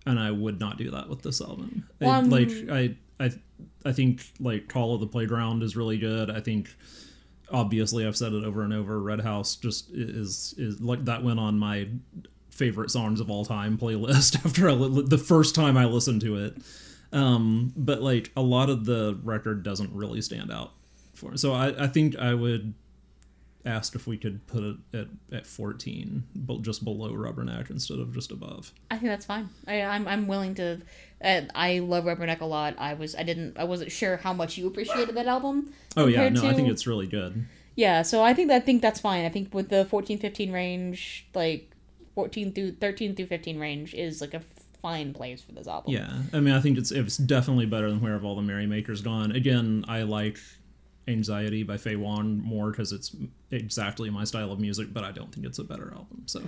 and 0.04 0.18
I 0.18 0.30
would 0.32 0.58
not 0.58 0.78
do 0.78 0.90
that 0.90 1.08
with 1.08 1.22
this 1.22 1.40
album. 1.40 1.88
I- 2.00 2.06
um, 2.06 2.28
like 2.28 2.50
I, 2.70 2.96
I, 3.20 3.30
I 3.84 3.92
think 3.92 4.24
like 4.40 4.68
Call 4.68 4.92
of 4.94 5.00
the 5.00 5.06
Playground 5.06 5.62
is 5.62 5.76
really 5.76 5.96
good. 5.98 6.28
I 6.28 6.40
think 6.40 6.74
obviously 7.52 8.04
I've 8.06 8.16
said 8.16 8.32
it 8.32 8.44
over 8.44 8.62
and 8.62 8.72
over. 8.72 9.00
Red 9.00 9.20
House 9.20 9.54
just 9.56 9.90
is 9.92 10.54
is 10.58 10.80
like 10.80 11.04
that 11.04 11.22
went 11.22 11.38
on 11.38 11.56
my 11.58 11.88
favorite 12.54 12.90
songs 12.90 13.20
of 13.20 13.30
all 13.30 13.44
time 13.44 13.76
playlist 13.76 14.36
after 14.46 14.70
li- 14.72 15.04
the 15.06 15.18
first 15.18 15.54
time 15.54 15.76
I 15.76 15.84
listened 15.86 16.20
to 16.22 16.36
it. 16.36 16.56
Um, 17.12 17.72
but 17.76 18.00
like 18.02 18.30
a 18.36 18.42
lot 18.42 18.70
of 18.70 18.84
the 18.86 19.18
record 19.22 19.62
doesn't 19.62 19.92
really 19.92 20.20
stand 20.22 20.50
out 20.52 20.72
for. 21.14 21.36
So 21.36 21.52
I, 21.52 21.84
I 21.84 21.86
think 21.86 22.16
I 22.16 22.34
would 22.34 22.74
asked 23.66 23.94
if 23.94 24.06
we 24.06 24.18
could 24.18 24.46
put 24.46 24.62
it 24.62 24.76
at, 24.92 25.06
at 25.32 25.46
14 25.46 26.22
but 26.36 26.60
just 26.60 26.84
below 26.84 27.10
rubberneck 27.12 27.70
instead 27.70 27.98
of 27.98 28.12
just 28.12 28.30
above 28.30 28.74
I 28.90 28.98
think 28.98 29.08
that's 29.08 29.24
fine. 29.24 29.48
I, 29.66 29.80
I'm 29.80 30.06
I'm 30.06 30.26
willing 30.26 30.54
to. 30.56 30.82
Uh, 31.24 31.40
I 31.54 31.78
love 31.78 32.04
Rubberneck 32.04 32.42
a 32.42 32.44
lot. 32.44 32.74
I 32.76 32.92
was 32.92 33.14
I 33.16 33.22
didn't 33.22 33.58
I 33.58 33.64
wasn't 33.64 33.90
sure 33.90 34.18
how 34.18 34.34
much 34.34 34.58
you 34.58 34.66
appreciated 34.66 35.14
that 35.14 35.26
album. 35.26 35.72
oh 35.96 36.06
yeah 36.06 36.28
no 36.28 36.46
i 36.46 36.52
think 36.52 36.68
it's 36.68 36.86
really 36.86 37.06
good 37.06 37.46
Yeah, 37.74 38.02
so 38.02 38.22
I 38.22 38.34
think 38.34 38.50
I 38.50 38.60
think 38.60 38.82
that's 38.82 39.00
fine. 39.00 39.24
I 39.24 39.30
think 39.30 39.54
with 39.54 39.68
the 39.70 39.84
14 39.86 40.18
15 40.18 40.52
range, 40.52 41.26
like 41.34 41.73
14 42.14 42.52
through 42.52 42.72
13 42.72 43.14
through 43.16 43.26
15 43.26 43.58
range 43.58 43.94
is 43.94 44.20
like 44.20 44.34
a 44.34 44.42
fine 44.80 45.14
place 45.14 45.40
for 45.40 45.52
this 45.52 45.66
album. 45.66 45.92
Yeah, 45.92 46.12
I 46.32 46.40
mean, 46.40 46.54
I 46.54 46.60
think 46.60 46.78
it's 46.78 46.90
it's 46.90 47.16
definitely 47.16 47.66
better 47.66 47.90
than 47.90 48.00
Where 48.00 48.12
Have 48.12 48.24
All 48.24 48.36
the 48.36 48.42
Merrymakers 48.42 49.00
Gone. 49.00 49.32
Again, 49.32 49.84
I 49.88 50.02
like 50.02 50.38
Anxiety 51.08 51.62
by 51.62 51.76
Faye 51.76 51.96
Wong 51.96 52.38
more 52.38 52.70
because 52.70 52.92
it's 52.92 53.14
exactly 53.50 54.10
my 54.10 54.24
style 54.24 54.52
of 54.52 54.60
music, 54.60 54.92
but 54.92 55.04
I 55.04 55.12
don't 55.12 55.32
think 55.34 55.46
it's 55.46 55.58
a 55.58 55.64
better 55.64 55.92
album. 55.94 56.22
So 56.26 56.42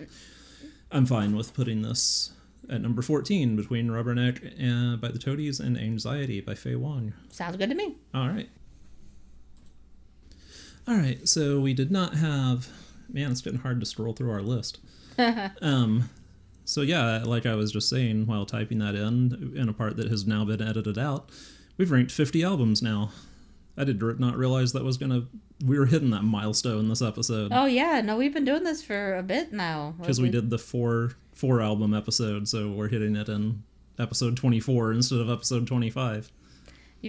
I'm 0.91 1.07
fine 1.07 1.35
with 1.35 1.55
putting 1.55 1.83
this 1.83 2.33
at 2.69 2.81
number 2.81 3.03
14 3.03 3.57
between 3.57 3.89
Rubberneck 3.89 4.55
and, 4.59 5.01
by 5.01 5.09
the 5.09 5.19
Toadies 5.19 5.61
and 5.61 5.79
Anxiety 5.79 6.41
by 6.41 6.55
Faye 6.55 6.77
Wong. 6.77 7.13
Sounds 7.31 7.57
good 7.57 7.71
to 7.71 7.75
me. 7.75 7.97
All 8.15 8.29
right. 8.29 8.49
All 10.89 10.97
right, 10.97 11.27
so 11.29 11.59
we 11.59 11.75
did 11.75 11.91
not 11.91 12.15
have. 12.15 12.69
Man, 13.09 13.33
it's 13.33 13.41
getting 13.41 13.61
hard 13.61 13.81
to 13.81 13.87
scroll 13.87 14.13
through 14.13 14.31
our 14.31 14.43
list. 14.43 14.79
um, 15.63 16.09
so 16.65 16.81
yeah, 16.81 17.23
like 17.25 17.47
I 17.47 17.55
was 17.55 17.73
just 17.73 17.89
saying 17.89 18.27
while 18.27 18.45
typing 18.47 18.79
that 18.81 18.95
in, 18.95 19.53
in 19.57 19.69
a 19.69 19.73
part 19.73 19.97
that 19.97 20.09
has 20.09 20.27
now 20.27 20.45
been 20.45 20.61
edited 20.61 20.99
out, 20.99 21.31
we've 21.77 21.91
ranked 21.91 22.13
50 22.13 22.43
albums 22.43 22.83
now. 22.83 23.11
I 23.79 23.85
did 23.85 24.01
not 24.19 24.37
realize 24.37 24.73
that 24.73 24.85
was 24.85 24.97
gonna. 24.97 25.27
We 25.65 25.79
were 25.79 25.87
hitting 25.87 26.11
that 26.11 26.23
milestone 26.23 26.89
this 26.89 27.03
episode 27.03 27.51
Oh 27.53 27.67
yeah, 27.67 28.01
no, 28.01 28.17
we've 28.17 28.33
been 28.33 28.45
doing 28.45 28.65
this 28.65 28.83
for 28.83 29.17
a 29.17 29.23
bit 29.23 29.53
now. 29.53 29.95
because 29.99 30.21
we 30.21 30.31
did 30.31 30.51
the 30.51 30.59
four 30.59 31.13
four 31.35 31.61
album 31.61 31.93
episode, 31.93 32.49
so 32.49 32.71
we're 32.71 32.89
hitting 32.89 33.15
it 33.17 33.29
in 33.29 33.63
episode 33.99 34.37
24 34.37 34.93
instead 34.93 35.19
of 35.21 35.31
episode 35.31 35.67
25. 35.67 36.33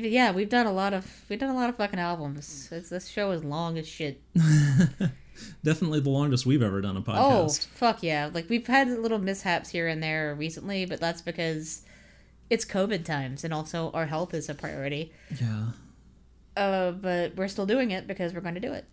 Yeah, 0.05 0.31
we've 0.31 0.49
done 0.49 0.65
a 0.65 0.71
lot 0.71 0.93
of 0.93 1.05
we've 1.29 1.39
done 1.39 1.49
a 1.49 1.55
lot 1.55 1.69
of 1.69 1.77
fucking 1.77 1.99
albums. 1.99 2.69
It's, 2.71 2.89
this 2.89 3.07
show 3.07 3.31
is 3.31 3.43
long 3.43 3.77
as 3.77 3.87
shit. 3.87 4.21
Definitely 5.63 5.99
the 5.99 6.09
longest 6.09 6.45
we've 6.45 6.63
ever 6.63 6.81
done 6.81 6.97
a 6.97 7.01
podcast. 7.01 7.17
Oh 7.17 7.45
podcast. 7.45 7.67
fuck 7.67 8.03
yeah! 8.03 8.29
Like 8.33 8.49
we've 8.49 8.67
had 8.67 8.89
little 8.89 9.19
mishaps 9.19 9.69
here 9.69 9.87
and 9.87 10.01
there 10.01 10.35
recently, 10.35 10.85
but 10.85 10.99
that's 10.99 11.21
because 11.21 11.83
it's 12.49 12.65
COVID 12.65 13.03
times 13.05 13.43
and 13.43 13.53
also 13.53 13.91
our 13.91 14.05
health 14.05 14.33
is 14.33 14.49
a 14.49 14.53
priority. 14.53 15.11
Yeah. 15.39 15.67
Uh, 16.55 16.91
but 16.91 17.35
we're 17.35 17.47
still 17.47 17.65
doing 17.65 17.91
it 17.91 18.07
because 18.07 18.33
we're 18.33 18.41
going 18.41 18.55
to 18.55 18.61
do 18.61 18.73
it. 18.73 18.85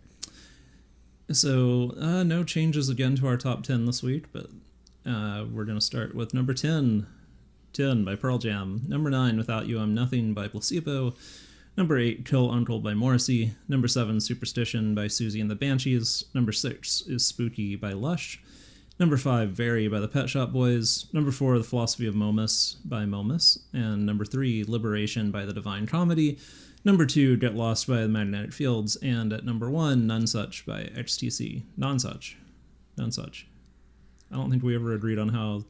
So, 1.31 1.95
uh, 1.99 2.23
no 2.23 2.43
changes 2.43 2.89
again 2.89 3.15
to 3.15 3.27
our 3.27 3.37
top 3.37 3.63
10 3.63 3.85
this 3.85 4.03
week, 4.03 4.25
but 4.31 4.47
uh, 5.05 5.45
we're 5.51 5.65
going 5.65 5.77
to 5.77 5.83
start 5.83 6.13
with 6.13 6.33
number 6.33 6.53
10, 6.53 7.07
10 7.75 8.05
by 8.05 8.15
Pearl 8.15 8.37
Jam. 8.37 8.83
Number 8.87 9.09
9, 9.09 9.35
Without 9.37 9.67
You 9.67 9.79
I'm 9.79 9.93
Nothing 9.93 10.33
by 10.33 10.47
Placebo. 10.47 11.13
Number 11.75 11.99
8, 11.99 12.25
Kill 12.25 12.49
Uncle 12.49 12.79
by 12.79 12.93
Morrissey. 12.93 13.53
Number 13.67 13.89
7, 13.89 14.21
Superstition 14.21 14.95
by 14.95 15.07
Siouxsie 15.07 15.41
and 15.41 15.51
the 15.51 15.55
Banshees. 15.55 16.23
Number 16.33 16.53
6 16.53 17.01
is 17.01 17.25
Spooky 17.25 17.75
by 17.75 17.91
Lush. 17.91 18.41
Number 18.97 19.17
5, 19.17 19.49
Very 19.49 19.89
by 19.89 19.99
the 19.99 20.07
Pet 20.07 20.29
Shop 20.29 20.53
Boys. 20.53 21.07
Number 21.11 21.31
4, 21.31 21.57
The 21.57 21.65
Philosophy 21.65 22.07
of 22.07 22.15
Momus 22.15 22.77
by 22.85 23.05
Momus. 23.05 23.59
And 23.73 24.05
number 24.05 24.23
3, 24.23 24.63
Liberation 24.65 25.29
by 25.29 25.43
the 25.43 25.51
Divine 25.51 25.85
Comedy. 25.85 26.39
Number 26.85 27.05
2, 27.05 27.35
Get 27.35 27.55
Lost 27.55 27.89
by 27.89 28.03
the 28.03 28.07
Magnetic 28.07 28.53
Fields. 28.53 28.95
And 28.95 29.33
at 29.33 29.43
number 29.43 29.69
1, 29.69 30.07
None 30.07 30.27
Such 30.27 30.65
by 30.65 30.83
XTC. 30.83 31.63
Non 31.75 31.99
Such. 31.99 32.37
None 32.97 33.11
Such. 33.11 33.47
I 34.31 34.37
don't 34.37 34.49
think 34.49 34.63
we 34.63 34.75
ever 34.75 34.93
agreed 34.93 35.19
on 35.19 35.29
how 35.29 35.65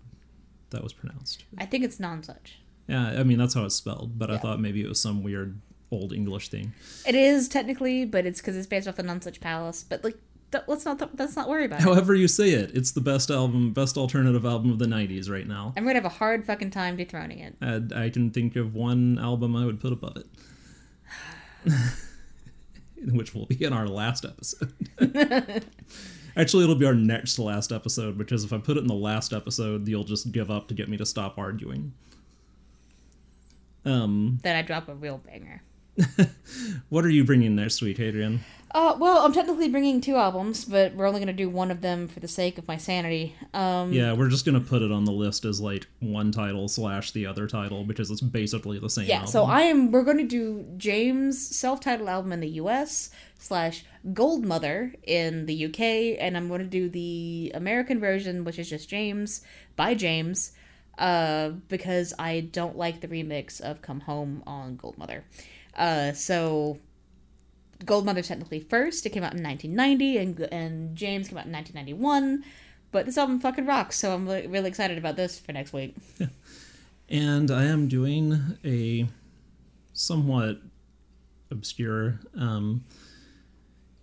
that 0.76 0.84
was 0.84 0.94
pronounced. 0.94 1.44
I 1.58 1.66
think 1.66 1.84
it's 1.84 2.00
non-such. 2.00 2.60
Yeah, 2.88 3.08
I 3.20 3.24
mean, 3.24 3.40
that's 3.40 3.56
how 3.56 3.66
it's 3.66 3.76
spelled, 3.76 4.20
but 4.20 4.30
I 4.30 4.38
thought 4.38 4.60
maybe 4.60 4.84
it 4.84 4.88
was 4.88 5.00
some 5.00 5.24
weird 5.24 5.60
old 5.92 6.14
English 6.14 6.50
thing. 6.50 6.74
It 7.08 7.16
is 7.16 7.48
technically, 7.48 8.06
but 8.06 8.26
it's 8.26 8.42
because 8.42 8.56
it's 8.56 8.68
based 8.68 8.88
off 8.88 8.98
the 8.98 9.04
non-such 9.04 9.40
palace. 9.40 9.84
But 9.84 10.04
like, 10.04 10.18
th- 10.52 10.66
let's 10.68 10.86
not 10.86 11.00
th- 11.00 11.12
let's 11.18 11.36
not 11.36 11.50
worry 11.50 11.66
about 11.66 11.80
it. 11.80 11.84
However 11.84 12.14
you 12.14 12.28
say 12.28 12.52
it, 12.52 12.76
it's 12.76 12.92
the 12.92 13.02
best 13.02 13.32
album, 13.32 13.74
best 13.74 13.98
alternative 13.98 14.46
album 14.46 14.70
of 14.72 14.78
the 14.78 14.86
90s 14.86 15.30
right 15.30 15.48
now. 15.48 15.74
I'm 15.76 15.84
gonna 15.84 15.96
have 15.96 16.06
a 16.06 16.10
hard 16.10 16.46
fucking 16.46 16.70
time 16.72 16.96
dethroning 16.96 17.40
it. 17.40 17.56
And 17.62 17.92
I 17.94 18.12
can 18.12 18.30
think 18.30 18.56
of 18.56 18.76
one 18.76 19.18
album 19.18 19.56
I 19.56 19.66
would 19.66 19.80
put 19.80 19.94
above 19.94 20.18
it. 20.18 20.28
Which 23.12 23.34
will 23.34 23.48
be 23.48 23.64
in 23.64 23.74
our 23.74 23.88
last 23.88 24.26
episode. 24.26 24.74
Actually, 26.38 26.64
it'll 26.64 26.76
be 26.76 26.86
our 26.86 26.94
next 26.96 27.36
to 27.36 27.44
last 27.44 27.72
episode 27.72 28.18
because 28.18 28.44
if 28.44 28.52
I 28.52 28.58
put 28.58 28.78
it 28.78 28.82
in 28.82 28.88
the 28.88 28.94
last 28.94 29.32
episode, 29.32 29.88
you'll 29.88 30.04
just 30.04 30.32
give 30.32 30.52
up 30.52 30.68
to 30.68 30.74
get 30.74 30.90
me 30.90 30.98
to 30.98 31.06
stop 31.06 31.38
arguing. 31.38 31.94
Um, 33.86 34.40
Then 34.44 34.56
I 34.56 34.62
drop 34.62 34.90
a 34.90 34.96
real 34.96 35.20
banger. 35.20 35.62
what 36.90 37.06
are 37.06 37.10
you 37.10 37.24
bringing 37.24 37.56
next 37.56 37.82
week, 37.82 38.00
Adrian? 38.00 38.44
Uh, 38.72 38.98
well, 39.00 39.20
I'm 39.20 39.32
technically 39.32 39.70
bringing 39.70 40.02
two 40.02 40.18
albums, 40.18 40.66
but 40.66 40.94
we're 40.96 41.08
only 41.08 41.22
gonna 41.22 41.32
do 41.32 41.50
one 41.50 41.72
of 41.72 41.80
them 41.80 42.10
for 42.10 42.20
the 42.20 42.28
sake 42.28 42.58
of 42.58 42.68
my 42.68 42.76
sanity. 42.76 43.34
Um, 43.54 43.94
Yeah, 43.94 44.12
we're 44.12 44.28
just 44.28 44.46
gonna 44.46 44.60
put 44.60 44.82
it 44.82 44.92
on 44.92 45.06
the 45.06 45.14
list 45.14 45.46
as 45.46 45.62
like 45.62 45.88
one 46.02 46.34
title 46.34 46.68
slash 46.68 47.12
the 47.12 47.26
other 47.26 47.48
title 47.48 47.86
because 47.86 48.12
it's 48.12 48.20
basically 48.20 48.78
the 48.78 48.90
same. 48.90 49.08
Yeah, 49.08 49.20
album. 49.20 49.32
so 49.32 49.46
I 49.46 49.62
am. 49.62 49.92
We're 49.92 50.04
going 50.04 50.18
to 50.18 50.28
do 50.28 50.66
James' 50.76 51.56
self-titled 51.56 52.10
album 52.10 52.34
in 52.34 52.42
the 52.42 52.50
U.S. 52.50 53.12
slash 53.46 53.86
Gold 54.14 54.44
Mother 54.44 54.94
in 55.04 55.46
the 55.46 55.54
U.K. 55.54 56.18
and 56.18 56.36
I'm 56.36 56.48
going 56.48 56.62
to 56.62 56.68
do 56.68 56.90
the 56.90 57.52
American 57.54 58.00
version, 58.00 58.44
which 58.44 58.58
is 58.58 58.70
just 58.70 58.90
James 58.90 59.42
by 59.76 59.94
James, 59.94 60.52
uh, 60.98 61.50
because 61.68 62.14
I 62.18 62.40
don't 62.40 62.78
like 62.78 63.02
the 63.02 63.08
remix 63.08 63.62
of 63.62 63.82
"Come 63.82 64.02
Home" 64.02 64.44
on 64.48 64.76
Gold 64.78 64.98
Mother. 64.98 65.24
Uh, 65.76 66.14
so 66.14 66.80
Gold 67.86 68.06
Mother's 68.06 68.28
technically 68.28 68.60
first. 68.60 69.06
It 69.06 69.10
came 69.10 69.24
out 69.24 69.34
in 69.34 69.44
1990, 69.44 70.18
and 70.18 70.40
and 70.52 70.96
James 70.96 71.28
came 71.30 71.38
out 71.38 71.46
in 71.46 71.52
1991. 71.52 72.44
But 72.92 73.06
this 73.06 73.18
album 73.18 73.40
fucking 73.40 73.66
rocks, 73.66 74.00
so 74.00 74.14
I'm 74.14 74.28
really, 74.28 74.70
excited 74.70 74.98
about 74.98 75.18
this 75.18 75.38
for 75.38 75.52
next 75.52 75.74
week. 75.74 75.96
and 77.10 77.52
I 77.52 77.66
am 77.66 77.90
doing 77.90 78.58
a 78.64 79.08
somewhat 79.92 80.62
obscure 81.52 82.20
um, 82.38 82.86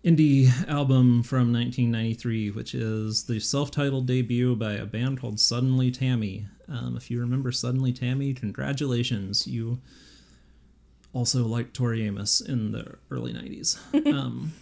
indie 0.05 0.49
album 0.69 1.23
from 1.23 1.53
1993, 1.53 2.51
which 2.51 2.75
is 2.75 3.25
the 3.25 3.39
self-titled 3.39 4.07
debut 4.07 4.57
by 4.57 4.73
a 4.73 4.85
band 4.85 5.21
called 5.21 5.39
Suddenly 5.39 5.91
Tammy. 5.91 6.47
Um, 6.69 6.97
if 6.97 7.11
you 7.11 7.21
remember 7.21 7.53
Suddenly 7.53 7.93
Tammy, 7.93 8.35
congratulations, 8.35 9.47
you 9.47 9.81
also 11.13 11.45
liked 11.45 11.75
Tori 11.75 12.05
Amos 12.07 12.41
in 12.41 12.73
the 12.73 12.97
early 13.11 13.33
90s. 13.33 13.79
um, 14.13 14.53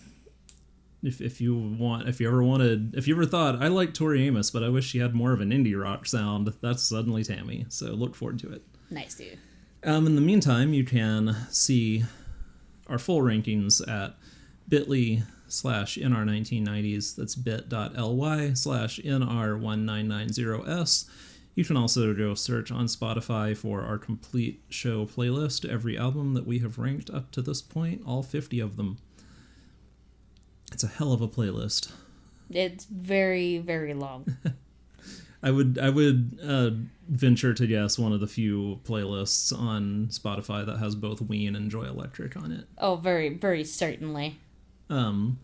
if, 1.03 1.21
if 1.23 1.41
you 1.41 1.57
want, 1.57 2.09
if 2.09 2.21
you 2.21 2.29
ever 2.29 2.43
wanted, 2.43 2.95
if 2.95 3.09
you 3.09 3.15
ever 3.15 3.25
thought 3.25 3.63
I 3.63 3.69
like 3.69 3.95
Tori 3.95 4.27
Amos, 4.27 4.51
but 4.51 4.63
I 4.63 4.69
wish 4.69 4.87
she 4.87 4.99
had 4.99 5.15
more 5.15 5.33
of 5.33 5.41
an 5.41 5.51
indie 5.51 5.81
rock 5.81 6.05
sound, 6.05 6.53
that's 6.61 6.83
Suddenly 6.83 7.25
Tammy. 7.25 7.65
So 7.71 7.87
look 7.87 8.15
forward 8.15 8.39
to 8.41 8.53
it. 8.53 8.63
Nice, 8.91 9.15
dude. 9.15 9.39
Um, 9.85 10.07
in 10.07 10.17
the 10.17 10.21
meantime, 10.21 10.75
you 10.75 10.85
can 10.85 11.35
see 11.49 12.05
our 12.89 12.99
full 12.99 13.23
rankings 13.23 13.81
at 13.89 14.17
bit.ly 14.71 15.25
slash 15.49 15.99
nr1990s. 15.99 17.17
That's 17.17 17.35
bit.ly 17.35 18.55
slash 18.55 19.01
nr1990s. 19.01 21.09
You 21.57 21.65
can 21.65 21.77
also 21.77 22.15
go 22.15 22.35
search 22.35 22.71
on 22.71 22.87
Spotify 22.87 23.57
for 23.57 23.83
our 23.83 23.99
complete 23.99 24.63
show 24.71 25.05
playlist, 25.05 25.69
every 25.69 25.99
album 25.99 26.35
that 26.35 26.47
we 26.47 26.61
have 26.61 26.79
ranked 26.79 27.11
up 27.11 27.33
to 27.33 27.43
this 27.43 27.61
point, 27.61 28.03
all 28.07 28.23
50 28.23 28.61
of 28.61 28.77
them. 28.77 28.99
It's 30.73 30.85
a 30.85 30.89
hell 30.89 31.13
of 31.13 31.21
a 31.21 31.29
playlist. 31.29 31.93
It's 32.51 32.87
very, 32.87 33.59
very 33.59 33.95
long. 33.95 34.37
I 35.43 35.51
would 35.51 35.79
I 35.79 35.89
would 35.89 36.39
uh, 36.43 36.71
venture 37.09 37.55
to 37.55 37.67
guess 37.67 37.99
one 37.99 38.13
of 38.13 38.21
the 38.21 38.27
few 38.27 38.81
playlists 38.85 39.59
on 39.59 40.09
Spotify 40.11 40.67
that 40.67 40.79
has 40.79 40.95
both 40.95 41.23
Ween 41.23 41.57
and 41.57 41.71
Joy 41.71 41.85
Electric 41.85 42.37
on 42.37 42.53
it. 42.53 42.67
Oh, 42.77 42.97
very, 42.97 43.31
very 43.31 43.65
certainly. 43.65 44.39
Um, 44.91 45.39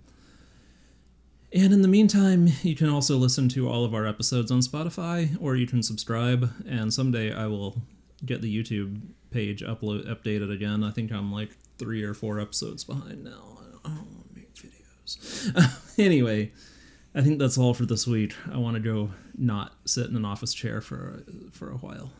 and 1.52 1.72
in 1.72 1.82
the 1.82 1.88
meantime, 1.88 2.48
you 2.62 2.74
can 2.74 2.88
also 2.88 3.16
listen 3.16 3.48
to 3.50 3.68
all 3.68 3.84
of 3.84 3.94
our 3.94 4.06
episodes 4.06 4.50
on 4.50 4.60
Spotify, 4.60 5.36
or 5.40 5.56
you 5.56 5.66
can 5.66 5.82
subscribe. 5.82 6.52
And 6.68 6.92
someday 6.92 7.32
I 7.32 7.46
will 7.46 7.80
get 8.24 8.42
the 8.42 8.54
YouTube 8.54 9.00
page 9.30 9.62
upload 9.62 10.06
updated 10.06 10.52
again. 10.52 10.82
I 10.82 10.90
think 10.90 11.12
I'm 11.12 11.32
like 11.32 11.56
three 11.78 12.02
or 12.02 12.14
four 12.14 12.40
episodes 12.40 12.84
behind 12.84 13.24
now. 13.24 13.58
I 13.84 13.88
don't 13.88 14.14
want 14.14 14.28
to 14.28 14.34
make 14.34 14.54
videos. 14.54 15.98
anyway, 15.98 16.52
I 17.14 17.22
think 17.22 17.38
that's 17.38 17.56
all 17.56 17.74
for 17.74 17.86
this 17.86 18.06
week. 18.06 18.34
I 18.52 18.58
want 18.58 18.74
to 18.74 18.80
go 18.80 19.10
not 19.38 19.74
sit 19.86 20.08
in 20.08 20.16
an 20.16 20.24
office 20.24 20.52
chair 20.52 20.80
for 20.80 21.22
for 21.52 21.70
a 21.70 21.76
while. 21.76 22.12